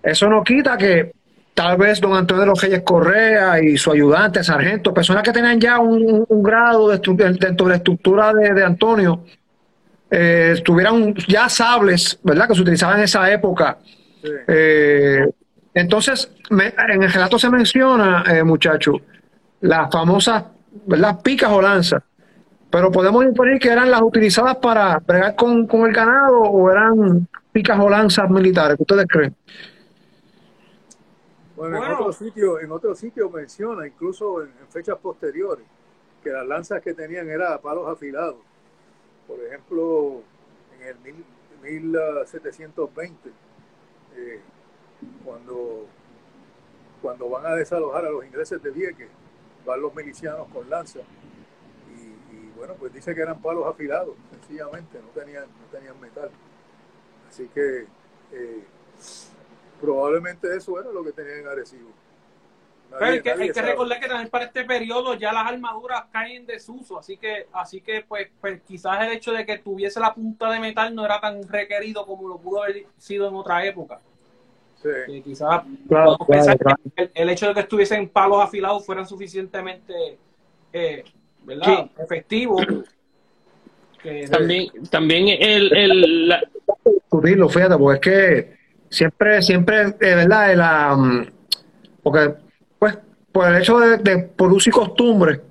eso 0.03 0.29
no 0.29 0.43
quita 0.43 0.77
que 0.77 1.11
tal 1.55 1.75
vez 1.77 1.99
don 1.99 2.13
Antonio 2.13 2.41
de 2.41 2.47
los 2.47 2.61
Reyes 2.61 2.83
Correa 2.83 3.59
y 3.59 3.75
su 3.77 3.91
ayudante, 3.91 4.43
sargento, 4.43 4.93
personas 4.93 5.23
que 5.23 5.31
tenían 5.31 5.59
ya 5.59 5.79
un, 5.79 6.23
un 6.29 6.43
grado 6.43 6.89
de 6.89 6.99
dentro 6.99 7.65
de 7.65 7.69
la 7.71 7.75
estructura 7.77 8.31
de, 8.31 8.53
de 8.53 8.63
Antonio, 8.63 9.23
eh, 10.11 10.61
tuvieran 10.63 11.15
ya 11.27 11.49
sables, 11.49 12.19
¿verdad? 12.21 12.47
Que 12.47 12.53
se 12.55 12.61
utilizaban 12.61 12.99
en 12.99 13.05
esa 13.05 13.31
época. 13.31 13.79
Sí. 14.21 14.29
Eh, 14.47 15.27
entonces, 15.73 16.31
me- 16.51 16.73
en 16.93 17.01
el 17.01 17.11
relato 17.11 17.39
se 17.39 17.49
menciona, 17.49 18.23
eh, 18.27 18.43
muchachos, 18.43 18.97
las 19.61 19.91
famosas, 19.91 20.43
¿verdad? 20.85 21.21
Picas 21.21 21.51
o 21.51 21.61
lanzas. 21.61 22.03
Pero 22.69 22.91
podemos 22.91 23.23
inferir 23.23 23.59
que 23.59 23.69
eran 23.69 23.89
las 23.89 24.01
utilizadas 24.01 24.57
para 24.57 24.99
bregar 24.99 25.35
con, 25.35 25.65
con 25.67 25.81
el 25.87 25.93
ganado 25.93 26.41
o 26.41 26.69
eran 26.69 27.27
picas 27.51 27.79
o 27.79 27.89
lanzas 27.89 28.29
militares. 28.29 28.75
¿Qué 28.77 28.83
ustedes 28.83 29.05
creen? 29.07 29.35
Bueno, 31.55 31.77
Bueno. 31.77 31.85
en 31.85 31.91
otro 32.01 32.13
sitio, 32.13 32.59
en 32.59 32.71
otro 32.71 32.93
sitio 32.95 33.29
menciona, 33.29 33.87
incluso 33.87 34.43
en, 34.43 34.49
en 34.61 34.67
fechas 34.69 34.97
posteriores, 35.01 35.65
que 36.23 36.29
las 36.29 36.45
lanzas 36.45 36.81
que 36.81 36.93
tenían 36.93 37.29
eran 37.29 37.53
a 37.53 37.57
palos 37.57 37.87
afilados. 37.89 38.35
Por 39.27 39.39
ejemplo, 39.39 40.21
en 40.79 40.87
el 40.87 40.95
mil- 41.03 41.25
1720, 41.63 43.29
eh, 44.15 44.39
cuando, 45.25 45.85
cuando 47.01 47.29
van 47.29 47.45
a 47.47 47.55
desalojar 47.55 48.05
a 48.05 48.09
los 48.11 48.23
ingleses 48.25 48.61
de 48.61 48.69
Vieques, 48.71 49.09
van 49.67 49.81
los 49.81 49.93
milicianos 49.93 50.47
con 50.51 50.67
lanzas. 50.69 51.03
Y, 51.95 52.35
y, 52.35 52.51
bueno, 52.55 52.73
pues 52.75 52.91
dice 52.93 53.13
que 53.13 53.21
eran 53.21 53.39
palos 53.41 53.67
afilados, 53.67 54.15
sencillamente, 54.31 54.99
no 54.99 55.09
tenían, 55.09 55.43
no 55.43 55.67
tenían 55.77 55.99
metal. 55.99 56.31
Así 57.29 57.47
que 57.53 57.85
eh, 58.31 58.63
probablemente 59.79 60.55
eso 60.55 60.79
era 60.79 60.89
lo 60.89 61.03
que 61.03 61.11
tenían 61.11 61.39
en 61.39 61.47
Arecibo. 61.47 61.89
Pero 62.89 63.01
Nadie- 63.01 63.13
hay 63.15 63.21
que, 63.21 63.29
nadie 63.31 63.43
hay 63.43 63.51
que 63.51 63.61
recordar 63.61 63.99
que 63.99 64.07
también 64.07 64.29
para 64.29 64.45
este 64.45 64.63
periodo 64.63 65.13
ya 65.15 65.33
las 65.33 65.45
armaduras 65.45 66.05
caen 66.09 66.37
en 66.37 66.45
desuso, 66.45 66.97
así 66.97 67.17
que, 67.17 67.47
así 67.51 67.81
que 67.81 68.05
pues, 68.07 68.29
pues 68.39 68.61
quizás 68.61 69.01
el 69.01 69.11
hecho 69.11 69.33
de 69.33 69.45
que 69.45 69.57
tuviese 69.57 69.99
la 69.99 70.13
punta 70.15 70.49
de 70.49 70.59
metal 70.61 70.95
no 70.95 71.03
era 71.03 71.19
tan 71.19 71.43
requerido 71.43 72.05
como 72.05 72.29
lo 72.29 72.37
pudo 72.37 72.63
haber 72.63 72.85
sido 72.97 73.27
en 73.27 73.35
otra 73.35 73.65
época. 73.65 73.99
Sí. 74.81 74.89
Que 75.07 75.21
quizás 75.23 75.61
Claro, 75.87 76.17
podemos 76.17 76.27
pensar 76.27 76.57
claro, 76.59 76.77
que 76.95 77.03
el, 77.03 77.11
el 77.15 77.29
hecho 77.29 77.47
de 77.47 77.53
que 77.55 77.59
estuviesen 77.61 78.09
palos 78.09 78.43
afilados 78.43 78.85
fueran 78.85 79.07
suficientemente 79.07 80.17
eh, 80.73 81.03
¿verdad? 81.45 81.65
Sí. 81.65 81.91
efectivos. 82.03 82.65
Que, 84.01 84.27
También, 84.27 84.67
también 84.91 85.27
el, 85.27 85.75
el, 85.75 86.27
la- 86.29 86.41
discutirlo, 86.85 87.49
fíjate, 87.49 87.75
porque 87.77 87.95
es 87.95 87.99
que 88.01 88.57
siempre, 88.89 89.41
siempre, 89.41 89.91
de 89.91 90.15
verdad, 90.15 90.51
el, 90.51 90.61
ah, 90.61 90.95
mm, 90.95 91.27
porque, 92.03 92.35
pues, 92.77 92.97
por 93.31 93.47
el 93.47 93.61
hecho 93.61 93.79
de, 93.79 93.97
de 93.97 94.19
por 94.19 94.53
uso 94.53 94.69
y 94.69 94.73
costumbre, 94.73 95.41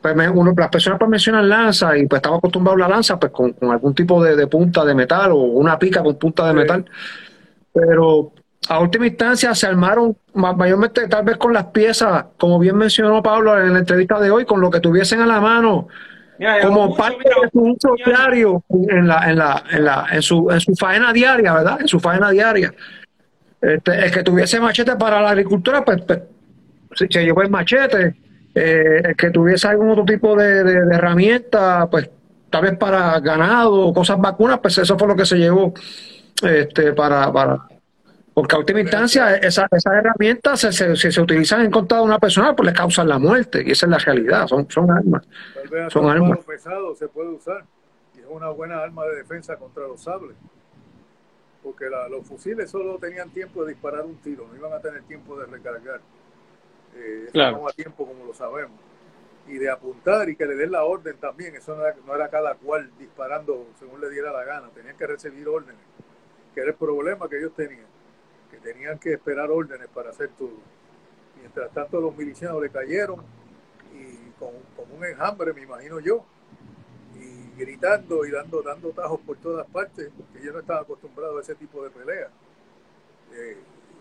pues 0.00 0.14
me- 0.14 0.28
uno- 0.28 0.54
las 0.56 0.68
personas 0.68 0.98
pues 1.00 1.10
mencionan 1.10 1.48
lanza 1.48 1.98
y 1.98 2.06
pues 2.06 2.18
estamos 2.20 2.38
acostumbrados 2.38 2.80
a 2.80 2.88
la 2.88 2.94
lanza, 2.94 3.18
pues 3.18 3.32
con, 3.32 3.52
con 3.54 3.70
algún 3.72 3.92
tipo 3.94 4.22
de, 4.22 4.36
de 4.36 4.46
punta 4.46 4.84
de 4.84 4.94
metal 4.94 5.32
o 5.32 5.36
una 5.38 5.76
pica 5.78 6.02
con 6.02 6.16
punta 6.16 6.44
de 6.46 6.52
Sí. 6.52 6.56
metal, 6.58 6.84
pero 7.72 8.32
a 8.68 8.80
última 8.80 9.06
instancia 9.06 9.54
se 9.54 9.66
armaron 9.66 10.16
ma- 10.34 10.52
mayormente 10.52 11.06
tal 11.08 11.24
vez 11.24 11.36
con 11.36 11.52
las 11.52 11.66
piezas, 11.66 12.24
como 12.38 12.58
bien 12.58 12.76
mencionó 12.76 13.22
Pablo 13.22 13.58
en 13.60 13.72
la 13.72 13.78
entrevista 13.78 14.18
de 14.20 14.30
hoy, 14.30 14.44
con 14.44 14.60
lo 14.60 14.70
que 14.70 14.80
tuviesen 14.80 15.20
a 15.20 15.26
la 15.26 15.40
mano 15.40 15.88
como 16.62 16.86
mucho, 16.86 16.96
parte 16.96 17.16
mira, 17.18 17.36
de 17.42 17.50
su 17.50 17.60
uso 17.60 17.94
diario 18.04 18.64
en 18.70 19.08
la, 19.08 19.30
en 19.30 19.38
la, 19.38 19.64
en 19.70 19.84
la, 19.84 20.06
en 20.12 20.22
su, 20.22 20.50
en 20.50 20.60
su 20.60 20.72
faena 20.76 21.12
diaria, 21.12 21.52
¿verdad? 21.52 21.80
En 21.80 21.88
su 21.88 21.98
faena 21.98 22.30
diaria. 22.30 22.72
Este, 23.60 24.04
el 24.04 24.10
que 24.12 24.22
tuviese 24.22 24.60
machete 24.60 24.94
para 24.96 25.20
la 25.20 25.30
agricultura, 25.30 25.84
pues, 25.84 26.00
pues 26.02 26.20
se, 26.94 27.08
llevó 27.08 27.42
el 27.42 27.50
machete. 27.50 28.14
Eh, 28.54 29.02
el 29.04 29.16
que 29.16 29.30
tuviese 29.30 29.66
algún 29.68 29.90
otro 29.90 30.04
tipo 30.04 30.36
de, 30.36 30.62
de- 30.64 30.84
de 30.84 30.94
herramienta, 30.94 31.86
pues 31.90 32.08
tal 32.50 32.62
vez 32.62 32.76
para 32.78 33.18
ganado 33.20 33.72
o 33.88 33.92
cosas 33.92 34.18
vacunas, 34.18 34.58
pues 34.60 34.78
eso 34.78 34.96
fue 34.96 35.08
lo 35.08 35.16
que 35.16 35.26
se 35.26 35.36
llevó 35.36 35.74
este, 36.42 36.92
para, 36.92 37.32
para, 37.32 37.68
porque 38.34 38.54
a 38.54 38.58
última 38.58 38.80
instancia 38.80 39.36
esa- 39.36 39.66
esas 39.70 39.92
herramientas 39.94 40.60
se, 40.60 40.96
se, 40.96 41.20
utilizan 41.20 41.62
en 41.62 41.70
contra 41.70 41.98
de 41.98 42.04
una 42.04 42.18
persona, 42.18 42.54
pues 42.54 42.68
le 42.68 42.72
causan 42.72 43.08
la 43.08 43.18
muerte, 43.18 43.62
y 43.66 43.72
esa 43.72 43.86
es 43.86 43.90
la 43.90 43.98
realidad, 43.98 44.46
son, 44.46 44.70
son 44.70 44.90
armas. 44.90 45.26
Tal 45.54 45.68
vez 45.68 45.80
hasta 45.82 45.90
Son 46.00 46.08
armas. 46.10 46.38
pesado 46.44 46.94
se 46.94 47.08
puede 47.08 47.30
usar 47.30 47.64
y 48.16 48.20
es 48.20 48.26
una 48.28 48.48
buena 48.50 48.80
arma 48.80 49.04
de 49.06 49.16
defensa 49.16 49.56
contra 49.56 49.86
los 49.88 50.00
sables. 50.02 50.36
Porque 51.62 51.90
la- 51.90 52.08
los 52.08 52.26
fusiles 52.26 52.70
solo 52.70 52.98
tenían 52.98 53.30
tiempo 53.30 53.64
de 53.64 53.72
disparar 53.72 54.04
un 54.04 54.16
tiro, 54.18 54.46
no 54.48 54.56
iban 54.56 54.72
a 54.72 54.80
tener 54.80 55.02
tiempo 55.02 55.38
de 55.38 55.46
recargar. 55.46 56.00
Eh, 56.96 57.28
Claro. 57.32 57.58
toma 57.58 57.70
tiempo, 57.72 58.06
como 58.06 58.24
lo 58.24 58.32
sabemos. 58.32 58.78
Y 59.48 59.58
de 59.58 59.70
apuntar 59.70 60.28
y 60.28 60.36
que 60.36 60.46
le 60.46 60.54
den 60.54 60.70
la 60.72 60.84
orden 60.84 61.16
también, 61.16 61.56
eso 61.56 61.74
no 61.74 61.84
era, 61.84 61.96
no 62.06 62.14
era 62.14 62.28
cada 62.28 62.54
cual 62.54 62.90
disparando 62.98 63.66
según 63.78 64.00
le 64.00 64.10
diera 64.10 64.30
la 64.32 64.44
gana, 64.44 64.68
tenían 64.74 64.96
que 64.96 65.06
recibir 65.06 65.48
órdenes, 65.48 65.80
que 66.58 66.62
era 66.62 66.72
el 66.72 66.76
problema 66.76 67.28
que 67.28 67.38
ellos 67.38 67.54
tenían, 67.54 67.86
que 68.50 68.56
tenían 68.56 68.98
que 68.98 69.12
esperar 69.12 69.48
órdenes 69.48 69.86
para 69.94 70.10
hacer 70.10 70.30
todo. 70.36 70.56
Mientras 71.38 71.70
tanto 71.70 72.00
los 72.00 72.16
milicianos 72.16 72.60
le 72.60 72.68
cayeron 72.68 73.22
y 73.94 74.30
con, 74.40 74.54
un 74.90 75.04
enjambre, 75.04 75.52
me 75.52 75.62
imagino 75.62 76.00
yo, 76.00 76.24
y 77.14 77.56
gritando 77.56 78.26
y 78.26 78.32
dando, 78.32 78.60
dando 78.60 78.90
tajos 78.90 79.20
por 79.20 79.36
todas 79.36 79.68
partes, 79.68 80.10
porque 80.16 80.44
yo 80.44 80.52
no 80.52 80.58
estaba 80.58 80.80
acostumbrado 80.80 81.38
a 81.38 81.42
ese 81.42 81.54
tipo 81.54 81.84
de 81.84 81.90
pelea. 81.90 82.28
Eh, 83.34 83.58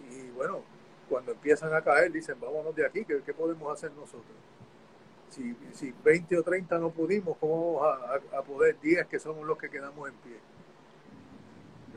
y 0.10 0.32
bueno, 0.32 0.64
cuando 1.08 1.34
empiezan 1.34 1.72
a 1.76 1.84
caer, 1.84 2.12
dicen, 2.12 2.40
vámonos 2.42 2.76
de 2.76 2.88
aquí, 2.88 3.06
¿qué, 3.06 3.22
qué 3.24 3.36
podemos 3.36 3.72
hacer 3.72 3.92
nosotros? 3.92 4.36
Si, 5.30 5.56
si 5.74 5.94
20 6.04 6.40
o 6.40 6.42
30 6.42 6.80
no 6.80 6.90
pudimos, 6.90 7.38
¿cómo 7.38 7.82
vamos 7.82 8.24
a 8.34 8.42
poder 8.42 8.80
10 8.82 9.06
que 9.06 9.20
somos 9.20 9.46
los 9.46 9.60
que 9.60 9.70
quedamos 9.70 10.10
en 10.10 10.16
pie? 10.16 10.57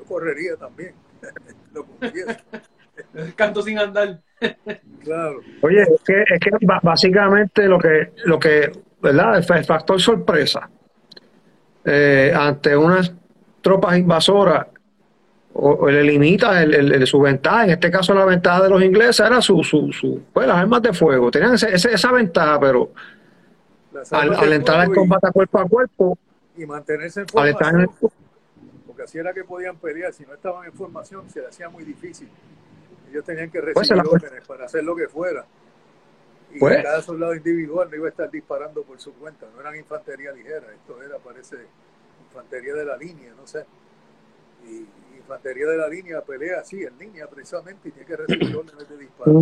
Yo 0.00 0.04
correría 0.06 0.56
también, 0.56 0.94
lo 1.74 1.84
confieso, 1.84 2.40
canto 3.36 3.62
sin 3.62 3.78
andar. 3.78 4.20
claro. 5.04 5.40
Oye, 5.60 5.82
es 5.82 5.88
que, 6.06 6.22
es 6.22 6.40
que 6.40 6.50
básicamente 6.82 7.66
lo 7.68 7.78
que, 7.78 8.12
lo 8.24 8.38
que, 8.38 8.72
¿verdad? 9.02 9.36
El, 9.36 9.44
fa- 9.44 9.58
el 9.58 9.64
factor 9.66 10.00
sorpresa 10.00 10.68
eh, 11.84 12.32
ante 12.34 12.76
unas 12.76 13.12
tropas 13.60 13.98
invasoras 13.98 14.66
o, 15.52 15.70
o 15.72 15.90
le 15.90 16.02
limita 16.04 16.62
el, 16.62 16.74
el- 16.74 16.92
el- 16.92 17.06
su 17.06 17.20
ventaja, 17.20 17.64
en 17.64 17.70
este 17.70 17.90
caso 17.90 18.14
la 18.14 18.24
ventaja 18.24 18.62
de 18.62 18.70
los 18.70 18.82
ingleses 18.82 19.20
era 19.26 19.42
su, 19.42 19.62
su, 19.64 19.92
su 19.92 20.22
pues 20.32 20.46
las 20.46 20.56
armas 20.56 20.80
de 20.82 20.92
fuego, 20.94 21.30
tenían 21.30 21.54
ese- 21.54 21.74
ese- 21.74 21.92
esa 21.92 22.12
ventaja, 22.12 22.58
pero 22.60 22.90
Las 23.92 24.12
al, 24.12 24.32
al 24.34 24.52
entrar 24.52 24.80
al 24.80 24.90
y- 24.90 24.94
combate 24.94 25.30
cuerpo 25.32 25.58
a 25.58 25.68
cuerpo, 25.68 26.18
y 26.56 26.64
mantenerse 26.64 27.20
en 27.22 27.26
al 27.34 27.48
estar 27.48 27.74
en 27.74 27.80
el- 27.80 27.88
porque 29.00 29.04
así 29.04 29.18
era 29.18 29.32
que 29.32 29.44
podían 29.44 29.76
pelear. 29.78 30.12
Si 30.12 30.24
no 30.26 30.34
estaban 30.34 30.66
en 30.66 30.72
formación, 30.72 31.28
se 31.30 31.40
les 31.40 31.48
hacía 31.48 31.68
muy 31.70 31.84
difícil. 31.84 32.28
Ellos 33.10 33.24
tenían 33.24 33.50
que 33.50 33.60
Pues 33.62 33.88
recibir 33.88 34.04
la- 34.04 34.10
órdenes 34.10 34.46
para 34.46 34.66
hacer 34.66 34.84
lo 34.84 34.94
que 34.94 35.08
fuera. 35.08 35.46
Y 36.52 36.58
Pues. 36.58 36.82
cada 36.82 37.00
soldado 37.00 37.34
individual 37.34 37.88
no 37.90 37.96
iba 37.96 38.06
a 38.06 38.10
estar 38.10 38.30
disparando 38.30 38.82
por 38.82 39.00
su 39.00 39.14
cuenta. 39.14 39.46
No 39.54 39.60
eran 39.60 39.76
infantería 39.76 40.32
ligera, 40.32 40.66
esto 40.74 41.00
era, 41.02 41.16
parece, 41.18 41.56
infantería 42.28 42.74
de 42.74 42.84
la 42.84 42.96
línea, 42.96 43.32
no 43.34 43.46
sé. 43.46 43.64
Y 44.66 44.86
infantería 45.16 45.66
de 45.66 45.76
la 45.78 45.88
línea 45.88 46.20
pelea 46.22 46.60
así, 46.60 46.82
en 46.82 46.98
línea 46.98 47.26
precisamente, 47.28 47.88
y 47.88 47.92
tiene 47.92 48.06
que 48.06 48.16
recibir 48.16 48.54
órdenes 48.56 48.88
de 48.88 48.96
disparo. 48.98 49.32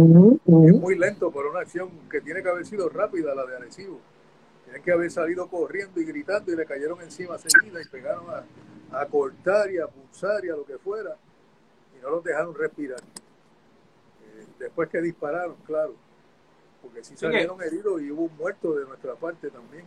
Es 0.67 0.75
muy 0.75 0.97
lento 0.97 1.31
para 1.33 1.49
una 1.51 1.61
acción 1.61 1.91
que 2.11 2.21
tiene 2.21 2.43
que 2.43 2.49
haber 2.49 2.65
sido 2.67 2.89
rápida 2.91 3.35
la 3.35 3.45
de 3.47 3.57
Arecibo. 3.57 3.99
Tienen 4.65 4.83
que 4.83 4.93
haber 4.93 5.11
salido 5.11 5.49
corriendo 5.49 5.99
y 6.01 6.05
gritando 6.05 6.53
y 6.53 6.57
le 6.57 6.67
cayeron 6.67 7.01
encima 7.01 7.39
seguida 7.39 7.81
y 7.81 7.89
pegaron 7.89 8.29
a, 8.29 8.45
a 8.93 9.07
cortar 9.07 9.71
y 9.71 9.79
a 9.79 9.87
pulsar 9.87 10.45
y 10.45 10.49
a 10.51 10.57
lo 10.57 10.65
que 10.65 10.79
fuera 10.79 11.17
y 11.99 12.03
no 12.03 12.11
los 12.11 12.25
dejaron 12.25 12.55
respirar. 12.55 13.01
Eh, 13.01 14.47
después 14.59 14.89
que 14.89 15.01
dispararon, 15.01 15.57
claro, 15.67 15.95
porque 16.83 17.03
sí 17.05 17.15
que- 17.15 17.21
salieron 17.21 17.61
heridos 17.63 18.01
y 18.03 18.11
hubo 18.11 18.23
un 18.23 18.37
muerto 18.37 18.73
de 18.75 18.87
nuestra 18.87 19.15
parte 19.15 19.51
también. 19.51 19.85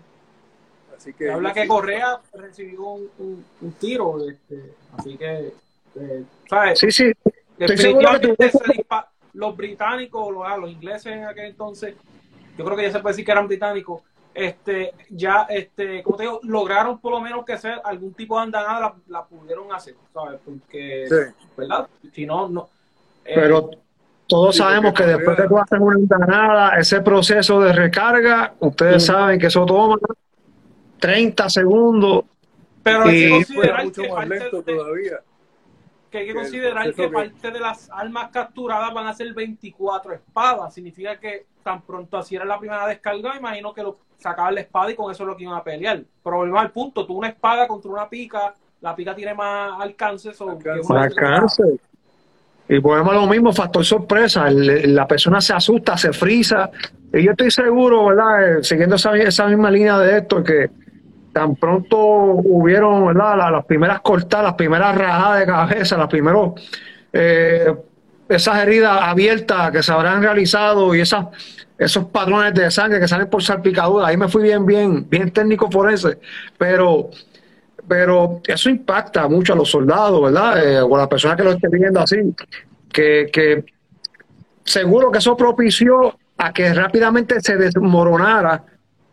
Así 0.95 1.14
que 1.14 1.32
Habla 1.32 1.54
que 1.54 1.68
Correa 1.68 2.20
recibió 2.34 2.82
un, 2.84 3.10
un- 3.18 3.45
un 3.62 3.72
tiro, 3.74 4.30
este, 4.30 4.74
así 4.97 5.18
que, 5.18 5.54
eh, 5.95 6.24
¿sabes? 6.49 6.80
Sí, 6.80 6.91
sí, 6.91 7.12
estoy 7.58 7.78
seguro 7.78 8.10
que 8.20 8.28
Definitivamente 8.28 8.60
tú- 8.60 8.72
dispa- 8.74 9.08
los 9.34 9.56
británicos, 9.58 10.32
los, 10.34 10.43
ah, 10.45 10.58
los 10.58 10.70
ingleses 10.70 11.08
en 11.14 11.24
aquel 11.24 11.45
entonces, 11.45 11.95
yo 12.58 12.66
creo 12.66 12.76
que 12.78 12.84
ya 12.84 12.91
se 12.91 12.99
puede 12.99 13.14
decir 13.14 13.26
que 13.26 13.32
eran 13.32 13.47
británicos, 13.47 14.02
este, 14.34 14.93
ya, 15.09 15.45
este, 15.49 16.01
como 16.03 16.17
te 16.17 16.23
digo, 16.23 16.39
lograron 16.43 16.99
por 16.99 17.11
lo 17.11 17.21
menos 17.21 17.43
que 17.45 17.53
hacer 17.53 17.82
algún 17.84 18.13
tipo 18.13 18.38
de 18.38 18.43
andanada, 18.43 18.79
la, 18.79 18.95
la 19.07 19.25
pudieron 19.25 19.71
hacer, 19.73 19.95
¿sabes? 20.13 20.39
Porque, 20.43 21.05
Sí. 21.09 21.45
¿verdad? 21.57 21.88
Si 22.13 22.25
no, 22.25 22.47
no. 22.49 22.69
eh, 23.25 23.34
pero 23.36 23.69
todos 24.27 24.55
sabemos 24.55 24.93
que 24.93 25.03
después 25.03 25.25
Correa- 25.36 25.43
que 25.43 25.49
tú 25.49 25.57
haces 25.59 25.79
una 25.79 25.95
empanada, 25.99 26.77
ese 26.77 27.01
proceso 27.01 27.59
de 27.61 27.73
recarga, 27.73 28.53
ustedes 28.59 29.05
saben 29.05 29.38
que 29.39 29.47
eso 29.47 29.65
toma 29.65 29.97
30 30.99 31.49
segundos. 31.49 32.25
pero 32.84 33.03
hay 33.03 33.09
que 33.11 33.17
y- 33.39 33.43
fue 33.43 33.55
considerar 33.55 33.86
mucho 33.86 34.01
que 34.01 34.09
más 34.11 34.27
lento 34.27 34.61
de- 34.63 34.73
todavía. 34.75 35.19
que 36.09 36.17
hay 36.17 36.25
que 36.27 36.34
considerar 36.34 36.93
que 36.93 37.07
parte 37.09 37.51
de 37.51 37.59
las 37.59 37.89
armas 37.91 38.29
capturadas 38.32 38.93
van 38.93 39.07
a 39.07 39.13
ser 39.13 39.34
24 39.34 40.13
espadas. 40.13 40.73
Significa 40.73 41.17
que 41.19 41.45
tan 41.63 41.82
pronto 41.84 42.17
hacían 42.17 42.47
la 42.47 42.59
primera 42.59 42.86
descarga, 42.88 43.38
imagino 43.38 43.73
que 43.73 43.84
lo 43.84 43.97
sacaban 44.22 44.55
la 44.55 44.61
espada 44.61 44.91
y 44.91 44.95
con 44.95 45.11
eso 45.11 45.24
es 45.24 45.28
lo 45.28 45.36
que 45.36 45.43
iban 45.43 45.55
a 45.57 45.63
pelear. 45.63 46.01
Problema 46.24 46.61
al 46.61 46.72
punto, 46.72 47.05
tú 47.05 47.17
una 47.17 47.30
espada 47.30 47.67
contra 47.67 47.89
una 47.91 48.07
pica, 48.07 48.53
la 48.82 48.95
pica 48.95 49.13
tiene 49.15 49.34
más 49.34 49.80
alcance. 49.82 50.34
so, 50.34 50.49
Alcance. 50.89 51.63
Y 52.69 52.80
podemos 52.80 53.13
lo 53.13 53.26
mismo, 53.28 53.51
factor 53.51 53.84
sorpresa. 53.84 54.47
el- 54.47 54.95
la 54.95 55.07
persona 55.07 55.41
se 55.41 55.53
asusta, 55.53 55.97
se 55.97 56.13
frisa. 56.13 56.69
Y 57.13 57.24
yo 57.24 57.32
estoy 57.32 57.51
seguro, 57.51 58.05
¿verdad? 58.05 58.59
Eh, 58.59 58.63
Siguiendo 58.63 58.95
esa, 58.95 59.15
esa 59.17 59.47
misma 59.47 59.69
línea 59.69 59.97
de 59.97 60.19
esto, 60.19 60.41
que 60.43 60.69
tan 61.34 61.55
pronto 61.55 61.97
hubieron, 61.97 63.07
¿verdad? 63.07 63.38
La- 63.38 63.51
las 63.51 63.65
primeras 63.65 63.99
cortadas, 64.01 64.45
las 64.45 64.53
primeras 64.53 64.97
rajadas 64.97 65.39
de 65.39 65.45
cabeza, 65.45 65.97
las 65.97 66.07
primeros, 66.07 66.53
eh, 67.11 67.74
esas 68.30 68.63
heridas 68.63 68.97
abiertas 69.01 69.72
que 69.72 69.84
se 69.84 69.91
habrán 69.91 70.22
realizado 70.22 70.95
y 70.95 71.01
esas, 71.01 71.26
esos 71.84 72.05
patrones 72.05 72.53
de 72.53 72.69
sangre 72.69 72.99
que 72.99 73.07
salen 73.07 73.27
por 73.27 73.41
salpicadura. 73.41 74.07
Ahí 74.07 74.17
me 74.17 74.27
fui 74.27 74.43
bien, 74.43 74.65
bien, 74.65 75.09
bien 75.09 75.32
técnico 75.32 75.69
por 75.69 75.91
ese. 75.91 76.19
Pero 76.57 77.09
pero 77.88 78.41
eso 78.47 78.69
impacta 78.69 79.27
mucho 79.27 79.53
a 79.53 79.55
los 79.55 79.69
soldados, 79.69 80.21
¿verdad? 80.21 80.65
Eh, 80.65 80.82
o 80.82 80.95
a 80.95 80.99
la 80.99 81.09
persona 81.09 81.36
que 81.36 81.43
lo 81.43 81.51
esté 81.51 81.67
viendo 81.67 81.99
así, 81.99 82.17
que, 82.89 83.29
que 83.34 83.65
seguro 84.63 85.11
que 85.11 85.17
eso 85.17 85.36
propició 85.36 86.15
a 86.38 86.53
que 86.53 86.73
rápidamente 86.73 87.41
se 87.41 87.57
desmoronara 87.57 88.63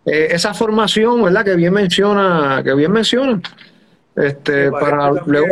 eh, 0.04 0.28
esa 0.30 0.52
formación, 0.52 1.22
¿verdad? 1.22 1.44
Que 1.44 1.56
bien 1.56 1.72
menciona, 1.72 2.60
que 2.62 2.74
bien 2.74 2.92
menciona. 2.92 3.40
Este, 4.14 4.70
para 4.70 5.10
luego 5.26 5.46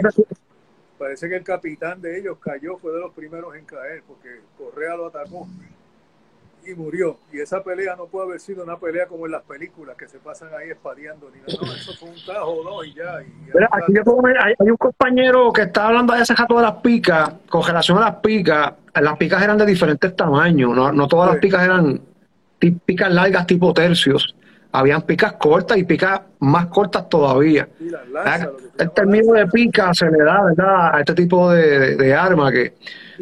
Parece 0.98 1.28
que 1.28 1.36
el 1.36 1.44
capitán 1.44 2.00
de 2.00 2.18
ellos 2.18 2.38
cayó, 2.38 2.78
fue 2.78 2.92
de 2.92 3.00
los 3.00 3.12
primeros 3.12 3.54
en 3.54 3.64
caer, 3.64 4.02
porque 4.06 4.40
Correa 4.56 4.96
lo 4.96 5.06
atacó 5.06 5.46
y 6.66 6.74
murió. 6.74 7.18
Y 7.32 7.40
esa 7.40 7.62
pelea 7.62 7.96
no 7.96 8.06
puede 8.06 8.26
haber 8.26 8.40
sido 8.40 8.64
una 8.64 8.78
pelea 8.78 9.06
como 9.06 9.26
en 9.26 9.32
las 9.32 9.42
películas 9.42 9.96
que 9.96 10.08
se 10.08 10.18
pasan 10.18 10.48
ahí 10.58 10.70
espadeando 10.70 11.30
ni 11.30 11.40
nada. 11.40 11.52
No, 11.60 11.74
eso 11.74 11.92
fue 11.94 12.08
un 12.10 12.16
tajo. 12.24 12.84
Y 12.84 12.94
ya. 12.94 13.22
Y 13.22 13.46
ya 13.46 13.52
Mira, 13.54 13.68
aquí 13.72 13.92
yo 13.94 14.04
puedo 14.04 14.22
ver, 14.22 14.36
hay, 14.38 14.54
hay 14.58 14.70
un 14.70 14.76
compañero 14.76 15.52
que 15.52 15.62
está 15.62 15.88
hablando 15.88 16.14
de 16.14 16.22
ese 16.22 16.34
jato 16.34 16.56
de 16.56 16.62
las 16.62 16.74
picas, 16.74 17.32
con 17.48 17.62
relación 17.64 17.98
a 17.98 18.02
las 18.02 18.14
picas, 18.16 18.72
las 18.94 19.16
picas 19.16 19.42
eran 19.42 19.58
de 19.58 19.66
diferentes 19.66 20.14
tamaños, 20.16 20.74
no, 20.74 20.92
no 20.92 21.06
todas 21.06 21.32
las 21.32 21.38
picas 21.38 21.64
eran 21.64 22.00
picas 22.58 23.12
largas 23.12 23.46
tipo 23.46 23.72
tercios, 23.72 24.34
habían 24.72 25.02
picas 25.02 25.32
cortas 25.34 25.76
y 25.78 25.84
picas 25.84 26.20
más 26.40 26.66
cortas 26.66 27.08
todavía. 27.08 27.66
que 27.78 27.88
se 27.88 28.82
El 28.82 28.90
término 28.92 29.32
de 29.32 29.40
lanza. 29.40 29.52
pica 29.52 29.94
se 29.94 30.10
le 30.10 30.22
da, 30.22 30.42
¿verdad? 30.44 30.94
A 30.94 31.00
este 31.00 31.14
tipo 31.14 31.50
de, 31.50 31.78
de, 31.78 31.96
de 31.96 32.14
arma 32.14 32.50
que... 32.52 32.74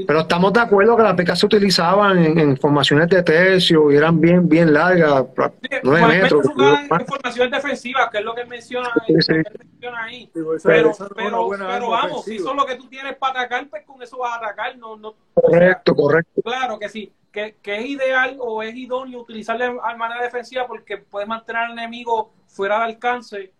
Pero 0.08 0.22
estamos 0.22 0.52
de 0.52 0.58
acuerdo 0.58 0.96
que 0.96 1.04
las 1.04 1.14
picas 1.14 1.38
se 1.38 1.46
utilizaban 1.46 2.18
en, 2.18 2.36
en 2.40 2.56
formaciones 2.56 3.08
de 3.08 3.22
tercio 3.22 3.92
y 3.92 3.96
eran 3.96 4.20
bien, 4.20 4.48
bien 4.48 4.72
largas, 4.74 5.24
Sí, 5.62 5.68
nueve 5.84 6.00
usualmente 6.00 6.22
metros. 6.24 6.42
se 6.46 6.52
usaban 6.52 7.00
en 7.00 7.06
formaciones 7.06 7.52
defensivas, 7.52 8.08
que 8.10 8.18
es 8.18 8.24
lo 8.24 8.34
que 8.34 8.40
él 8.40 8.48
menciona, 8.48 8.90
Sí, 9.06 9.14
sí. 9.20 9.32
que 9.34 9.58
menciona 9.64 10.02
ahí. 10.02 10.28
Esa- 10.56 10.68
Pero, 10.68 10.90
pero, 11.14 11.48
pero 11.48 11.68
arma 11.70 11.88
vamos, 11.88 12.24
si 12.24 12.34
eso 12.36 12.50
es 12.50 12.56
lo 12.56 12.66
que 12.66 12.74
tú 12.74 12.88
tienes 12.88 13.14
para 13.16 13.42
atacar, 13.42 13.68
pues 13.70 13.84
con 13.86 14.02
eso 14.02 14.18
vas 14.18 14.32
a 14.32 14.36
atacar. 14.38 14.76
No, 14.78 14.96
no, 14.96 15.10
o 15.10 15.14
sea, 15.42 15.42
Correcto, 15.60 15.94
correcto. 15.94 16.42
Claro 16.42 16.76
que 16.80 16.88
sí, 16.88 17.12
que, 17.34 17.56
que 17.60 17.76
es 17.80 17.86
ideal 17.86 18.36
o 18.38 18.62
es 18.62 18.74
idóneo 18.76 19.20
utilizarle 19.20 19.64
de 19.66 19.72
manera 19.98 20.22
defensiva 20.22 20.66
porque 20.68 20.98
puedes 20.98 21.28
mantener 21.28 21.62
al 21.64 21.72
enemigo 21.72 22.30
fuera 22.46 22.78
de 22.78 22.84
alcance, 22.84 23.52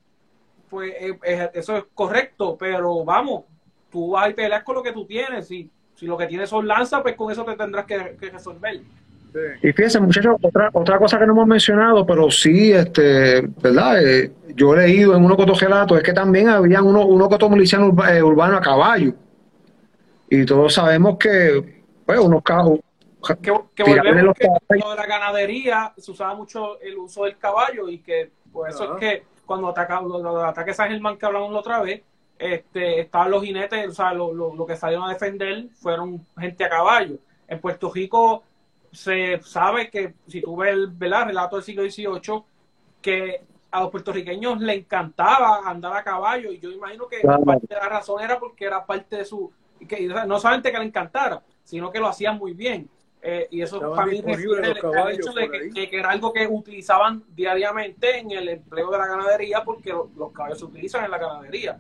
pues 0.70 0.92
eh, 0.98 1.18
eh, 1.24 1.50
eso 1.52 1.76
es 1.76 1.84
correcto, 1.92 2.56
pero 2.56 3.04
vamos, 3.04 3.42
tú 3.90 4.12
vas 4.12 4.30
a 4.30 4.34
pelear 4.34 4.62
con 4.62 4.76
lo 4.76 4.82
que 4.82 4.92
tú 4.92 5.04
tienes, 5.04 5.48
si, 5.48 5.68
si 5.96 6.06
lo 6.06 6.16
que 6.16 6.26
tienes 6.28 6.48
son 6.48 6.68
lanzas, 6.68 7.02
pues 7.02 7.16
con 7.16 7.32
eso 7.32 7.44
te 7.44 7.56
tendrás 7.56 7.84
que, 7.84 8.16
que 8.18 8.30
resolver. 8.30 8.80
Y 9.64 9.72
fíjense, 9.72 9.98
muchachos, 9.98 10.36
otra, 10.40 10.70
otra 10.72 10.96
cosa 10.96 11.18
que 11.18 11.26
no 11.26 11.32
hemos 11.32 11.48
mencionado, 11.48 12.06
pero 12.06 12.30
sí, 12.30 12.70
este, 12.70 13.40
¿verdad? 13.60 14.00
Eh, 14.00 14.32
yo 14.54 14.72
he 14.74 14.86
leído 14.86 15.16
en 15.16 15.24
uno 15.24 15.36
coto 15.36 15.54
relatos, 15.54 15.98
es 15.98 16.04
que 16.04 16.12
también 16.12 16.48
habían 16.48 16.86
unos 16.86 17.04
uno 17.08 17.28
coto 17.28 17.50
miliciano 17.50 17.88
urba- 17.88 18.16
eh, 18.16 18.22
urbano 18.22 18.56
a 18.56 18.60
caballo. 18.60 19.12
Y 20.30 20.44
todos 20.46 20.74
sabemos 20.74 21.16
que, 21.18 21.82
pues, 22.06 22.20
unos. 22.20 22.42
Que, 23.26 23.52
que 23.74 23.82
volvemos 23.84 24.34
que 24.34 24.48
de 24.68 24.78
la 24.96 25.06
ganadería 25.06 25.92
se 25.96 26.10
usaba 26.10 26.34
mucho 26.34 26.80
el 26.80 26.96
uso 26.98 27.24
del 27.24 27.38
caballo 27.38 27.88
y 27.88 27.98
que 27.98 28.30
por 28.52 28.68
eso 28.68 28.84
Ajá. 28.84 28.94
es 28.94 29.00
que 29.00 29.24
cuando 29.46 29.68
ataca, 29.68 30.00
los, 30.00 30.22
los 30.22 30.44
ataques 30.44 30.76
San 30.76 30.90
Germán 30.90 31.18
que 31.18 31.26
hablamos 31.26 31.52
la 31.52 31.58
otra 31.58 31.80
vez, 31.80 32.02
este, 32.38 33.00
estaban 33.00 33.30
los 33.30 33.42
jinetes, 33.42 33.88
o 33.88 33.92
sea, 33.92 34.12
lo, 34.12 34.32
lo, 34.32 34.54
lo 34.54 34.66
que 34.66 34.76
salieron 34.76 35.08
a 35.08 35.12
defender 35.12 35.68
fueron 35.74 36.24
gente 36.38 36.64
a 36.64 36.68
caballo. 36.68 37.16
En 37.46 37.60
Puerto 37.60 37.90
Rico 37.92 38.42
se 38.90 39.40
sabe 39.42 39.90
que, 39.90 40.14
si 40.26 40.40
tú 40.40 40.56
ves 40.56 40.72
el 40.72 40.88
¿verdad? 40.88 41.26
relato 41.26 41.56
del 41.56 41.64
siglo 41.64 41.82
XVIII, 41.82 42.42
que 43.02 43.42
a 43.70 43.80
los 43.80 43.90
puertorriqueños 43.90 44.60
le 44.60 44.74
encantaba 44.74 45.68
andar 45.68 45.96
a 45.96 46.04
caballo 46.04 46.52
y 46.52 46.60
yo 46.60 46.70
imagino 46.70 47.06
que 47.08 47.20
Claro. 47.20 47.42
parte 47.44 47.66
de 47.68 47.74
la 47.74 47.88
razón 47.88 48.22
era 48.22 48.38
porque 48.38 48.64
era 48.64 48.86
parte 48.86 49.16
de 49.16 49.24
su, 49.24 49.52
que 49.88 50.06
no 50.06 50.38
solamente 50.38 50.70
que 50.70 50.78
le 50.78 50.84
encantara, 50.84 51.42
sino 51.64 51.90
que 51.90 51.98
lo 51.98 52.08
hacían 52.08 52.38
muy 52.38 52.52
bien. 52.54 52.88
Eh, 53.26 53.48
y 53.52 53.62
eso 53.62 53.76
Estaban 53.76 53.96
para 53.96 54.06
mí 54.08 54.20
refiere 54.20 54.66
al 54.66 54.78
caballos 54.80 55.18
hecho 55.18 55.32
de 55.32 55.50
que, 55.50 55.70
que- 55.70 55.88
que 55.88 55.96
era 55.98 56.10
algo 56.10 56.30
que 56.30 56.46
utilizaban 56.46 57.22
diariamente 57.34 58.18
en 58.18 58.30
el 58.32 58.48
empleo 58.50 58.90
de 58.90 58.98
la 58.98 59.06
ganadería 59.06 59.64
porque 59.64 59.90
lo- 59.92 60.10
los 60.14 60.30
caballos 60.30 60.58
se 60.58 60.66
utilizan 60.66 61.06
en 61.06 61.10
la 61.10 61.16
ganadería. 61.16 61.78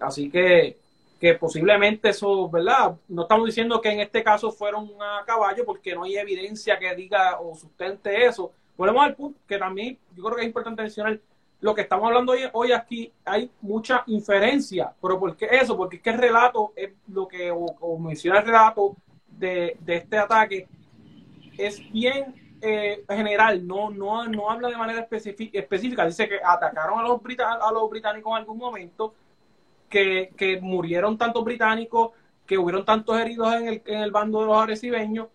Así 0.00 0.30
que, 0.30 0.78
que 1.20 1.34
posiblemente 1.34 2.08
eso, 2.08 2.48
¿verdad? 2.48 2.96
No 3.08 3.22
estamos 3.22 3.44
diciendo 3.44 3.82
que 3.82 3.90
en 3.90 4.00
este 4.00 4.22
caso 4.24 4.50
fueron 4.50 4.88
a 5.00 5.24
caballo 5.26 5.66
porque 5.66 5.94
no 5.94 6.04
hay 6.04 6.16
evidencia 6.16 6.78
que 6.78 6.94
diga 6.94 7.38
o 7.38 7.54
sustente 7.54 8.24
eso. 8.24 8.50
Volvemos 8.74 9.04
al 9.04 9.14
punto 9.14 9.38
que 9.46 9.58
también 9.58 9.98
yo 10.16 10.22
creo 10.24 10.36
que 10.36 10.42
es 10.42 10.46
importante 10.46 10.80
mencionar 10.80 11.18
lo 11.60 11.74
que 11.74 11.82
estamos 11.82 12.06
hablando 12.06 12.32
hoy, 12.32 12.42
hoy 12.54 12.72
aquí, 12.72 13.12
hay 13.26 13.50
mucha 13.60 14.04
inferencia. 14.06 14.90
¿Pero 15.02 15.18
por 15.18 15.36
qué 15.36 15.48
eso? 15.50 15.76
Porque 15.76 15.96
es 15.96 16.02
que 16.02 16.10
el 16.10 16.18
relato 16.18 16.72
es 16.76 16.92
lo 17.08 17.28
que, 17.28 17.50
o, 17.50 17.66
o 17.80 17.98
menciona 17.98 18.38
el 18.38 18.46
relato 18.46 18.96
de, 19.26 19.76
de 19.80 19.96
este 19.96 20.16
ataque, 20.16 20.66
es 21.58 21.92
bien 21.92 22.34
eh, 22.60 23.04
general, 23.08 23.66
no, 23.66 23.90
no, 23.90 24.26
no 24.26 24.50
habla 24.50 24.68
de 24.68 24.76
manera 24.76 25.00
específica. 25.00 26.06
Dice 26.06 26.28
que 26.28 26.40
atacaron 26.42 26.98
a 26.98 27.02
los, 27.02 27.20
a 27.38 27.72
los 27.72 27.90
británicos 27.90 28.32
en 28.32 28.38
algún 28.38 28.58
momento, 28.58 29.14
que, 29.88 30.32
que 30.36 30.60
murieron 30.60 31.18
tantos 31.18 31.44
británicos, 31.44 32.12
que 32.46 32.58
hubieron 32.58 32.84
tantos 32.84 33.18
heridos 33.18 33.54
en 33.54 33.68
el, 33.68 33.82
en 33.84 34.00
el 34.00 34.10
bando 34.10 34.40
de 34.40 34.46
los 34.46 34.56
arecibeños, 34.56 35.28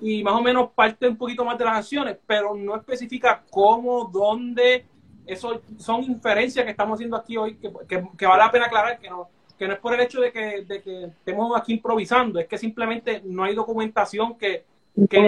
y 0.00 0.22
más 0.22 0.34
o 0.34 0.40
menos 0.40 0.70
parte 0.74 1.08
un 1.08 1.16
poquito 1.16 1.44
más 1.44 1.58
de 1.58 1.64
las 1.64 1.78
acciones, 1.78 2.16
pero 2.26 2.54
no 2.54 2.76
especifica 2.76 3.42
cómo, 3.50 4.04
dónde. 4.06 4.86
Eso 5.26 5.60
son 5.78 6.02
inferencias 6.04 6.64
que 6.64 6.70
estamos 6.70 6.96
haciendo 6.96 7.16
aquí 7.16 7.36
hoy, 7.36 7.56
que, 7.56 7.70
que, 7.86 8.26
vale 8.26 8.42
la 8.42 8.50
pena 8.50 8.66
aclarar 8.66 8.98
que 8.98 9.10
no, 9.10 9.28
que 9.58 9.68
no 9.68 9.74
es 9.74 9.78
por 9.78 9.94
el 9.94 10.00
hecho 10.00 10.20
de 10.20 10.32
que, 10.32 10.62
de 10.62 10.80
que 10.80 11.04
estemos 11.04 11.54
aquí 11.56 11.74
improvisando, 11.74 12.40
es 12.40 12.48
que 12.48 12.56
simplemente 12.56 13.20
no 13.24 13.44
hay 13.44 13.54
documentación 13.54 14.38
que, 14.38 14.64
que, 15.08 15.18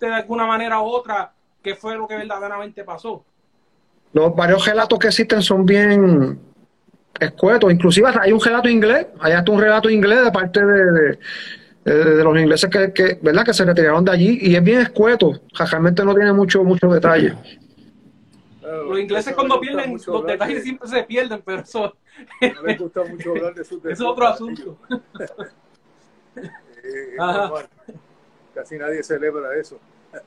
de 0.00 0.14
alguna 0.14 0.46
manera 0.46 0.80
u 0.80 0.86
otra 0.86 1.32
qué 1.62 1.74
fue 1.74 1.96
lo 1.96 2.06
que 2.06 2.16
verdaderamente 2.16 2.84
pasó. 2.84 3.24
Los 4.12 4.34
varios 4.34 4.64
relatos 4.64 4.98
que 4.98 5.08
existen 5.08 5.42
son 5.42 5.66
bien 5.66 6.38
escuetos, 7.20 7.72
inclusive 7.72 8.08
hay 8.20 8.32
un 8.32 8.40
relato 8.40 8.68
inglés, 8.68 9.06
hay 9.20 9.32
hasta 9.32 9.50
un 9.50 9.60
relato 9.60 9.90
inglés 9.90 10.24
de 10.24 10.32
parte 10.32 10.64
de, 10.64 11.18
de, 11.84 12.24
los 12.24 12.38
ingleses 12.38 12.70
que, 12.70 13.18
¿verdad? 13.20 13.44
que 13.44 13.54
se 13.54 13.64
retiraron 13.64 14.04
de 14.04 14.12
allí 14.12 14.38
y 14.40 14.54
es 14.54 14.62
bien 14.62 14.80
escueto, 14.80 15.32
realmente 15.58 16.04
no 16.04 16.14
tiene 16.14 16.32
mucho, 16.32 16.62
mucho 16.64 16.88
detalle. 16.88 17.34
los 18.62 18.98
ingleses 18.98 19.34
cuando 19.34 19.60
pierden, 19.60 19.98
los 20.06 20.26
detalles 20.26 20.62
siempre 20.62 20.88
se 20.88 21.02
pierden, 21.02 21.42
pero 21.44 21.62
eso... 21.62 21.94
No 22.40 22.62
les 22.62 22.78
gusta 22.78 23.04
mucho 23.04 23.30
hablar 23.30 23.54
de 23.54 23.64
sus 23.64 23.84
Es 23.84 24.00
otro 24.00 24.26
asunto. 24.26 24.78
Eh, 26.90 27.16
casi 28.58 28.76
nadie 28.76 29.04
celebra 29.04 29.54
eso. 29.54 29.78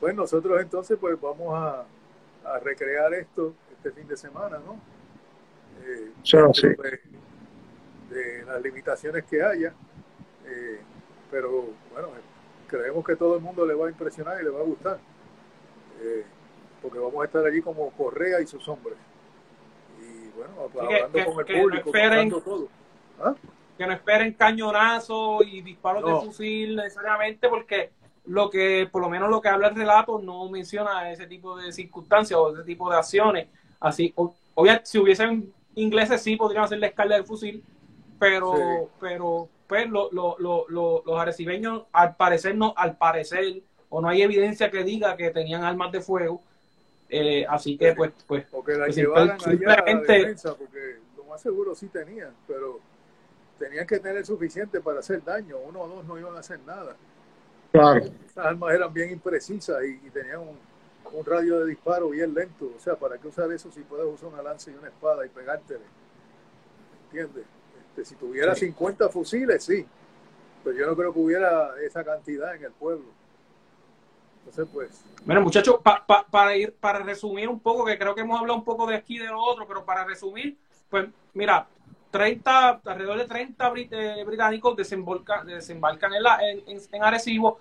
pues 0.00 0.14
nosotros 0.14 0.60
entonces 0.60 0.98
pues 1.00 1.18
vamos 1.18 1.54
a, 1.54 1.86
a 2.44 2.58
recrear 2.58 3.14
esto 3.14 3.54
este 3.72 3.92
fin 3.92 4.06
de 4.06 4.16
semana, 4.16 4.58
¿no? 4.58 4.78
Eh, 5.82 6.12
sí. 6.22 6.36
de, 8.10 8.44
las 8.44 8.60
limitaciones 8.60 9.24
que 9.24 9.42
haya. 9.42 9.72
Eh, 10.44 10.80
pero 11.30 11.68
bueno, 11.92 12.08
creemos 12.68 13.06
que 13.06 13.16
todo 13.16 13.36
el 13.36 13.40
mundo 13.40 13.64
le 13.64 13.72
va 13.72 13.86
a 13.86 13.90
impresionar 13.90 14.38
y 14.42 14.44
le 14.44 14.50
va 14.50 14.60
a 14.60 14.64
gustar. 14.64 14.98
Eh, 16.02 16.26
porque 16.82 16.98
vamos 16.98 17.22
a 17.22 17.24
estar 17.24 17.46
allí 17.46 17.62
como 17.62 17.90
Correa 17.92 18.38
y 18.42 18.46
sus 18.46 18.68
hombres. 18.68 18.98
Y 19.98 20.28
bueno, 20.36 20.68
hablando 20.78 21.32
con 21.32 21.48
el 21.48 21.62
público, 21.62 21.90
no 22.28 22.40
todo. 22.42 22.68
¿Ah? 23.18 23.34
Que 23.82 23.88
no 23.88 23.94
esperen 23.94 24.34
cañonazos 24.34 25.44
y 25.44 25.60
disparos 25.60 26.04
de 26.04 26.26
fusil 26.26 26.76
necesariamente, 26.76 27.48
porque 27.48 27.90
lo 28.26 28.48
que, 28.48 28.88
por 28.92 29.02
lo 29.02 29.10
menos 29.10 29.28
lo 29.28 29.40
que 29.40 29.48
habla 29.48 29.66
el 29.66 29.74
relato, 29.74 30.20
no 30.20 30.48
menciona 30.48 31.10
ese 31.10 31.26
tipo 31.26 31.56
de 31.56 31.72
circunstancias 31.72 32.38
o 32.38 32.54
ese 32.54 32.62
tipo 32.62 32.88
de 32.88 32.96
acciones. 32.96 33.48
Así, 33.80 34.14
obviamente, 34.54 34.86
si 34.86 34.98
hubiesen 34.98 35.52
ingleses, 35.74 36.22
sí 36.22 36.36
podrían 36.36 36.62
hacer 36.62 36.78
la 36.78 36.86
escala 36.86 37.16
del 37.16 37.24
fusil, 37.24 37.64
pero, 38.20 38.88
pero 39.00 39.48
pues 39.66 39.88
los 39.90 41.18
arecibeños 41.18 41.82
al 41.90 42.14
parecer 42.14 42.56
no, 42.56 42.74
al 42.76 42.96
parecer, 42.96 43.62
o 43.88 44.00
no 44.00 44.08
hay 44.08 44.22
evidencia 44.22 44.70
que 44.70 44.84
diga 44.84 45.16
que 45.16 45.30
tenían 45.30 45.64
armas 45.64 45.90
de 45.90 46.02
fuego, 46.02 46.40
eh, 47.08 47.44
así 47.48 47.76
que 47.76 47.94
pues, 47.94 48.12
pues, 48.28 48.46
o 48.52 48.62
que 48.62 48.74
la 48.74 48.84
pues, 48.84 48.96
llevaran 48.96 49.38
defensa, 50.06 50.54
porque 50.54 50.98
lo 51.16 51.24
más 51.24 51.42
seguro 51.42 51.74
sí 51.74 51.88
tenían, 51.88 52.32
pero 52.46 52.91
tenían 53.62 53.86
que 53.86 54.00
tener 54.00 54.26
suficiente 54.26 54.80
para 54.80 54.98
hacer 54.98 55.22
daño, 55.22 55.56
uno 55.58 55.82
o 55.82 55.88
dos 55.88 56.04
no 56.04 56.18
iban 56.18 56.34
a 56.34 56.40
hacer 56.40 56.58
nada. 56.66 56.96
Claro. 57.70 58.00
Esas 58.26 58.44
armas 58.44 58.74
eran 58.74 58.92
bien 58.92 59.12
imprecisas 59.12 59.84
y, 59.84 60.10
tenían 60.10 60.40
un, 60.40 60.58
un, 61.12 61.24
radio 61.24 61.60
de 61.60 61.66
disparo 61.66 62.08
bien 62.10 62.34
lento, 62.34 62.72
o 62.76 62.80
sea, 62.80 62.96
¿para 62.96 63.18
qué 63.18 63.28
usar 63.28 63.50
eso 63.52 63.70
si 63.70 63.80
puedes 63.82 64.04
usar 64.06 64.30
una 64.30 64.42
lanza 64.42 64.70
y 64.72 64.74
una 64.74 64.88
espada 64.88 65.24
y 65.24 65.28
pegártele? 65.28 65.84
¿Entiendes? 67.04 67.44
Este, 67.78 68.04
si 68.04 68.16
tuviera 68.16 68.52
50 68.54 69.08
fusiles, 69.10 69.62
sí, 69.62 69.86
pero 70.64 70.76
yo 70.76 70.86
no 70.86 70.96
creo 70.96 71.12
que 71.12 71.20
hubiera 71.20 71.80
esa 71.82 72.02
cantidad 72.02 72.56
en 72.56 72.64
el 72.64 72.72
pueblo. 72.72 73.06
Entonces, 74.38 74.66
pues. 74.72 75.04
Bueno, 75.24 75.40
muchachos, 75.42 75.80
para 76.30 76.56
ir, 76.56 76.74
para 76.74 76.98
resumir 76.98 77.48
un 77.48 77.60
poco, 77.60 77.84
que 77.84 77.96
creo 77.96 78.12
que 78.12 78.22
hemos 78.22 78.40
hablado 78.40 78.58
un 78.58 78.64
poco 78.64 78.88
de 78.88 78.96
aquí 78.96 79.16
y 79.16 79.18
de 79.20 79.28
lo 79.28 79.40
otro, 79.40 79.68
pero 79.68 79.84
para 79.84 80.04
resumir, 80.04 80.58
pues 80.90 81.06
mira, 81.32 81.68
30, 82.12 82.80
alrededor 82.84 83.18
de 83.18 83.24
30 83.24 83.72
eh, 83.90 84.24
británicos 84.24 84.76
desembarcan, 84.76 85.48
en, 85.48 86.22
la, 86.22 86.38
en, 86.48 86.62
en 86.92 87.02
Arecibo. 87.02 87.58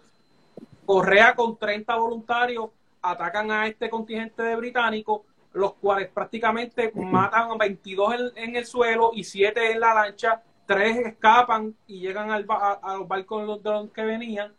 Correa 0.85 1.33
con 1.33 1.57
30 1.57 1.95
voluntarios 1.95 2.69
atacan 3.01 3.49
a 3.49 3.65
este 3.65 3.89
contingente 3.89 4.43
de 4.43 4.55
británicos 4.55 5.21
los 5.53 5.73
cuales 5.73 6.09
prácticamente 6.09 6.91
matan 6.95 7.51
a 7.51 7.57
22 7.57 8.33
en, 8.35 8.55
el 8.55 8.65
suelo 8.65 9.11
y 9.13 9.23
7 9.23 9.73
en 9.73 9.79
la 9.79 9.93
lancha, 9.93 10.41
3 10.65 10.97
escapan 11.07 11.75
y 11.87 11.99
llegan 11.99 12.31
al, 12.31 12.45
a, 12.49 12.95
los 12.97 13.07
barcos 13.07 13.61
de 13.61 13.69
los 13.69 13.89
que 13.91 14.03
venían 14.03 14.53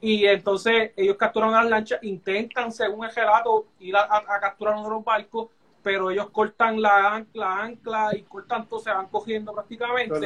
y 0.00 0.26
entonces 0.26 0.92
ellos 0.96 1.16
capturan 1.16 1.52
las 1.52 1.66
lanchas, 1.66 2.02
intentan 2.02 2.70
según 2.70 3.06
el 3.06 3.14
relato 3.14 3.66
ir 3.80 3.96
a, 3.96 4.22
capturar 4.40 4.74
uno 4.74 4.84
de 4.84 4.90
los 4.90 5.04
barcos, 5.04 5.48
pero 5.86 6.10
ellos 6.10 6.30
cortan 6.30 6.82
la 6.82 7.14
ancla, 7.14 7.62
ancla 7.62 8.10
y 8.16 8.22
cortan 8.22 8.66
todo, 8.66 8.80
se 8.80 8.90
van 8.90 9.06
cogiendo 9.06 9.52
prácticamente. 9.52 10.18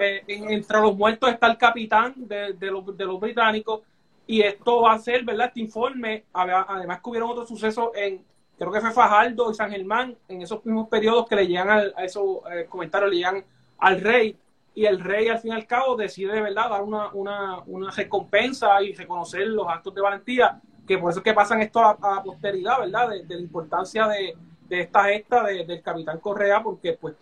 Eh, 0.00 0.24
entre 0.26 0.80
los 0.80 0.96
muertos 0.96 1.30
está 1.30 1.46
el 1.46 1.58
capitán 1.58 2.14
de, 2.16 2.56
los, 2.58 2.96
de 2.96 3.04
los 3.04 3.20
británicos 3.20 3.82
y 4.26 4.40
esto 4.40 4.80
va 4.80 4.94
a 4.94 4.98
ser, 4.98 5.22
¿verdad? 5.22 5.48
Este 5.48 5.60
informe, 5.60 6.24
además 6.32 7.02
que 7.02 7.10
hubieron 7.10 7.28
otros 7.28 7.46
sucesos 7.46 7.90
en, 7.94 8.24
creo 8.56 8.72
que 8.72 8.80
fue 8.80 8.92
Fajardo 8.92 9.50
y 9.50 9.54
San 9.54 9.70
Germán, 9.70 10.16
en 10.26 10.40
esos 10.40 10.64
mismos 10.64 10.88
periodos 10.88 11.28
que 11.28 11.36
le 11.36 11.48
llegan 11.48 11.68
a 11.94 12.02
esos 12.02 12.38
eh, 12.50 12.64
comentarios, 12.66 13.10
le 13.10 13.16
llegan 13.18 13.44
al 13.76 14.00
rey, 14.00 14.38
y 14.74 14.86
el 14.86 15.00
rey 15.00 15.28
al 15.28 15.38
fin 15.38 15.52
y 15.52 15.54
al 15.54 15.66
cabo 15.66 15.96
decide 15.96 16.32
de 16.32 16.40
verdad 16.40 16.70
dar 16.70 16.82
una, 16.82 17.12
una, 17.12 17.58
una 17.66 17.90
recompensa 17.90 18.82
y 18.82 18.94
reconocer 18.94 19.48
los 19.48 19.68
actos 19.68 19.94
de 19.94 20.00
valentía, 20.00 20.62
que 20.86 20.96
por 20.96 21.10
eso 21.10 21.20
es 21.20 21.24
que 21.24 21.34
pasan 21.34 21.60
esto 21.60 21.80
a, 21.80 21.98
la 22.00 22.22
posteridad, 22.22 22.78
¿verdad? 22.80 23.10
De, 23.10 23.34
la 23.34 23.42
importancia 23.42 24.06
de, 24.08 24.34
esta 24.80 25.04
gesta 25.04 25.44
del 25.44 25.82
capitán 25.82 26.20
Correa, 26.20 26.62
porque 26.62 26.98
pues 27.00 27.14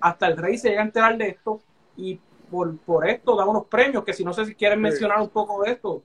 hasta 0.00 0.26
el 0.26 0.36
rey 0.36 0.58
se 0.58 0.70
llega 0.70 0.82
a 0.82 0.86
enterar 0.86 1.16
de 1.16 1.28
esto 1.28 1.60
y 1.96 2.20
por, 2.50 2.76
por 2.78 3.08
esto 3.08 3.36
da 3.36 3.44
unos 3.44 3.66
premios, 3.66 4.04
que 4.04 4.12
si 4.12 4.24
no 4.24 4.32
sé 4.32 4.44
si 4.44 4.54
quieren 4.54 4.80
mencionar 4.80 5.20
un 5.20 5.28
poco 5.28 5.62
de 5.62 5.72
esto. 5.72 6.02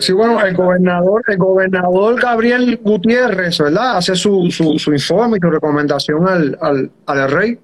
Sí, 0.00 0.12
bueno, 0.12 0.44
el 0.44 0.56
gobernador, 0.56 1.22
el 1.28 1.38
gobernador 1.38 2.20
Gabriel 2.20 2.80
Gutiérrez, 2.82 3.58
¿verdad? 3.58 3.98
Hace 3.98 4.16
su, 4.16 4.50
su, 4.50 4.92
informe 4.92 5.36
y 5.36 5.40
su 5.40 5.48
recomendación 5.48 6.26
al, 6.26 6.58
al, 6.60 6.90
al, 7.06 7.30
rey. 7.30 7.60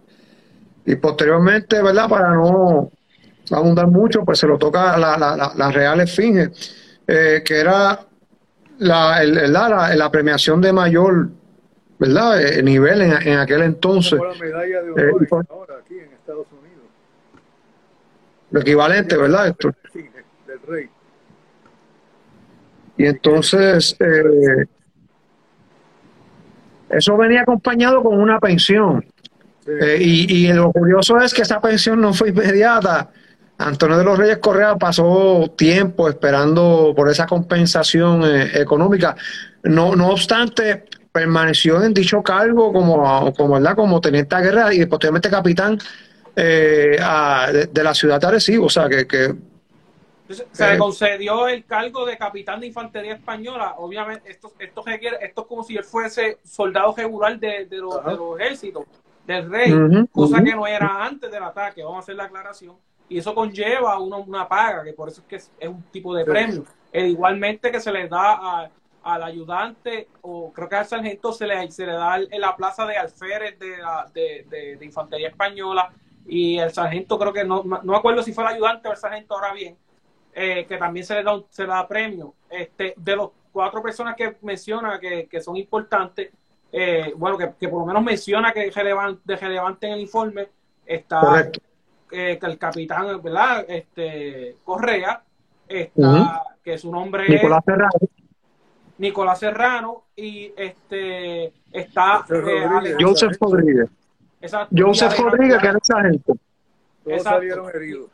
Y 0.87 0.95
posteriormente, 0.95 1.83
¿verdad? 1.83 2.09
Para 2.09 2.33
no 2.33 2.93
abundar 3.51 3.89
mucho, 3.89 4.25
pues 4.25 4.39
se 4.39 4.47
lo 4.47 4.57
toca 4.57 4.97
la, 4.97 5.19
la, 5.19 5.53
la, 5.57 5.71
Real 5.73 6.01
Esfinge, 6.01 6.53
eh, 7.09 7.43
que 7.45 7.59
era 7.59 8.07
la, 8.81 9.23
el, 9.23 9.53
la, 9.53 9.95
la, 9.95 10.11
premiación 10.11 10.61
de 10.61 10.73
mayor, 10.73 11.29
¿verdad? 11.99 12.43
Eh, 12.43 12.63
nivel 12.63 13.03
en, 13.03 13.29
en, 13.29 13.39
aquel 13.39 13.63
entonces. 13.63 14.19
la 14.19 14.35
medalla 14.35 14.83
de 14.83 14.91
honor 14.91 15.23
eh, 15.23 15.47
ahora 15.51 15.75
aquí 15.85 15.99
en 15.99 16.13
Estados 16.13 16.47
Unidos. 16.51 16.85
Lo 18.51 18.61
equivalente, 18.61 19.17
¿verdad? 19.17 19.49
Esto. 19.49 19.71
Del 20.47 20.61
rey. 20.67 20.89
Y 22.97 23.07
entonces, 23.07 23.97
eh, 24.01 24.67
eso 26.89 27.17
venía 27.19 27.43
acompañado 27.43 28.03
con 28.03 28.19
una 28.19 28.41
pensión. 28.41 29.05
Eh, 29.67 29.99
y, 30.01 30.47
y, 30.47 30.53
lo 30.55 30.73
curioso 30.73 31.19
es 31.21 31.35
que 31.35 31.43
esa 31.43 31.61
pensión 31.61 32.01
no 32.01 32.15
fue 32.15 32.31
inmediata. 32.31 33.11
Antonio 33.61 33.99
de 33.99 34.05
los 34.05 34.19
Reyes 34.19 34.39
Correa 34.39 34.77
pasó 34.77 35.53
tiempo 35.57 36.09
esperando 36.09 36.95
por 36.97 37.11
esa 37.11 37.27
compensación 37.27 38.25
eh, 38.25 38.51
económica. 38.55 39.15
No, 39.63 39.95
no 39.95 40.09
obstante, 40.09 40.87
permaneció 41.13 41.83
en 41.83 41.93
dicho 41.93 42.23
cargo 42.23 42.73
como, 42.73 43.35
como, 43.35 43.55
¿verdad? 43.55 43.77
como 43.77 44.01
teniente 44.01 44.35
de 44.35 44.43
guerra 44.43 44.73
y 44.73 44.87
posteriormente 44.87 45.29
capitán 45.29 45.79
de, 46.35 46.97
la 46.99 47.95
ciudad 47.95 48.19
de 48.19 48.27
Arecibo. 48.27 48.65
O 48.67 48.71
sea, 48.71 48.89
que, 48.89 49.07
que 49.07 49.35
se 50.53 50.71
le 50.71 50.79
concedió 50.79 51.47
el 51.47 51.67
cargo 51.67 52.07
de 52.07 52.17
capitán 52.17 52.61
de 52.61 52.69
infantería 52.69 53.15
española. 53.15 53.75
Obviamente, 53.77 54.31
esto, 54.31 54.53
esto 54.59 54.83
requiere, 54.87 55.19
esto 55.21 55.43
es 55.43 55.47
como 55.47 55.65
si 55.65 55.77
él 55.77 55.85
fuese 55.85 56.39
soldado 56.45 56.95
regular 56.97 57.39
de, 57.39 57.67
de, 57.67 57.77
los, 57.77 58.01
ejércitos 58.39 58.85
del 59.27 59.51
rey, 59.51 60.07
cosa 60.11 60.43
que 60.43 60.55
no 60.55 60.67
era 60.67 61.05
antes 61.05 61.31
del 61.31 61.43
ataque. 61.43 61.83
Vamos 61.83 61.99
a 61.99 62.01
hacer 62.01 62.15
la 62.15 62.25
aclaración. 62.25 62.77
Y 63.11 63.19
eso 63.19 63.35
conlleva 63.35 63.99
una, 63.99 64.17
una 64.17 64.49
paga, 64.49 64.83
que 64.83 64.95
por 64.95 65.09
eso 65.09 65.21
es 65.21 65.27
que 65.27 65.37
es, 65.37 65.69
un 65.69 65.83
tipo 65.91 66.15
de 66.15 66.25
premio. 66.25 66.65
E 66.91 67.09
igualmente 67.09 67.71
que 67.71 67.81
se 67.81 67.93
le 67.93 68.09
da 68.09 68.71
al 69.03 69.23
ayudante, 69.23 70.09
o 70.23 70.51
creo 70.53 70.69
que 70.69 70.77
al 70.77 70.87
sargento 70.87 71.33
se 71.33 71.47
le, 71.47 71.71
se 71.71 71.85
le 71.85 71.93
da 71.93 72.17
en 72.19 72.41
la 72.41 72.57
plaza 72.57 72.87
de 72.87 72.97
alférez 72.97 73.59
de, 73.59 73.77
de, 74.15 74.77
de, 74.79 74.85
infantería 74.85 75.29
española. 75.29 75.93
Y 76.27 76.59
el 76.59 76.73
sargento, 76.73 77.19
creo 77.19 77.33
que 77.33 77.45
no, 77.45 77.63
no 77.63 77.97
acuerdo 77.97 78.23
si 78.23 78.33
fue 78.33 78.45
el 78.45 78.55
ayudante 78.55 78.89
o 78.89 78.93
el 78.93 78.97
sargento 78.97 79.35
ahora 79.35 79.53
bien 79.53 79.77
eh, 80.33 80.65
que 80.67 80.77
también 80.77 81.05
se 81.05 81.15
le 81.15 81.23
da, 81.23 81.43
se 81.51 81.63
le 81.63 81.69
da 81.69 81.87
premio. 81.87 82.35
Este, 82.49 82.95
de 82.97 83.17
los 83.17 83.31
cuatro 83.53 83.83
personas 83.83 84.15
que 84.15 84.37
menciona 84.43 84.99
que, 85.01 85.27
que 85.27 85.41
son 85.41 85.57
importantes, 85.57 86.31
eh, 86.73 87.13
bueno, 87.17 87.37
que, 87.37 87.69
por 87.69 87.81
lo 87.81 87.87
menos 87.87 88.03
menciona 88.03 88.53
que 88.53 88.69
es 88.69 88.75
relevante, 88.75 89.37
relevante 89.37 89.89
en 89.89 89.95
el 89.95 90.01
informe, 90.01 90.49
está 90.87 91.51
eh, 92.11 92.39
que 92.39 92.47
el 92.47 92.59
capitán, 92.59 93.21
¿verdad? 93.23 93.65
Este, 93.69 94.57
Correa, 94.65 95.23
está, 95.69 96.43
que 96.65 96.77
su 96.79 96.91
nombre 96.91 97.29
Nicolás 97.29 97.61
es 97.61 97.65
Serrano. 97.67 97.91
Nicolás 98.99 99.39
Serrano, 99.39 100.05
y 100.17 100.53
este 100.57 101.53
está 101.73 102.25
eh, 102.29 102.67
Rodríguez. 102.69 102.97
Joseph 103.01 103.37
Rodríguez. 103.41 103.89
exacto, 104.41 104.75
Joseph 104.77 105.19
Rodríguez, 105.19 105.59
que 105.59 105.67
era 105.67 105.77
el 105.77 105.83
sargento. 105.83 106.35
Todos 107.05 107.17
Exacto. 107.17 107.31
salieron 107.39 107.71
heridos. 107.75 108.11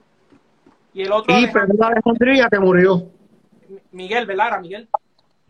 Y 0.95 1.03
el 1.03 1.13
otro, 1.13 1.33
Y 1.35 1.39
Alejandro- 1.45 1.67
Pedro 1.67 1.77
de 1.77 1.87
Alejandría, 1.93 2.49
que 2.49 2.59
murió. 2.61 3.07
Miguel, 3.91 4.27
¿verdad? 4.27 4.47
Era 4.49 4.61
Miguel. 4.61 4.89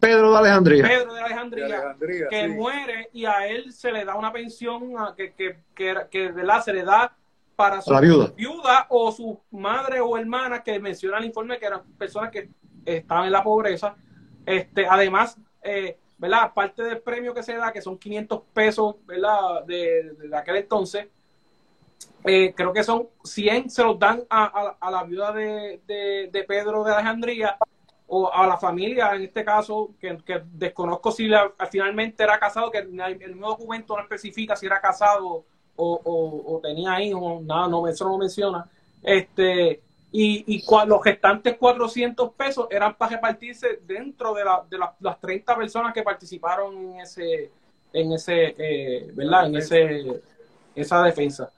Pedro 0.01 0.33
de 0.33 0.39
Alejandría. 0.39 0.83
Pedro 0.89 1.13
de 1.15 1.19
De 1.21 1.25
Alejandría, 1.27 1.65
Alejandría, 1.67 2.27
que 2.29 2.43
sí. 2.45 2.49
muere 2.49 3.09
y 3.13 3.25
a 3.27 3.47
él 3.47 3.73
se 3.73 3.93
le 3.93 4.05
da 4.05 4.17
una 4.17 4.33
pensión 4.33 4.95
a- 4.99 5.15
que, 5.17 5.33
que, 5.33 5.57
que, 5.75 5.95
que, 6.11 6.33
¿verdad? 6.33 6.63
se 6.63 6.73
le 6.73 6.83
da 6.85 7.15
para 7.57 7.81
su 7.81 7.91
La 7.91 8.01
viuda. 8.01 8.33
viuda 8.37 8.87
o 8.91 9.11
su 9.11 9.41
madre 9.51 10.01
o 10.01 10.17
hermana 10.19 10.63
que 10.63 10.79
menciona 10.79 11.19
el 11.19 11.25
informe 11.25 11.59
que 11.59 11.67
eran 11.67 11.83
personas 11.99 12.31
que 12.31 12.51
estaban 12.85 13.25
en 13.27 13.33
la 13.33 13.43
pobreza. 13.43 13.97
Este, 14.45 14.87
además, 14.87 15.39
eh, 15.63 15.99
¿verdad? 16.19 16.43
Aparte 16.45 16.83
del 16.85 17.01
premio 17.01 17.35
que 17.35 17.43
se 17.43 17.57
da, 17.57 17.73
que 17.73 17.81
son 17.83 17.99
500 17.99 18.43
pesos, 18.53 18.97
¿verdad? 19.07 19.65
De, 19.65 20.13
de 20.13 20.37
aquel 20.37 20.57
entonces, 20.57 21.09
eh, 22.25 22.53
creo 22.57 22.73
que 22.73 22.85
son 22.85 23.09
100 23.25 23.71
se 23.71 23.83
los 23.83 23.99
dan 23.99 24.23
a, 24.29 24.45
a- 24.45 24.77
a 24.81 24.91
la 24.91 25.05
viuda 25.05 25.33
de, 25.33 25.81
de- 25.87 26.29
de 26.33 26.45
Pedro 26.45 26.85
de 26.85 26.93
Alejandría 26.93 27.57
o 28.09 28.33
a 28.33 28.47
la 28.47 28.57
familia, 28.57 29.15
en 29.15 29.23
este 29.23 29.45
caso, 29.45 29.91
que, 30.01 30.17
que 30.19 30.43
desconozco 30.53 31.11
si 31.11 31.27
la- 31.29 31.53
finalmente 31.71 32.23
era 32.23 32.39
casado, 32.39 32.71
que 32.71 32.79
el, 32.79 33.01
el 33.01 33.39
documento 33.41 33.97
no 33.97 34.03
especifica 34.03 34.55
si 34.57 34.67
era 34.67 34.81
casado 34.81 35.45
o, 35.77 36.01
o- 36.05 36.57
o 36.57 36.61
tenía 36.61 37.01
hijos, 37.03 37.43
nada, 37.43 37.69
no, 37.69 37.87
eso 37.87 38.05
no 38.05 38.13
lo 38.13 38.19
menciona. 38.19 38.67
Este, 39.03 39.81
y, 40.13 40.45
y 40.57 40.63
cua- 40.65 40.87
los 40.87 41.05
restantes 41.05 41.57
400 41.59 42.33
pesos 42.33 42.67
eran 42.71 42.95
para 42.97 43.13
repartirse 43.17 43.81
dentro 43.87 44.35
de, 44.35 44.45
la- 44.45 44.65
de 44.69 44.79
la- 44.79 44.95
las 45.01 45.21
30 45.21 45.57
personas 45.57 45.93
que 45.93 46.03
participaron 46.03 46.75
en 46.77 47.01
ese, 47.01 47.51
en 47.93 48.13
ese, 48.13 48.55
eh, 48.59 49.11
¿verdad? 49.15 49.47
En 49.47 49.57
ese, 49.57 50.23
esa 50.75 51.03
defensa. 51.03 51.51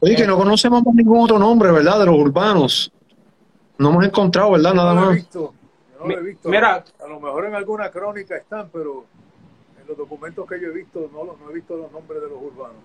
Oye, 0.00 0.16
que 0.16 0.26
no 0.26 0.36
conocemos 0.36 0.82
más 0.84 0.94
ningún 0.94 1.20
otro 1.22 1.38
nombre, 1.38 1.70
¿verdad? 1.72 1.98
De 2.00 2.06
los 2.06 2.16
urbanos. 2.18 2.90
No 3.78 3.90
hemos 3.90 4.04
encontrado, 4.04 4.52
¿verdad? 4.52 4.74
Nada 4.74 4.94
más. 4.94 5.14
visto. 5.14 5.52
yo 5.92 6.00
no 6.00 6.06
lo 6.06 6.18
he 6.18 6.22
visto. 6.22 6.48
Mira. 6.48 6.84
a 7.02 7.08
lo 7.08 7.20
mejor 7.20 7.46
en 7.46 7.54
alguna 7.54 7.90
crónica 7.90 8.36
están, 8.36 8.68
pero 8.72 9.04
en 9.80 9.86
los 9.88 9.96
documentos 9.96 10.46
que 10.48 10.60
yo 10.60 10.68
he 10.68 10.72
visto 10.74 11.08
no, 11.12 11.24
los- 11.24 11.40
no 11.40 11.50
he 11.50 11.54
visto 11.54 11.76
los 11.76 11.90
nombres 11.90 12.20
de 12.22 12.28
los 12.28 12.42
urbanos. 12.42 12.76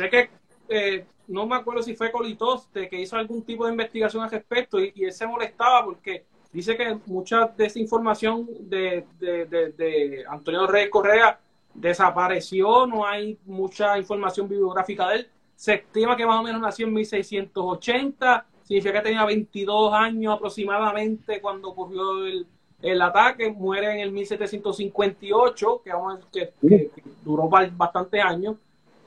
Sé 0.00 0.08
que 0.08 0.30
eh, 0.70 1.04
no 1.28 1.46
me 1.46 1.56
acuerdo 1.56 1.82
si 1.82 1.94
fue 1.94 2.10
Colitoste 2.10 2.88
que 2.88 2.98
hizo 3.00 3.16
algún 3.16 3.42
tipo 3.42 3.66
de 3.66 3.72
investigación 3.72 4.22
al 4.22 4.30
respecto 4.30 4.80
y, 4.80 4.92
él 4.96 5.12
se 5.12 5.26
molestaba 5.26 5.84
porque 5.84 6.24
dice 6.50 6.74
que 6.74 6.96
mucha 7.04 7.46
de 7.54 7.66
esa 7.66 7.78
información 7.78 8.48
de, 8.60 9.04
de, 9.18 9.44
de, 9.44 10.24
Antonio 10.26 10.66
Reyes 10.66 10.88
Correa 10.88 11.38
desapareció, 11.74 12.86
no 12.86 13.04
hay 13.06 13.38
mucha 13.44 13.98
información 13.98 14.48
bibliográfica 14.48 15.08
de 15.10 15.16
él. 15.16 15.28
Se 15.54 15.74
estima 15.74 16.16
que 16.16 16.24
más 16.24 16.40
o 16.40 16.42
menos 16.42 16.62
nació 16.62 16.86
en 16.86 16.94
1680, 16.94 18.46
significa 18.62 18.94
que 18.94 19.00
tenía 19.08 19.24
22 19.26 19.92
años 19.92 20.34
aproximadamente 20.34 21.42
cuando 21.42 21.68
ocurrió 21.68 22.24
el, 22.26 22.46
el 22.80 23.02
ataque, 23.02 23.50
muere 23.50 23.92
en 23.92 24.00
el 24.00 24.12
1758, 24.12 25.82
que, 25.84 25.92
que, 26.32 26.52
que- 26.68 27.02
duró 27.22 27.48
ba- 27.50 27.70
bastantes 27.76 28.24
años. 28.24 28.56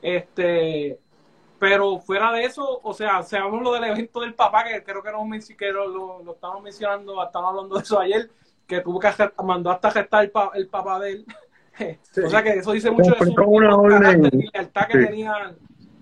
Este, 0.04 0.98
pero 1.58 1.98
fuera 1.98 2.30
de 2.32 2.44
eso, 2.44 2.78
o 2.82 2.92
sea, 2.92 3.22
sabemos 3.22 3.62
lo 3.62 3.72
del 3.72 3.84
evento 3.84 4.20
del 4.20 4.34
papá, 4.34 4.64
que 4.64 4.82
creo 4.84 5.02
que, 5.02 5.10
no 5.10 5.22
menc- 5.24 5.56
que 5.56 5.72
lo, 5.72 5.88
lo, 5.88 6.22
lo 6.22 6.32
estamos 6.34 6.62
mencionando, 6.62 7.24
estamos 7.24 7.50
hablando 7.50 7.76
de 7.76 7.82
eso 7.82 7.98
ayer, 7.98 8.30
que 8.66 8.80
tuvo 8.82 9.00
que 9.00 9.06
arre- 9.08 9.32
mandó 9.42 9.70
hasta 9.70 9.88
arrestar 9.88 10.24
el, 10.24 10.30
pa- 10.30 10.50
el 10.54 10.68
papá 10.68 11.00
de 11.00 11.10
él. 11.12 11.26
o 12.24 12.28
sea 12.28 12.42
que 12.42 12.50
eso 12.50 12.72
dice 12.72 12.90
mucho 12.90 13.12
de 13.12 13.24
su 13.24 13.34
carácter 13.34 14.34
y 14.34 14.50
lealtad 14.52 14.86
que 14.88 14.98
Sí. 15.00 15.06
tenía 15.06 15.54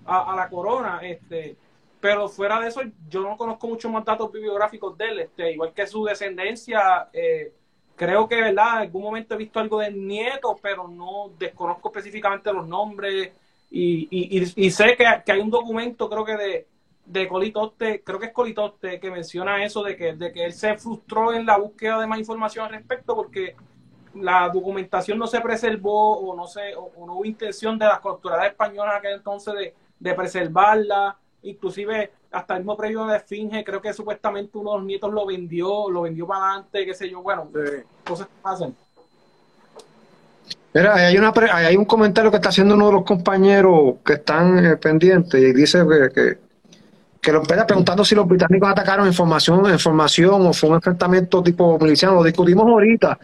a, 0.05 0.33
a 0.33 0.35
la 0.35 0.49
corona. 0.49 0.99
Este, 1.01 1.55
pero 2.01 2.27
fuera 2.27 2.59
de 2.59 2.67
eso, 2.67 2.81
yo 3.07 3.21
no 3.21 3.37
conozco 3.37 3.67
muchos 3.67 3.89
más 3.89 4.03
datos 4.03 4.29
bibliográficos 4.33 4.97
de 4.97 5.05
él, 5.05 5.19
este, 5.21 5.53
igual 5.53 5.73
que 5.73 5.87
su 5.87 6.03
descendencia. 6.03 7.07
eh, 7.13 7.53
creo 7.95 8.27
que, 8.27 8.35
¿verdad? 8.41 8.77
En 8.77 8.81
algún 8.87 9.03
momento 9.03 9.35
he 9.35 9.37
visto 9.37 9.59
algo 9.61 9.79
de 9.79 9.91
nietos, 9.91 10.57
pero 10.61 10.87
no 10.89 11.31
desconozco 11.39 11.87
específicamente 11.89 12.51
los 12.51 12.67
nombres. 12.67 13.31
Y, 13.75 14.07
y, 14.11 14.53
y, 14.55 14.69
sé 14.69 14.95
que, 14.95 15.03
que 15.25 15.31
hay 15.31 15.39
un 15.39 15.49
documento, 15.49 16.07
creo 16.07 16.23
que 16.23 16.37
de, 16.37 16.67
de 17.07 17.27
Colitoste, 17.27 18.03
creo 18.03 18.19
que 18.19 18.27
es 18.27 18.31
Colitoste, 18.31 18.99
que 18.99 19.09
menciona 19.09 19.65
eso 19.65 19.81
de 19.81 19.97
que, 19.97 20.13
de 20.13 20.31
que 20.31 20.45
él 20.45 20.53
se 20.53 20.77
frustró 20.77 21.33
en 21.33 21.43
la 21.47 21.57
búsqueda 21.57 21.99
de 21.99 22.05
más 22.05 22.19
información 22.19 22.65
al 22.65 22.73
respecto 22.73 23.15
porque 23.15 23.55
la 24.13 24.47
documentación 24.49 25.17
no 25.17 25.25
se 25.25 25.41
preservó 25.41 26.19
o 26.19 26.35
no 26.35 26.45
se 26.45 26.75
o, 26.75 26.91
o 26.95 27.07
no 27.07 27.13
hubo 27.15 27.25
intención 27.25 27.79
de 27.79 27.85
las 27.87 28.05
autoridades 28.05 28.51
españolas 28.51 28.93
en 28.93 28.99
aquel 28.99 29.13
entonces 29.13 29.53
de, 29.55 29.73
de 29.97 30.13
preservarla. 30.13 31.17
Inclusive 31.41 32.11
hasta 32.31 32.53
el 32.53 32.59
mismo 32.59 32.77
previo 32.77 33.05
de 33.07 33.17
Esfinge 33.17 33.63
creo 33.63 33.81
que 33.81 33.91
supuestamente 33.91 34.55
uno 34.59 34.73
de 34.73 34.77
los 34.77 34.85
nietos 34.85 35.11
lo 35.11 35.25
vendió 35.25 35.89
lo 35.89 36.03
vendió 36.03 36.27
para 36.27 36.45
adelante 36.45 36.85
qué 36.85 36.93
sé 36.93 37.09
yo. 37.09 37.23
Bueno 37.23 37.49
Sí. 37.51 37.81
cosas 38.05 38.27
que 38.27 38.33
pasan 38.39 38.75
Mira, 40.73 40.95
hay, 40.95 41.77
un 41.77 41.85
comentario 41.85 42.31
que 42.31 42.37
está 42.37 42.49
haciendo 42.49 42.73
uno 42.73 42.87
de 42.87 42.93
los 42.93 43.03
compañeros 43.03 43.95
que 44.03 44.13
están 44.13 44.65
eh, 44.65 44.77
pendientes 44.77 45.39
y 45.39 45.53
dice 45.53 45.83
que, 46.13 46.37
que, 47.21 47.31
lo 47.31 47.43
espera 47.43 47.67
preguntando 47.67 48.03
si 48.03 48.15
los 48.15 48.27
británicos 48.27 48.69
atacaron 48.69 49.05
en 49.05 49.13
formación, 49.13 49.61
o 49.61 50.53
fue 50.53 50.69
un 50.69 50.75
enfrentamiento 50.75 51.43
tipo 51.43 51.77
miliciano. 51.77 52.15
Lo 52.15 52.23
discutimos 52.23 52.65
ahorita. 52.65 53.19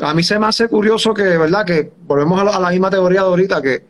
A 0.00 0.14
mí 0.14 0.22
se 0.24 0.38
me 0.38 0.46
hace 0.46 0.68
curioso 0.68 1.14
que, 1.14 1.22
¿verdad? 1.22 1.64
Que 1.64 1.92
volvemos 2.02 2.40
a 2.40 2.58
la, 2.58 2.70
misma 2.70 2.90
teoría 2.90 3.20
de 3.20 3.26
ahorita, 3.26 3.62
que, 3.62 3.84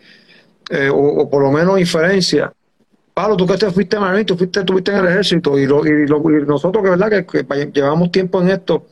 eh, 0.69 0.91
o, 0.93 1.29
por 1.31 1.43
lo 1.43 1.51
menos 1.51 1.81
inferencia. 1.81 2.53
Pablo, 3.15 3.37
tú 3.37 3.47
que 3.47 3.57
te 3.57 3.71
fuiste 3.71 3.99
marine, 3.99 4.25
tú 4.25 4.37
fuiste, 4.37 4.61
estuviste 4.61 4.91
en 4.91 4.99
el 4.99 5.09
ejército 5.09 5.59
y, 5.59 5.67
lo, 5.67 5.87
y, 5.87 6.07
nosotros 6.47 6.85
que, 6.85 6.91
¿verdad? 6.91 7.09
Que, 7.09 7.25
que 7.25 7.71
llevamos 7.73 8.13
tiempo 8.13 8.43
en 8.43 8.51
esto. 8.51 8.87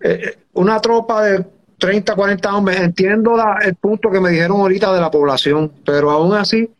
Eh, 0.00 0.36
una 0.54 0.80
tropa 0.80 1.22
de 1.22 1.44
30, 1.80 2.14
40 2.14 2.54
hombres, 2.54 2.80
entiendo 2.80 3.36
el 3.62 3.74
punto 3.74 4.10
que 4.10 4.20
me 4.20 4.30
dijeron 4.30 4.60
ahorita 4.60 4.92
de 4.92 5.00
la 5.00 5.10
población, 5.10 5.72
pero 5.84 6.10
aún 6.10 6.34
así, 6.34 6.70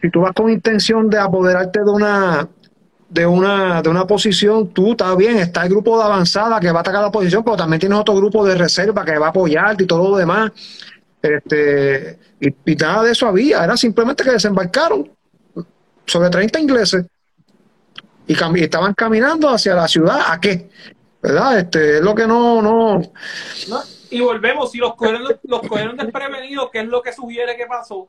si 0.00 0.10
tú 0.10 0.20
vas 0.20 0.32
con 0.32 0.50
intención 0.50 1.10
de 1.10 1.18
apoderarte 1.18 1.80
de 1.80 1.90
una 1.90 2.48
de 3.08 3.26
una 3.26 3.82
de 3.82 3.88
una 3.88 4.06
posición, 4.06 4.68
tú 4.68 4.92
estás 4.92 5.16
bien, 5.16 5.36
está 5.38 5.64
el 5.64 5.68
grupo 5.68 5.98
de 5.98 6.04
avanzada 6.04 6.58
que 6.60 6.70
va 6.70 6.78
a 6.78 6.80
atacar 6.80 7.02
la 7.02 7.10
posición, 7.10 7.42
pero 7.44 7.56
también 7.56 7.80
tienes 7.80 7.98
otro 7.98 8.14
grupo 8.14 8.44
de 8.44 8.54
reserva 8.54 9.04
que 9.04 9.18
va 9.18 9.26
a 9.26 9.30
apoyarte 9.30 9.84
y 9.84 9.86
todo 9.86 10.10
lo 10.10 10.16
demás. 10.16 10.52
Este, 11.20 12.18
y, 12.40 12.74
nada 12.76 13.02
de 13.02 13.12
eso 13.12 13.26
había, 13.26 13.64
era 13.64 13.76
simplemente 13.76 14.22
que 14.22 14.30
desembarcaron 14.30 15.10
sobre 16.04 16.30
30 16.30 16.60
ingleses 16.60 17.04
y 18.28 18.34
estaban 18.60 18.94
caminando 18.94 19.48
hacia 19.48 19.74
la 19.74 19.88
ciudad, 19.88 20.20
¿a 20.26 20.40
qué? 20.40 20.68
¿Verdad? 21.22 21.58
Este, 21.58 21.96
es 21.96 22.02
lo 22.02 22.14
que 22.14 22.26
no, 22.26 22.62
no, 22.62 23.00
y 24.10 24.20
volvemos 24.20 24.70
si 24.70 24.78
los 24.78 24.94
cogieron 24.94 25.24
los 25.42 25.60
cogieron 25.62 25.96
desprevenidos 25.96 26.70
qué 26.70 26.80
es 26.80 26.86
lo 26.86 27.02
que 27.02 27.12
sugiere 27.12 27.56
que 27.56 27.66
pasó 27.66 28.08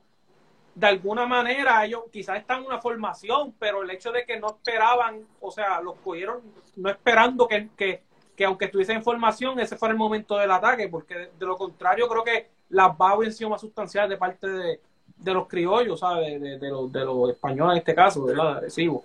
de 0.78 0.86
alguna 0.86 1.26
manera 1.26 1.84
ellos 1.84 2.04
quizás 2.12 2.38
están 2.38 2.60
en 2.60 2.68
una 2.68 2.80
formación, 2.80 3.56
pero 3.58 3.82
el 3.82 3.90
hecho 3.90 4.12
de 4.12 4.26
que 4.26 4.40
no 4.40 4.50
esperaban, 4.50 5.26
o 5.42 5.50
sea, 5.50 5.82
los 5.82 5.96
cogieron 6.04 6.40
no 6.76 6.90
esperando 6.92 7.48
que, 7.48 7.70
que, 7.76 8.04
que 8.36 8.46
aunque 8.46 8.66
estuviesen 8.66 8.98
en 8.98 9.04
formación, 9.04 9.60
ese 9.60 9.76
fuera 9.76 9.94
el 9.94 9.98
momento 9.98 10.38
del 10.38 10.52
ataque, 10.52 10.88
porque 10.88 11.32
de, 11.40 11.46
lo 11.48 11.58
contrario 11.58 12.08
creo 12.08 12.24
que 12.24 12.52
las 12.70 12.96
bajas 12.96 13.18
hubieran 13.18 13.34
sido 13.34 13.50
más 13.50 13.62
sustanciales 13.62 14.12
de 14.12 14.18
parte 14.18 14.48
de, 14.48 14.80
de 15.16 15.34
los 15.34 15.48
criollos, 15.48 16.00
¿sabes? 16.00 16.40
De, 16.40 16.60
de, 16.60 16.70
los, 16.70 16.92
de 16.92 17.04
los 17.04 17.32
españoles 17.32 17.72
en 17.72 17.78
este 17.80 17.96
caso, 17.96 18.26
¿verdad? 18.26 18.58
Agresivo. 18.58 19.04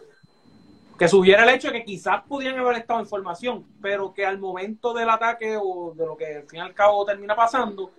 Que 1.03 1.09
sugiera 1.09 1.43
el 1.43 1.49
hecho 1.49 1.67
de 1.67 1.81
que 1.81 1.85
quizás 1.85 2.23
pudieran 2.29 2.61
haber 2.61 2.77
estado 2.77 3.01
en 3.01 3.09
formación, 3.09 3.67
pero 3.83 4.15
que 4.15 4.25
al 4.25 4.39
momento 4.39 4.95
del 4.95 5.11
ataque 5.11 5.59
o 5.61 5.93
de 5.97 6.07
lo 6.07 6.17
que 6.17 6.37
al 6.37 6.43
fin 6.45 6.61
y 6.61 6.63
al 6.63 6.75
cabo 6.75 7.05
termina 7.05 7.35
pasando, 7.35 7.91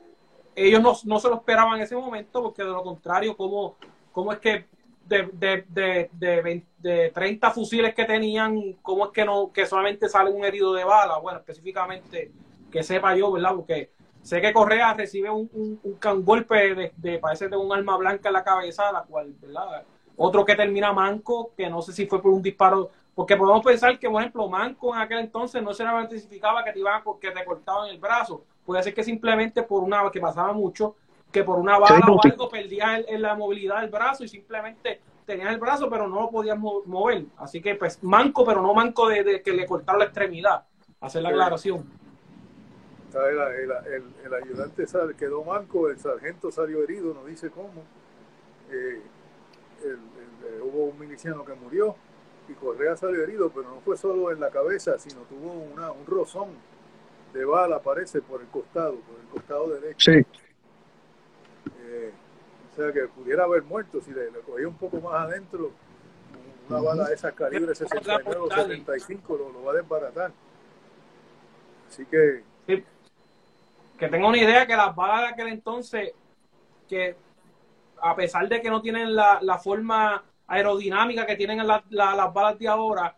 ellos 0.55 0.81
no, 0.81 0.93
no 1.03 1.19
se 1.19 1.27
lo 1.27 1.35
esperaban 1.35 1.75
en 1.75 1.81
ese 1.81 1.97
momento, 1.97 2.41
porque 2.41 2.63
de 2.63 2.69
lo 2.69 2.81
contrario, 2.81 3.35
¿cómo, 3.35 3.75
cómo 4.13 4.31
es 4.31 4.39
que 4.39 4.67
de, 5.05 5.29
de, 5.33 5.65
de, 5.67 6.09
de, 6.13 6.41
20 6.41 6.67
de 6.77 7.09
30 7.09 7.51
fusiles 7.51 7.93
que 7.93 8.05
tenían, 8.05 8.77
cómo 8.81 9.07
es 9.07 9.11
que 9.11 9.25
no 9.25 9.51
que 9.51 9.65
solamente 9.65 10.07
sale 10.07 10.31
un 10.31 10.45
herido 10.45 10.71
de 10.71 10.85
bala? 10.85 11.17
Bueno, 11.17 11.39
específicamente 11.39 12.31
que 12.71 12.83
sepa 12.83 13.17
yo, 13.17 13.33
¿verdad? 13.33 13.53
Porque 13.53 13.91
sé 14.21 14.39
que 14.39 14.53
Correa 14.53 14.93
recibe 14.93 15.29
un, 15.29 15.49
un 15.83 16.23
golpe 16.23 16.73
de, 16.73 16.93
de, 16.95 17.19
parece 17.19 17.49
de 17.49 17.57
un 17.57 17.73
arma 17.73 17.97
blanca 17.97 18.29
en 18.29 18.33
la 18.33 18.45
cabeza, 18.45 18.93
la 18.93 19.03
cual, 19.03 19.35
¿verdad? 19.41 19.83
Otro 20.15 20.45
que 20.45 20.55
termina 20.55 20.93
manco, 20.93 21.51
que 21.55 21.69
no 21.69 21.81
sé 21.81 21.93
si 21.93 22.05
fue 22.05 22.21
por 22.21 22.31
un 22.31 22.41
disparo, 22.41 22.89
porque 23.15 23.35
podemos 23.35 23.63
pensar 23.63 23.97
que, 23.97 24.09
por 24.09 24.21
ejemplo, 24.21 24.47
manco 24.49 24.95
en 24.95 25.01
aquel 25.01 25.19
entonces 25.19 25.61
no 25.61 25.73
se 25.73 25.83
le 25.83 25.89
identificaba 25.89 26.63
que 26.63 26.71
te 26.71 26.79
iban 26.79 27.01
a, 27.01 27.03
que 27.19 27.31
te 27.31 27.45
cortaban 27.45 27.89
el 27.89 27.99
brazo, 27.99 28.43
puede 28.65 28.83
ser 28.83 28.93
que 28.93 29.03
simplemente 29.03 29.63
por 29.63 29.83
una, 29.83 30.09
que 30.11 30.19
pasaba 30.19 30.53
mucho, 30.53 30.95
que 31.31 31.43
por 31.43 31.57
una 31.57 31.79
bala 31.79 32.05
o 32.07 32.19
algo 32.23 32.49
perdía 32.49 32.97
el, 32.97 33.05
el, 33.09 33.21
la 33.21 33.35
movilidad 33.35 33.81
del 33.81 33.89
brazo 33.89 34.23
y 34.23 34.27
simplemente 34.27 35.01
tenías 35.25 35.51
el 35.51 35.59
brazo, 35.59 35.89
pero 35.89 36.07
no 36.07 36.21
lo 36.21 36.29
podías 36.29 36.57
mover. 36.57 37.25
Así 37.37 37.61
que, 37.61 37.75
pues, 37.75 38.03
manco, 38.03 38.45
pero 38.45 38.61
no 38.61 38.73
manco 38.73 39.07
de, 39.07 39.41
que 39.41 39.53
le 39.53 39.65
cortaron 39.65 39.99
la 39.99 40.05
extremidad. 40.05 40.65
Hacer 41.01 41.21
la 41.21 41.29
aclaración. 41.29 41.85
El, 43.13 44.33
ayudante 44.33 44.85
quedó 45.17 45.43
manco, 45.43 45.89
el 45.89 45.99
sargento 45.99 46.51
salió 46.51 46.83
herido, 46.83 47.13
no 47.13 47.25
dice 47.25 47.49
cómo. 47.49 47.83
Eh, 48.71 49.01
hubo 50.61 50.85
un 50.85 50.99
miliciano 50.99 51.45
que 51.45 51.53
murió 51.53 51.95
y 52.47 52.53
Correa 52.53 52.95
salió 52.95 53.23
herido, 53.23 53.49
pero 53.49 53.69
no 53.69 53.81
fue 53.81 53.97
solo 53.97 54.31
en 54.31 54.39
la 54.39 54.49
cabeza, 54.49 54.97
sino 54.97 55.21
tuvo 55.21 55.51
una, 55.51 55.91
un 55.91 56.05
rozón 56.05 56.49
de 57.33 57.45
bala, 57.45 57.81
parece, 57.81 58.21
por 58.21 58.41
el 58.41 58.47
costado, 58.47 58.95
por 58.95 59.19
el 59.19 59.27
costado 59.27 59.69
derecho. 59.69 60.11
Sí. 60.11 60.25
Eh, 61.79 62.11
o 62.71 62.75
sea, 62.75 62.91
que 62.91 63.07
pudiera 63.07 63.43
haber 63.43 63.63
muerto 63.63 64.01
si 64.01 64.11
le, 64.11 64.29
cogía 64.45 64.67
un 64.67 64.77
poco 64.77 64.99
más 64.99 65.13
adentro. 65.27 65.71
Una 66.69 66.79
bala 66.79 67.09
de 67.09 67.15
esas 67.15 67.33
calibre 67.33 67.75
69 67.75 68.37
o 68.39 68.49
75 68.49 69.37
lo, 69.37 69.51
lo 69.51 69.63
va 69.63 69.73
a 69.73 69.75
desbaratar. 69.75 70.31
Así 71.89 72.05
que. 72.05 72.43
Que 73.97 74.09
tengo 74.09 74.27
una 74.27 74.37
idea 74.37 74.65
que 74.65 74.75
las 74.75 74.95
balas 74.95 75.21
de 75.21 75.27
aquel 75.27 75.47
entonces, 75.49 76.13
que 76.89 77.15
a 78.01 78.15
pesar 78.15 78.47
de 78.47 78.61
que 78.61 78.69
no 78.69 78.81
tienen 78.81 79.15
la, 79.15 79.39
la 79.41 79.57
forma 79.57 80.23
aerodinámica 80.47 81.25
que 81.25 81.35
tienen 81.35 81.65
las 81.65 81.83
balas 81.89 82.59
de 82.59 82.67
ahora, 82.67 83.15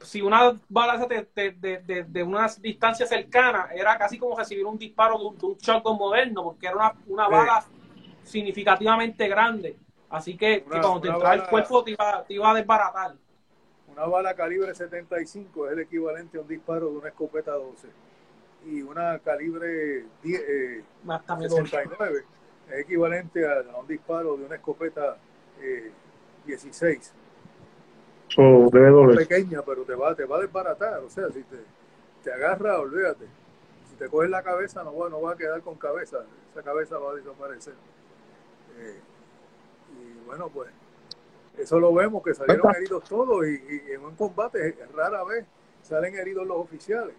si 0.00 0.20
una 0.20 0.58
bala 0.68 1.06
de, 1.06 1.26
de, 1.34 2.04
de, 2.04 2.22
una 2.22 2.46
distancia 2.60 3.06
cercana 3.06 3.68
era 3.74 3.96
casi 3.96 4.18
como 4.18 4.36
recibir 4.36 4.64
un 4.66 4.78
disparo 4.78 5.18
de 5.18 5.24
un, 5.24 5.38
de 5.38 5.56
shotgun 5.60 5.96
moderno, 5.96 6.42
porque 6.42 6.66
era 6.66 6.76
una, 6.76 6.94
una 7.06 7.28
bala 7.28 7.64
significativamente 8.22 9.28
grande. 9.28 9.76
Así 10.10 10.36
que, 10.36 10.62
cuando 10.62 11.00
te 11.00 11.08
entraba 11.08 11.34
el 11.34 11.44
cuerpo 11.44 11.82
te 11.82 11.92
iba, 11.92 12.24
te 12.24 12.34
iba, 12.34 12.50
a 12.50 12.54
desbaratar. 12.54 13.14
Una 13.88 14.06
bala 14.06 14.34
calibre 14.34 14.74
75 14.74 15.66
es 15.66 15.72
el 15.72 15.78
equivalente 15.80 16.38
a 16.38 16.42
un 16.42 16.48
disparo 16.48 16.90
de 16.90 16.98
una 16.98 17.08
escopeta 17.08 17.52
12. 17.52 17.88
Y 18.66 18.82
una 18.82 19.18
calibre 19.18 20.04
10, 20.22 20.40
eh, 20.40 20.84
69 21.38 22.24
es 22.70 22.80
equivalente 22.80 23.46
a, 23.46 23.76
un 23.78 23.86
disparo 23.86 24.36
de 24.36 24.46
una 24.46 24.56
escopeta 24.56 25.16
eh, 25.60 25.90
16. 26.46 27.12
So, 28.28 28.68
debe 28.72 28.90
doler. 28.90 29.16
Pequeña, 29.16 29.62
pero 29.62 29.82
te 29.82 29.94
va, 29.94 30.14
te 30.14 30.24
va 30.24 30.38
a 30.38 30.40
desbaratar. 30.40 31.00
O 31.00 31.10
sea, 31.10 31.28
si 31.28 31.42
te, 31.42 31.58
te 32.22 32.32
agarra, 32.32 32.80
olvídate. 32.80 33.26
Si 33.90 33.96
te 33.96 34.08
coges 34.08 34.30
la 34.30 34.42
cabeza, 34.42 34.82
no 34.82 34.96
va, 34.96 35.08
no 35.08 35.20
va 35.20 35.32
a 35.32 35.36
quedar 35.36 35.60
con 35.62 35.76
cabeza. 35.76 36.24
Esa 36.50 36.62
cabeza 36.62 36.98
va 36.98 37.12
a 37.12 37.14
desaparecer. 37.14 37.74
Eh, 38.78 39.00
y 39.92 40.26
bueno, 40.26 40.48
pues 40.48 40.70
eso 41.58 41.78
lo 41.78 41.94
vemos, 41.94 42.22
que 42.22 42.34
salieron 42.34 42.74
heridos 42.74 43.04
todos 43.04 43.46
y, 43.46 43.92
en 43.92 44.04
un 44.04 44.16
combate 44.16 44.76
rara 44.92 45.22
vez 45.24 45.46
salen 45.82 46.16
heridos 46.16 46.46
los 46.46 46.56
oficiales. 46.56 47.14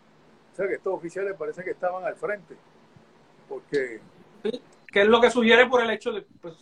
O 0.52 0.56
sea 0.56 0.68
que 0.68 0.76
estos 0.76 0.94
oficiales 0.94 1.36
parece 1.38 1.64
que 1.64 1.72
estaban 1.72 2.04
al 2.04 2.16
frente. 2.16 2.56
Porque... 3.48 4.02
¿Qué 4.96 5.02
es 5.02 5.10
lo 5.10 5.20
que 5.20 5.30
sugiere 5.30 5.68
por 5.68 5.84
el 5.84 5.90
hecho 5.90 6.14
de... 6.14 6.22
Pues, 6.22 6.56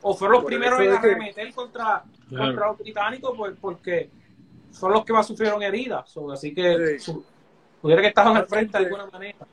o 0.00 0.14
fueron 0.14 0.36
los 0.36 0.44
primeros 0.46 0.80
en 0.80 0.90
arremeter 0.90 1.52
contra, 1.52 2.02
contra 2.30 2.68
los 2.68 2.78
británicos 2.78 3.36
pues, 3.36 3.52
porque 3.60 4.08
son 4.70 4.92
los 4.92 5.04
que 5.04 5.12
más 5.12 5.26
sufrieron 5.26 5.62
heridas. 5.62 6.16
así 6.32 6.54
que 6.54 6.96
pudiera 7.82 8.00
que 8.00 8.08
estaban 8.08 8.38
al 8.38 8.46
frente 8.46 8.78
de 8.78 8.84
alguna 8.86 9.04
manera. 9.08 9.46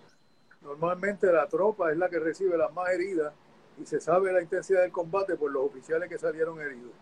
Normalmente 0.61 1.29
la 1.29 1.45
tropa 1.49 1.91
es 1.91 1.97
la 1.97 2.07
que 2.07 2.19
recibe 2.19 2.57
las 2.57 2.71
más 2.73 2.89
heridas 2.91 3.33
y 3.77 3.85
se 3.85 3.99
sabe 3.99 4.31
la 4.31 4.41
intensidad 4.41 4.83
del 4.83 4.93
combate 4.93 5.35
por 5.35 5.51
los 5.51 5.65
oficiales 5.65 6.07
que 6.07 6.17
salieron 6.17 6.61
heridos. 6.61 6.93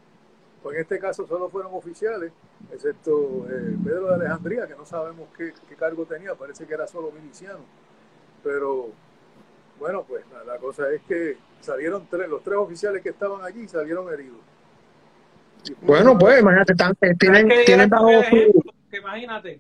Pues 0.64 0.78
en 0.78 0.82
este 0.82 0.98
caso 0.98 1.28
solo 1.28 1.48
fueron 1.48 1.76
oficiales, 1.76 2.32
excepto 2.72 3.46
eh, 3.52 3.78
Pedro 3.84 4.08
de 4.08 4.16
Alejandría, 4.16 4.66
que 4.66 4.74
no 4.74 4.84
sabemos 4.84 5.28
qué, 5.38 5.54
qué, 5.70 5.76
cargo 5.76 6.08
tenía, 6.08 6.34
parece 6.34 6.66
que 6.66 6.74
era 6.74 6.88
solo 6.88 7.12
miliciano. 7.12 7.60
Pero 8.44 8.90
bueno, 9.80 10.06
pues 10.08 10.24
la, 10.46 10.58
cosa 10.58 10.92
es 10.92 11.02
que 11.08 11.38
salieron 11.62 12.06
tres, 12.10 12.28
los 12.28 12.44
tres 12.44 12.58
oficiales 12.58 13.02
que 13.02 13.10
estaban 13.10 13.44
allí 13.44 13.68
salieron 13.68 14.12
heridos. 14.12 14.38
bueno, 15.82 16.18
pues 16.18 16.42
imagínate, 16.42 16.74
eh, 17.02 17.16
tienen, 17.18 17.50
tienen 17.66 17.90
bajo 17.90 18.10
imagínate. 18.92 19.60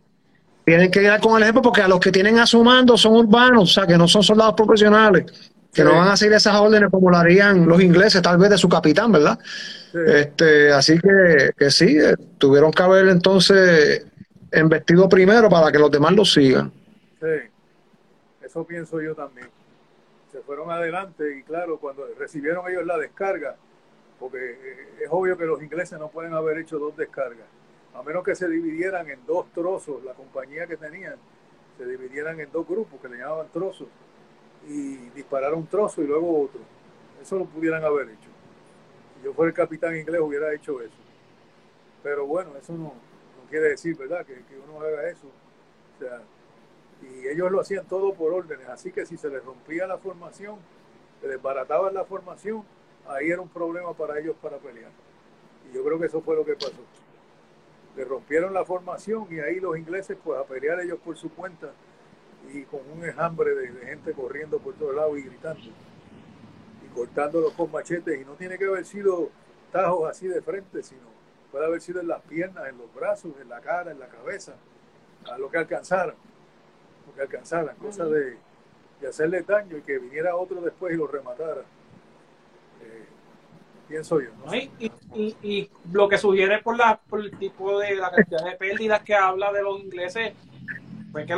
Tienen 0.65 0.91
que 0.91 1.01
ir 1.01 1.19
con 1.21 1.37
el 1.37 1.43
ejemplo 1.43 1.61
porque 1.61 1.81
a 1.81 1.87
los 1.87 1.99
que 1.99 2.11
tienen 2.11 2.37
a 2.37 2.45
su 2.45 2.63
mando 2.63 2.95
son 2.97 3.13
urbanos, 3.13 3.63
o 3.63 3.73
sea, 3.73 3.87
que 3.87 3.97
no 3.97 4.07
son 4.07 4.21
soldados 4.21 4.53
profesionales, 4.53 5.25
que 5.73 5.83
no 5.83 5.95
van 5.95 6.09
a 6.09 6.17
seguir 6.17 6.35
esas 6.35 6.55
órdenes 6.55 6.89
como 6.91 7.09
lo 7.09 7.17
harían 7.17 7.67
los 7.67 7.81
ingleses, 7.81 8.21
tal 8.21 8.37
vez 8.37 8.51
de 8.51 8.57
su 8.57 8.69
capitán, 8.69 9.11
¿verdad? 9.11 9.39
Este, 9.93 10.71
así 10.71 10.99
que, 10.99 11.51
que 11.57 11.71
sí, 11.71 11.97
eh, 11.97 12.13
tuvieron 12.37 12.71
que 12.71 12.83
haber 12.83 13.07
entonces 13.07 14.05
investido 14.53 15.09
primero 15.09 15.49
para 15.49 15.71
que 15.71 15.79
los 15.79 15.89
demás 15.89 16.11
lo 16.13 16.25
sigan. 16.25 16.71
Sí, 17.19 17.49
eso 18.43 18.63
pienso 18.63 19.01
yo 19.01 19.15
también 19.15 19.47
fueron 20.41 20.71
adelante 20.71 21.37
y 21.37 21.43
claro, 21.43 21.77
cuando 21.77 22.07
recibieron 22.17 22.69
ellos 22.69 22.85
la 22.85 22.97
descarga, 22.97 23.55
porque 24.19 24.37
eh, 24.37 24.87
es 25.01 25.07
obvio 25.09 25.37
que 25.37 25.45
los 25.45 25.61
ingleses 25.61 25.97
no 25.99 26.09
pueden 26.09 26.33
haber 26.33 26.57
hecho 26.57 26.77
dos 26.77 26.95
descargas, 26.95 27.47
a 27.93 28.03
menos 28.03 28.23
que 28.23 28.35
se 28.35 28.47
dividieran 28.47 29.09
en 29.09 29.25
dos 29.25 29.51
trozos, 29.53 30.03
la 30.03 30.13
compañía 30.13 30.67
que 30.67 30.77
tenían, 30.77 31.15
se 31.77 31.85
dividieran 31.85 32.39
en 32.39 32.51
dos 32.51 32.67
grupos 32.67 32.99
que 33.01 33.09
le 33.09 33.17
llamaban 33.17 33.47
trozos 33.51 33.87
y 34.67 34.97
disparar 35.15 35.53
un 35.53 35.67
trozo 35.67 36.01
y 36.01 36.07
luego 36.07 36.43
otro. 36.43 36.59
Eso 37.21 37.37
lo 37.37 37.45
pudieran 37.45 37.83
haber 37.83 38.09
hecho. 38.09 38.29
Si 39.15 39.25
yo 39.25 39.33
fuera 39.33 39.49
el 39.49 39.55
capitán 39.55 39.95
inglés 39.95 40.21
hubiera 40.21 40.53
hecho 40.53 40.81
eso. 40.81 40.97
Pero 42.03 42.25
bueno, 42.25 42.51
eso 42.57 42.73
no, 42.73 42.83
no 42.83 43.49
quiere 43.49 43.69
decir, 43.69 43.97
¿verdad?, 43.97 44.25
que, 44.25 44.33
que 44.33 44.57
uno 44.57 44.81
haga 44.81 45.09
eso. 45.09 45.27
O 45.27 45.99
sea, 45.99 46.21
y 47.01 47.27
ellos 47.27 47.51
lo 47.51 47.61
hacían 47.61 47.85
todo 47.85 48.13
por 48.13 48.33
órdenes, 48.33 48.67
así 48.67 48.91
que 48.91 49.05
si 49.05 49.17
se 49.17 49.29
les 49.29 49.43
rompía 49.43 49.87
la 49.87 49.97
formación, 49.97 50.57
se 51.21 51.27
desbarataban 51.27 51.93
la 51.93 52.03
formación, 52.05 52.63
ahí 53.07 53.29
era 53.29 53.41
un 53.41 53.49
problema 53.49 53.93
para 53.93 54.19
ellos 54.19 54.35
para 54.41 54.57
pelear. 54.57 54.91
Y 55.69 55.75
yo 55.75 55.83
creo 55.83 55.99
que 55.99 56.07
eso 56.07 56.21
fue 56.21 56.35
lo 56.35 56.45
que 56.45 56.53
pasó. 56.53 56.83
Le 57.95 58.05
rompieron 58.05 58.53
la 58.53 58.65
formación 58.65 59.27
y 59.29 59.39
ahí 59.39 59.59
los 59.59 59.77
ingleses 59.77 60.17
pues 60.23 60.39
a 60.39 60.43
pelear 60.43 60.79
ellos 60.81 60.99
por 61.03 61.17
su 61.17 61.33
cuenta 61.33 61.71
y 62.53 62.63
con 62.63 62.81
un 62.91 63.03
enjambre 63.03 63.53
de, 63.53 63.67
gente 63.85 64.13
corriendo 64.13 64.59
por 64.59 64.73
todos 64.75 64.95
lados 64.95 65.17
y 65.17 65.23
gritando 65.23 65.61
y 65.61 66.95
cortándolos 66.95 67.53
con 67.53 67.71
machetes 67.71 68.21
y 68.21 68.25
no 68.25 68.33
tiene 68.33 68.57
que 68.57 68.65
haber 68.65 68.85
sido 68.85 69.29
tajos 69.71 70.09
así 70.09 70.27
de 70.27 70.41
frente, 70.41 70.83
sino 70.83 71.09
puede 71.51 71.65
haber 71.65 71.81
sido 71.81 71.99
en 71.99 72.07
las 72.07 72.21
piernas, 72.21 72.67
en 72.67 72.77
los 72.77 72.93
brazos, 72.93 73.33
en 73.41 73.49
la 73.49 73.59
cara, 73.59 73.91
en 73.91 73.99
la 73.99 74.07
cabeza, 74.07 74.55
a 75.29 75.37
lo 75.37 75.49
que 75.49 75.57
alcanzaron 75.57 76.15
que 77.19 77.23
alcanzaran, 77.23 77.75
cosa 77.75 78.05
de, 78.05 78.37
hacerle 79.07 79.41
daño 79.41 79.77
y 79.77 79.81
que 79.81 79.97
viniera 79.97 80.35
otro 80.35 80.61
después 80.61 80.93
y 80.93 80.97
lo 80.97 81.07
rematara. 81.07 81.61
Eh, 82.81 83.05
pienso 83.87 84.19
yo. 84.21 84.29
y, 84.53 85.69
lo 85.91 86.07
que 86.07 86.17
sugiere 86.17 86.61
por, 86.61 86.77
la, 86.77 86.97
por 86.97 87.19
el 87.21 87.37
tipo 87.37 87.79
de 87.79 87.95
la 87.95 88.11
cantidad 88.11 88.45
de 88.45 88.55
pérdidas 88.55 89.03
que 89.03 89.15
habla 89.15 89.51
de 89.51 89.61
los 89.61 89.79
ingleses, 89.79 90.33
fue 91.11 91.25
que, 91.25 91.35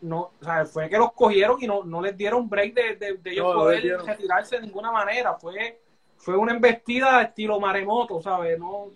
no, 0.00 0.30
fue 0.72 0.88
que 0.88 0.98
los 0.98 1.12
cogieron 1.12 1.62
y 1.62 1.66
no, 1.66 1.84
no 1.84 2.00
les 2.00 2.16
dieron 2.16 2.48
break 2.48 2.74
de, 2.74 3.16
de, 3.16 3.30
ellos 3.30 3.54
poder 3.54 4.00
retirarse 4.04 4.56
de 4.56 4.62
ninguna 4.62 4.92
manera. 4.92 5.34
Fue, 5.34 5.80
fue 6.16 6.36
una 6.36 6.52
embestida 6.52 7.22
estilo 7.22 7.58
maremoto, 7.58 8.22
¿sabes? 8.22 8.58
No, 8.58 8.90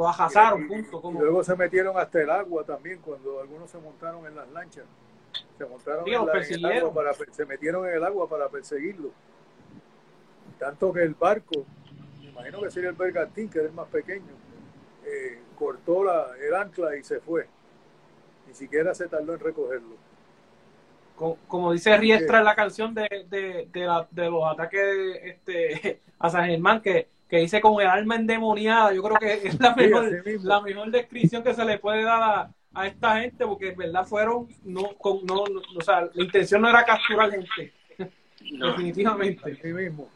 lo 0.00 0.08
ajazaron, 0.08 0.66
punto. 0.66 1.02
Como... 1.02 1.20
Luego 1.20 1.44
se 1.44 1.54
metieron 1.54 1.98
hasta 1.98 2.22
el 2.22 2.30
agua 2.30 2.64
también, 2.64 3.00
cuando 3.00 3.38
algunos 3.38 3.70
se 3.70 3.76
montaron 3.76 4.26
en 4.26 4.34
las 4.34 4.50
lanchas. 4.50 4.86
Se 5.58 5.66
montaron 5.66 6.08
en, 6.08 6.14
el 6.14 6.64
agua 6.64 6.94
para, 6.94 7.12
se 7.12 7.44
metieron 7.44 7.86
en 7.86 7.96
el 7.96 8.04
agua 8.04 8.26
para 8.26 8.48
perseguirlo. 8.48 9.10
Tanto 10.58 10.90
que 10.90 11.02
el 11.02 11.12
barco, 11.12 11.66
me 12.18 12.30
imagino 12.30 12.62
que 12.62 12.70
sería 12.70 12.88
el 12.88 12.96
bergantín, 12.96 13.50
que 13.50 13.58
era 13.58 13.68
el 13.68 13.74
más 13.74 13.88
pequeño, 13.88 14.32
eh, 15.04 15.42
cortó 15.54 16.02
la, 16.02 16.28
el 16.40 16.54
ancla 16.54 16.96
y 16.96 17.04
se 17.04 17.20
fue. 17.20 17.46
Ni 18.48 18.54
siquiera 18.54 18.94
se 18.94 19.06
tardó 19.06 19.34
en 19.34 19.40
recogerlo. 19.40 19.96
Como, 21.46 21.72
dice 21.72 21.94
Riestra 21.98 22.38
en 22.38 22.44
la 22.46 22.54
canción 22.54 22.94
de, 22.94 23.26
de, 23.28 23.68
de, 23.70 24.30
los 24.30 24.50
ataques 24.50 24.82
este, 25.22 26.00
a 26.18 26.30
San 26.30 26.46
Germán, 26.46 26.80
que 26.80 27.08
que 27.30 27.38
dice 27.38 27.60
con 27.60 27.80
el 27.80 27.86
alma 27.86 28.16
endemoniada. 28.16 28.92
Yo 28.92 29.02
creo 29.02 29.16
que 29.16 29.48
es 29.48 29.58
la 29.60 29.74
mejor, 29.76 30.10
la 30.42 30.60
mejor 30.60 30.90
descripción 30.90 31.42
que 31.42 31.54
se 31.54 31.64
le 31.64 31.78
puede 31.78 32.02
dar 32.02 32.50
a, 32.74 32.86
esta 32.86 33.20
gente, 33.20 33.46
porque 33.46 33.70
en 33.70 33.76
verdad 33.76 34.04
fueron, 34.04 34.48
no, 34.64 34.94
con, 34.98 35.24
no, 35.24 35.42
o 35.42 35.80
sea, 35.80 36.02
la 36.12 36.24
intención 36.24 36.62
no 36.62 36.68
era 36.68 36.84
capturar 36.84 37.30
gente. 37.30 37.72
Definitivamente. 38.40 39.58
mismo. 39.72 40.08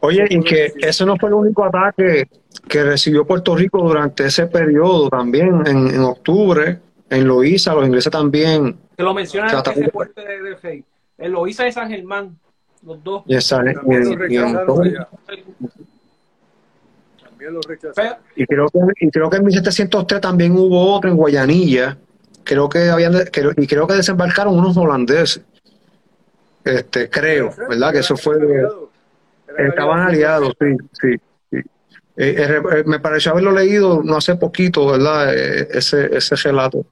Oye, 0.00 0.26
y 0.28 0.40
que 0.42 0.72
ese 0.78 1.06
no 1.06 1.16
fue 1.16 1.28
el 1.28 1.34
único 1.34 1.64
ataque 1.64 2.26
que 2.68 2.82
recibió 2.82 3.24
Puerto 3.24 3.54
Rico 3.54 3.82
durante 3.82 4.26
ese 4.26 4.46
periodo 4.46 5.08
también, 5.08 5.62
en, 5.66 6.00
octubre, 6.00 6.80
en 7.08 7.26
Loíza, 7.26 7.74
los 7.74 7.86
ingleses 7.86 8.10
también. 8.10 8.78
Que 8.96 9.02
lo 9.02 9.14
mencionan 9.14 9.54
en 9.54 9.72
ese 9.72 9.90
fuerte 9.90 10.22
de, 10.22 10.42
de 10.42 10.84
En 11.18 11.32
Loíza 11.32 11.68
y 11.68 11.72
San 11.72 11.88
Germán, 11.88 12.36
los 12.84 13.02
dos. 13.04 13.22
Y, 13.26 13.34
esa, 13.36 13.56
también 13.56 14.08
lo 14.10 14.16
rechazaron. 14.16 14.94
Y 18.36 18.46
creo 18.46 18.68
que, 18.68 18.78
y 19.06 19.10
creo 19.10 19.30
que 19.30 19.36
en 19.36 19.44
1703 19.44 20.20
también 20.20 20.52
hubo 20.52 20.94
otro 20.94 21.10
en 21.10 21.16
Guayanilla. 21.16 21.96
Creo 22.44 22.68
que 22.68 22.88
habían, 22.90 23.12
creo- 23.32 23.52
y 23.56 23.66
creo 23.66 23.86
que 23.86 23.94
desembarcaron 23.94 24.56
unos 24.58 24.76
holandeses. 24.76 25.42
Este, 26.64 27.08
creo, 27.10 27.52
¿verdad? 27.68 27.92
Que 27.92 27.98
eso 27.98 28.16
fue, 28.16 28.36
estaban 29.58 30.00
aliados, 30.00 30.52
sí, 30.60 30.76
sí. 31.00 31.16
sí. 31.50 31.56
Eh, 32.16 32.34
eh, 32.38 32.62
eh, 32.78 32.82
me 32.86 33.00
pareció 33.00 33.32
haberlo 33.32 33.50
leído 33.52 34.02
no 34.04 34.16
hace 34.16 34.36
poquito, 34.36 34.86
¿verdad? 34.86 35.34
Eh, 35.34 35.68
ese, 35.72 36.16
ese 36.16 36.36
relato. 36.36 36.84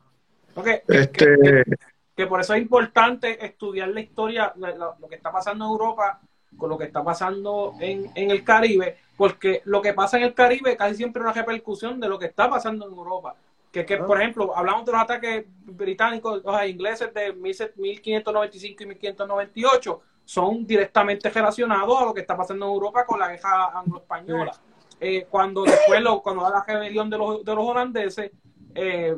Ok, 0.55 0.64
que- 0.64 0.82
Este, 0.88 1.24
que- 1.26 1.62
que- 1.64 1.76
que 2.20 2.26
por 2.26 2.40
eso 2.40 2.54
es 2.54 2.60
importante 2.62 3.44
estudiar 3.44 3.88
la 3.88 4.00
historia, 4.00 4.52
la- 4.56 4.70
la- 4.72 4.94
lo 5.00 5.08
que 5.08 5.14
está 5.16 5.32
pasando 5.32 5.64
en 5.64 5.70
Europa 5.70 6.20
con 6.58 6.68
lo 6.68 6.76
que 6.76 6.84
está 6.84 7.02
pasando 7.02 7.74
en, 7.80 8.10
en 8.14 8.30
el 8.30 8.44
Caribe, 8.44 8.96
porque 9.16 9.62
lo 9.64 9.80
que 9.80 9.94
pasa 9.94 10.18
en 10.18 10.24
el 10.24 10.34
Caribe 10.34 10.76
casi 10.76 10.96
siempre 10.96 11.20
es 11.20 11.24
una 11.24 11.32
repercusión 11.32 11.98
de 12.00 12.08
lo 12.08 12.18
que 12.18 12.26
está 12.26 12.50
pasando 12.50 12.86
en 12.86 12.92
Europa. 12.92 13.34
Que, 13.72 13.86
que 13.86 13.94
Ah. 13.94 14.04
por 14.06 14.20
ejemplo, 14.20 14.54
hablamos 14.56 14.84
de 14.84 14.92
los 14.92 15.00
ataques 15.00 15.44
británicos, 15.64 16.42
o 16.44 16.52
sea, 16.52 16.66
ingleses 16.66 17.14
de 17.14 17.32
1595 17.32 18.82
y 18.82 18.86
1598, 18.86 20.00
son 20.24 20.66
directamente 20.66 21.30
relacionados 21.30 22.00
a 22.02 22.04
lo 22.04 22.12
que 22.14 22.20
está 22.20 22.36
pasando 22.36 22.66
en 22.66 22.72
Europa 22.72 23.06
con 23.06 23.18
la 23.20 23.28
guerra 23.28 23.78
anglo-española. 23.78 24.52
Eh, 25.00 25.26
cuando 25.30 25.62
después, 25.64 26.00
lo, 26.02 26.20
cuando 26.20 26.42
da 26.42 26.50
la 26.50 26.64
rebelión 26.64 27.08
de 27.08 27.16
los, 27.16 27.44
de 27.44 27.54
los 27.54 27.64
holandeses, 27.64 28.30
eh, 28.74 29.16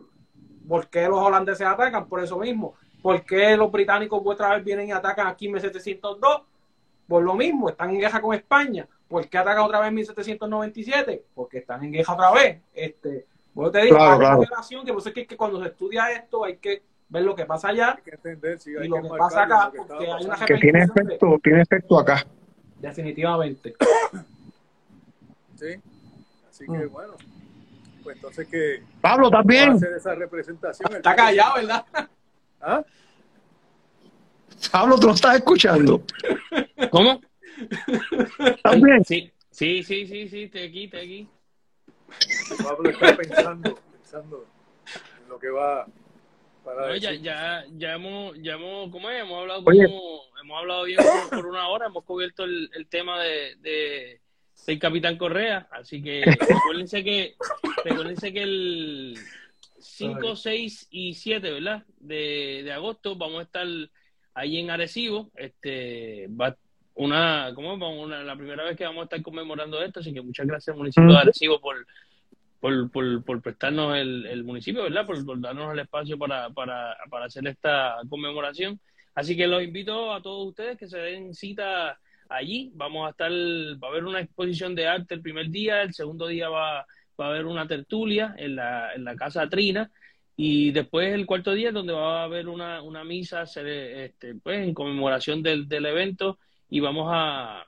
¿por 0.69 0.89
qué 0.89 1.09
los 1.09 1.19
holandeses 1.19 1.67
atacan? 1.67 2.07
Por 2.09 2.23
eso 2.23 2.39
mismo. 2.39 2.75
¿Por 3.03 3.25
qué 3.25 3.57
los 3.57 3.71
británicos 3.73 4.23
otra 4.25 4.55
vez 4.55 4.65
vienen 4.65 4.89
y 4.89 4.93
atacan 4.93 5.27
aquí 5.27 5.47
en 5.47 5.53
1702? 5.53 6.43
Por 7.09 7.23
lo 7.25 7.35
mismo, 7.35 7.69
están 7.69 7.91
en 7.91 7.99
guerra 8.01 8.21
con 8.21 8.35
España. 8.35 8.87
¿Por 9.09 9.29
qué 9.29 9.39
atacan 9.39 9.65
otra 9.65 9.81
vez 9.81 9.89
en 9.89 9.95
1797? 9.97 11.25
Porque 11.35 11.59
están 11.59 11.83
en 11.85 11.93
guerra 11.93 12.15
otra 12.15 12.33
vez. 12.33 12.61
Este, 12.73 13.27
bueno, 13.53 13.71
te 13.71 13.83
digo, 13.83 13.97
Claro, 13.97 14.11
hay 14.13 14.17
una 14.19 14.27
claro. 14.29 14.43
relación 14.43 14.85
que 14.87 14.93
por 14.93 15.01
eso 15.01 15.09
es 15.11 15.15
que, 15.15 15.27
que 15.27 15.37
cuando 15.37 15.61
se 15.61 15.69
estudia 15.69 16.11
esto 16.13 16.45
hay 16.45 16.57
que 16.57 16.83
ver 17.11 17.23
lo 17.25 17.35
que 17.35 17.45
pasa 17.45 17.69
allá 17.69 17.91
Hay 17.97 18.03
que 18.03 18.11
entender, 18.13 18.59
sí, 18.59 18.71
hay 18.75 18.87
y 18.87 18.89
lo 18.89 19.03
que 19.03 19.09
pasa 19.19 19.43
acá, 19.43 19.69
que 19.71 19.79
porque 19.79 19.95
hay 20.11 20.25
una 20.25 20.37
que 20.47 20.55
tiene 20.57 20.79
de- 20.79 20.85
efecto, 20.87 21.39
tiene 21.43 21.61
efecto 21.63 21.99
acá. 21.99 22.25
definitivamente. 22.81 23.75
Sí. 25.57 25.75
Así 26.51 26.65
que 26.67 26.73
Mm. 26.87 26.91
bueno, 26.93 27.13
pues 28.03 28.17
entonces 28.17 28.49
que 28.49 28.83
Pablo, 29.01 29.27
a 29.29 29.31
también. 29.31 29.73
hacer 29.73 29.93
esa 29.93 30.15
representación. 30.15 30.91
el 30.91 30.97
Está 30.97 31.15
callado. 31.15 31.55
¿verdad? 31.57 31.85
¿Ah? 32.63 32.83
Pablo, 34.71 34.99
tú 34.99 35.09
lo 35.09 35.15
estás 35.15 35.37
escuchando. 35.37 36.03
¿Cómo? 36.91 37.21
También. 38.63 39.05
Sí, 39.05 39.31
sí, 39.51 39.83
sí, 39.83 40.07
sí, 40.07 40.29
sí, 40.29 40.43
estoy 40.45 40.63
aquí, 40.63 40.85
estoy 40.85 41.01
aquí. 41.01 41.29
Pablo 42.63 42.91
está 42.91 43.17
pensando, 43.17 43.79
pensando 43.91 44.47
en 45.23 45.29
lo 45.29 45.39
que 45.39 45.49
va 45.49 45.87
para 46.65 46.89
No, 46.89 46.97
ya, 46.97 47.13
ya, 47.15 47.65
ya 47.77 47.95
hemos, 47.95 48.37
ya 48.41 48.53
hemos, 48.55 48.91
¿cómo 48.91 49.11
es? 49.11 49.21
Hemos 49.23 49.41
hablado, 49.41 49.65
como- 49.65 50.23
hemos 50.41 50.59
hablado 50.59 50.85
bien 50.85 50.99
por, 51.31 51.31
por 51.39 51.47
una 51.47 51.69
hora, 51.69 51.87
hemos 51.87 52.05
cubierto 52.05 52.45
el, 52.45 52.71
el 52.75 52.87
tema 52.87 53.21
de, 53.21 53.57
de- 53.61 54.21
del 54.67 54.79
Capitán 54.79 55.17
Correa, 55.19 55.67
así 55.73 56.01
que 56.03 56.23
recuérdense 56.49 57.03
que, 57.03 57.35
recuérdense 57.85 58.33
que 58.33 58.43
el 58.43 59.19
5, 59.83 60.37
6 60.37 60.89
y 60.91 61.15
7, 61.15 61.51
¿verdad? 61.51 61.85
De, 61.99 62.63
de 62.65 62.73
agosto 62.73 63.17
vamos 63.17 63.41
a 63.41 63.43
estar 63.43 63.67
ahí 64.35 64.59
en 64.59 64.71
Arecibo, 64.71 65.31
este, 65.35 66.29
va 66.29 66.57
una, 66.95 67.53
¿cómo 67.55 67.75
una, 68.03 68.23
la 68.23 68.37
primera 68.37 68.65
vez 68.65 68.77
que 68.77 68.85
vamos 68.85 69.03
a 69.03 69.05
estar 69.05 69.23
conmemorando 69.23 69.83
esto, 69.83 70.01
así 70.01 70.13
que 70.13 70.21
muchas 70.21 70.47
gracias 70.47 70.77
municipio 70.77 71.11
de. 71.11 71.19
Arecibo 71.19 71.61
por, 71.61 71.87
por, 72.61 72.91
por, 72.91 73.25
por 73.25 73.43
prestarnos 73.43 73.97
el, 73.97 74.27
el 74.27 74.45
municipio, 74.45 74.83
¿verdad? 74.83 75.07
Por, 75.07 75.25
por 75.25 75.41
darnos 75.41 75.73
el 75.73 75.81
espacio 75.81 76.19
para, 76.19 76.51
para, 76.51 76.97
para 77.11 77.27
hacer 77.27 77.47
esta 77.47 77.97
conmemoración. 78.09 78.79
Así 79.15 79.37
que 79.37 79.47
los 79.47 79.63
invito 79.63 80.13
a 80.13 80.23
todos 80.23 80.49
ustedes 80.49 80.79
que 80.79 80.87
se 80.87 80.99
den 80.99 81.35
cita 81.35 81.99
allí. 82.29 82.71
Vamos 82.75 83.07
a 83.07 83.11
estar, 83.11 83.31
va 83.31 83.89
a 83.89 83.91
haber 83.91 84.05
una 84.05 84.21
exposición 84.21 84.75
de 84.75 84.87
arte 84.87 85.15
el 85.15 85.23
primer 85.23 85.49
día, 85.49 85.83
el 85.83 85.95
segundo 85.95 86.27
día 86.27 86.49
va, 86.49 86.87
va 87.23 87.29
a 87.29 87.31
haber 87.31 87.47
una 87.47 87.67
tertulia 87.67 88.35
en 88.37 88.57
la, 88.57 88.93
en 88.95 89.05
la 89.05 89.17
Casa 89.17 89.49
Trina. 89.49 89.91
Y 90.37 90.73
después 90.73 91.13
el 91.13 91.27
cuarto 91.27 91.53
día 91.53 91.73
donde 91.73 91.93
va 91.93 92.23
a 92.23 92.25
haber 92.25 92.49
una, 92.49 92.83
una 92.83 93.05
misa 93.05 93.43
este, 93.43 94.35
pues, 94.43 94.61
en 94.61 94.75
conmemoración 94.75 95.43
del, 95.43 95.69
del 95.69 95.87
evento 95.87 96.39
y 96.71 96.81
vamos 96.81 97.09
a, 97.13 97.67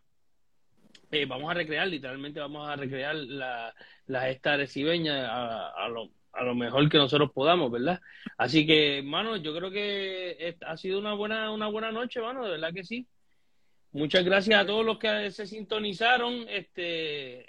eh, 1.11 1.27
vamos 1.27 1.51
a 1.51 1.55
recrear, 1.55 1.87
literalmente 1.87 2.41
vamos 2.41 2.67
a 2.67 2.75
recrear 2.75 3.15
la, 3.15 3.75
la 4.07 4.23
gesta 4.23 4.55
arecibeña 4.55 5.69
a, 5.69 5.89
lo, 5.89 6.11
a 6.33 6.43
lo 6.43 6.55
mejor 6.55 6.89
que 6.89 6.97
nosotros 6.97 7.31
podamos, 7.33 7.71
¿verdad? 7.71 8.01
Así 8.39 8.67
que, 8.67 8.99
hermano, 8.99 9.37
yo 9.37 9.55
creo 9.55 9.71
que 9.71 10.57
ha 10.67 10.77
sido 10.77 10.99
una 10.99 11.13
buena, 11.13 11.51
una 11.51 11.69
buena 11.69 11.93
noche, 11.93 12.19
hermano, 12.19 12.45
de 12.45 12.53
verdad 12.53 12.73
que 12.73 12.85
sí. 12.85 13.07
Muchas 13.93 14.25
gracias 14.25 14.61
a 14.61 14.67
todos 14.67 14.85
los 14.85 14.99
que 14.99 15.31
se 15.31 15.47
sintonizaron, 15.47 16.47
este, 16.49 17.47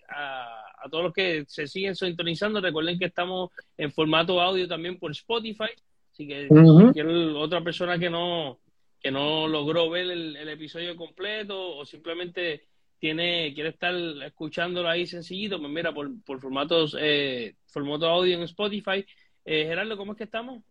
a 0.86 0.89
todos 0.89 1.03
los 1.05 1.13
que 1.13 1.43
se 1.47 1.67
siguen 1.67 1.95
sintonizando. 1.95 2.61
Recuerden 2.61 2.99
que 2.99 3.05
estamos 3.05 3.49
en 3.77 3.91
formato 3.91 4.39
audio 4.41 4.67
también 4.67 4.97
por 4.99 5.11
Spotify, 5.11 5.69
así 6.11 6.27
que 6.27 6.47
cualquier 6.83 7.07
otra 7.36 7.61
persona 7.61 7.97
que 7.97 8.09
no 8.09 8.59
que 9.01 9.11
no 9.11 9.47
logró 9.47 9.89
ver 9.89 10.09
el, 10.09 10.36
el 10.36 10.49
episodio 10.49 10.95
completo 10.95 11.77
o 11.77 11.86
simplemente 11.86 12.63
tiene 12.97 13.53
quiere 13.53 13.69
estar 13.69 13.93
escuchándolo 14.25 14.89
ahí 14.89 15.05
sencillito, 15.05 15.59
pues 15.59 15.71
mira, 15.71 15.93
por, 15.93 16.09
por 16.23 16.39
formatos 16.39 16.95
eh, 16.99 17.55
formato 17.67 18.07
audio 18.07 18.36
en 18.36 18.43
Spotify. 18.43 19.05
Eh, 19.43 19.65
Gerardo, 19.65 19.95
¿cómo 19.97 20.13
es 20.13 20.17
que 20.17 20.23
estamos? 20.23 20.63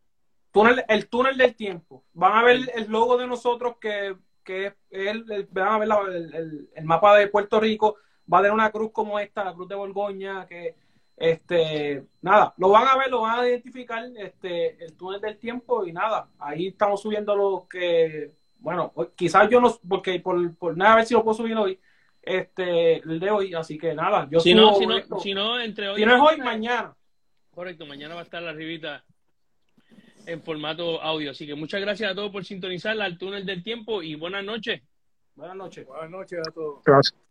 túnel, 0.51 0.83
el 0.89 1.09
túnel 1.09 1.37
del 1.37 1.55
tiempo. 1.55 2.05
Van 2.13 2.33
a 2.39 2.43
ver 2.45 2.61
el 2.75 2.87
logo 2.89 3.17
de 3.17 3.27
nosotros 3.27 3.77
que, 3.81 4.15
que 4.45 4.67
es 4.67 4.75
el, 4.91 5.31
el- 5.31 5.47
van 5.51 5.69
a 5.69 5.79
ver 5.79 5.89
la- 5.89 6.01
el, 6.09 6.35
el- 6.35 6.69
el 6.75 6.85
mapa 6.85 7.17
de 7.19 7.29
Puerto 7.29 7.61
Rico. 7.61 7.97
Va 8.33 8.39
a 8.39 8.43
tener 8.43 8.53
una 8.55 8.71
cruz 8.71 8.91
como 8.93 9.19
esta, 9.19 9.45
la 9.45 9.53
cruz 9.55 9.69
de 9.69 9.75
Borgoña, 9.75 10.47
que 10.47 10.75
este 11.17 12.05
nada, 12.23 12.53
lo 12.57 12.71
van 12.71 12.89
a 12.89 12.97
ver, 12.97 13.11
lo 13.11 13.21
van 13.21 13.39
a 13.41 13.49
identificar, 13.49 14.05
este, 14.17 14.83
el 14.85 14.97
túnel 14.97 15.21
del 15.21 15.39
tiempo 15.39 15.87
y 15.87 15.93
nada, 15.93 16.29
ahí 16.39 16.69
estamos 16.69 17.03
subiendo 17.03 17.37
lo 17.37 17.67
que, 17.71 18.33
bueno, 18.59 18.91
hoy- 18.97 19.11
quizás 19.15 19.49
yo 19.49 19.61
no, 19.61 19.73
porque 19.89 20.19
por, 20.21 20.57
por 20.57 20.77
nada 20.77 20.95
a 20.95 20.97
ver 20.97 21.07
si 21.07 21.15
lo 21.15 21.23
puedo 21.23 21.37
subir 21.37 21.57
hoy, 21.57 21.79
este, 22.23 22.97
el 22.97 23.21
de 23.21 23.31
hoy, 23.31 23.55
así 23.55 23.79
que 23.79 23.95
nada, 23.95 24.27
yo 24.31 24.41
Si 24.41 24.55
no, 24.55 24.75
si 24.75 24.87
no, 24.87 24.97
esto. 24.97 25.21
si 25.21 25.35
no, 25.35 25.61
entre 25.61 25.89
hoy 25.91 26.01
Si 26.01 26.07
no 26.07 26.17
es 26.17 26.23
hoy, 26.23 26.39
mañana. 26.41 26.97
Correcto, 27.53 27.87
mañana 27.87 28.15
va 28.15 28.21
a 28.23 28.25
estar 28.25 28.43
la 28.43 28.53
ribita 28.53 29.05
en 30.27 30.43
formato 30.43 31.01
audio. 31.01 31.31
Así 31.31 31.47
que 31.47 31.55
muchas 31.55 31.81
gracias 31.81 32.11
a 32.11 32.15
todos 32.15 32.33
por 32.33 32.45
sintonizar 32.45 33.01
al 33.01 33.17
túnel 33.19 33.47
del 33.47 33.63
tiempo 33.63 34.03
y 34.03 34.17
buenas 34.17 34.43
noches. 34.43 34.83
Buenas 35.37 35.57
noches. 35.57 35.87
Buenas 35.87 36.11
noches 36.11 36.41
a 36.41 36.51
todos. 36.51 36.83
Gracias. 36.85 37.24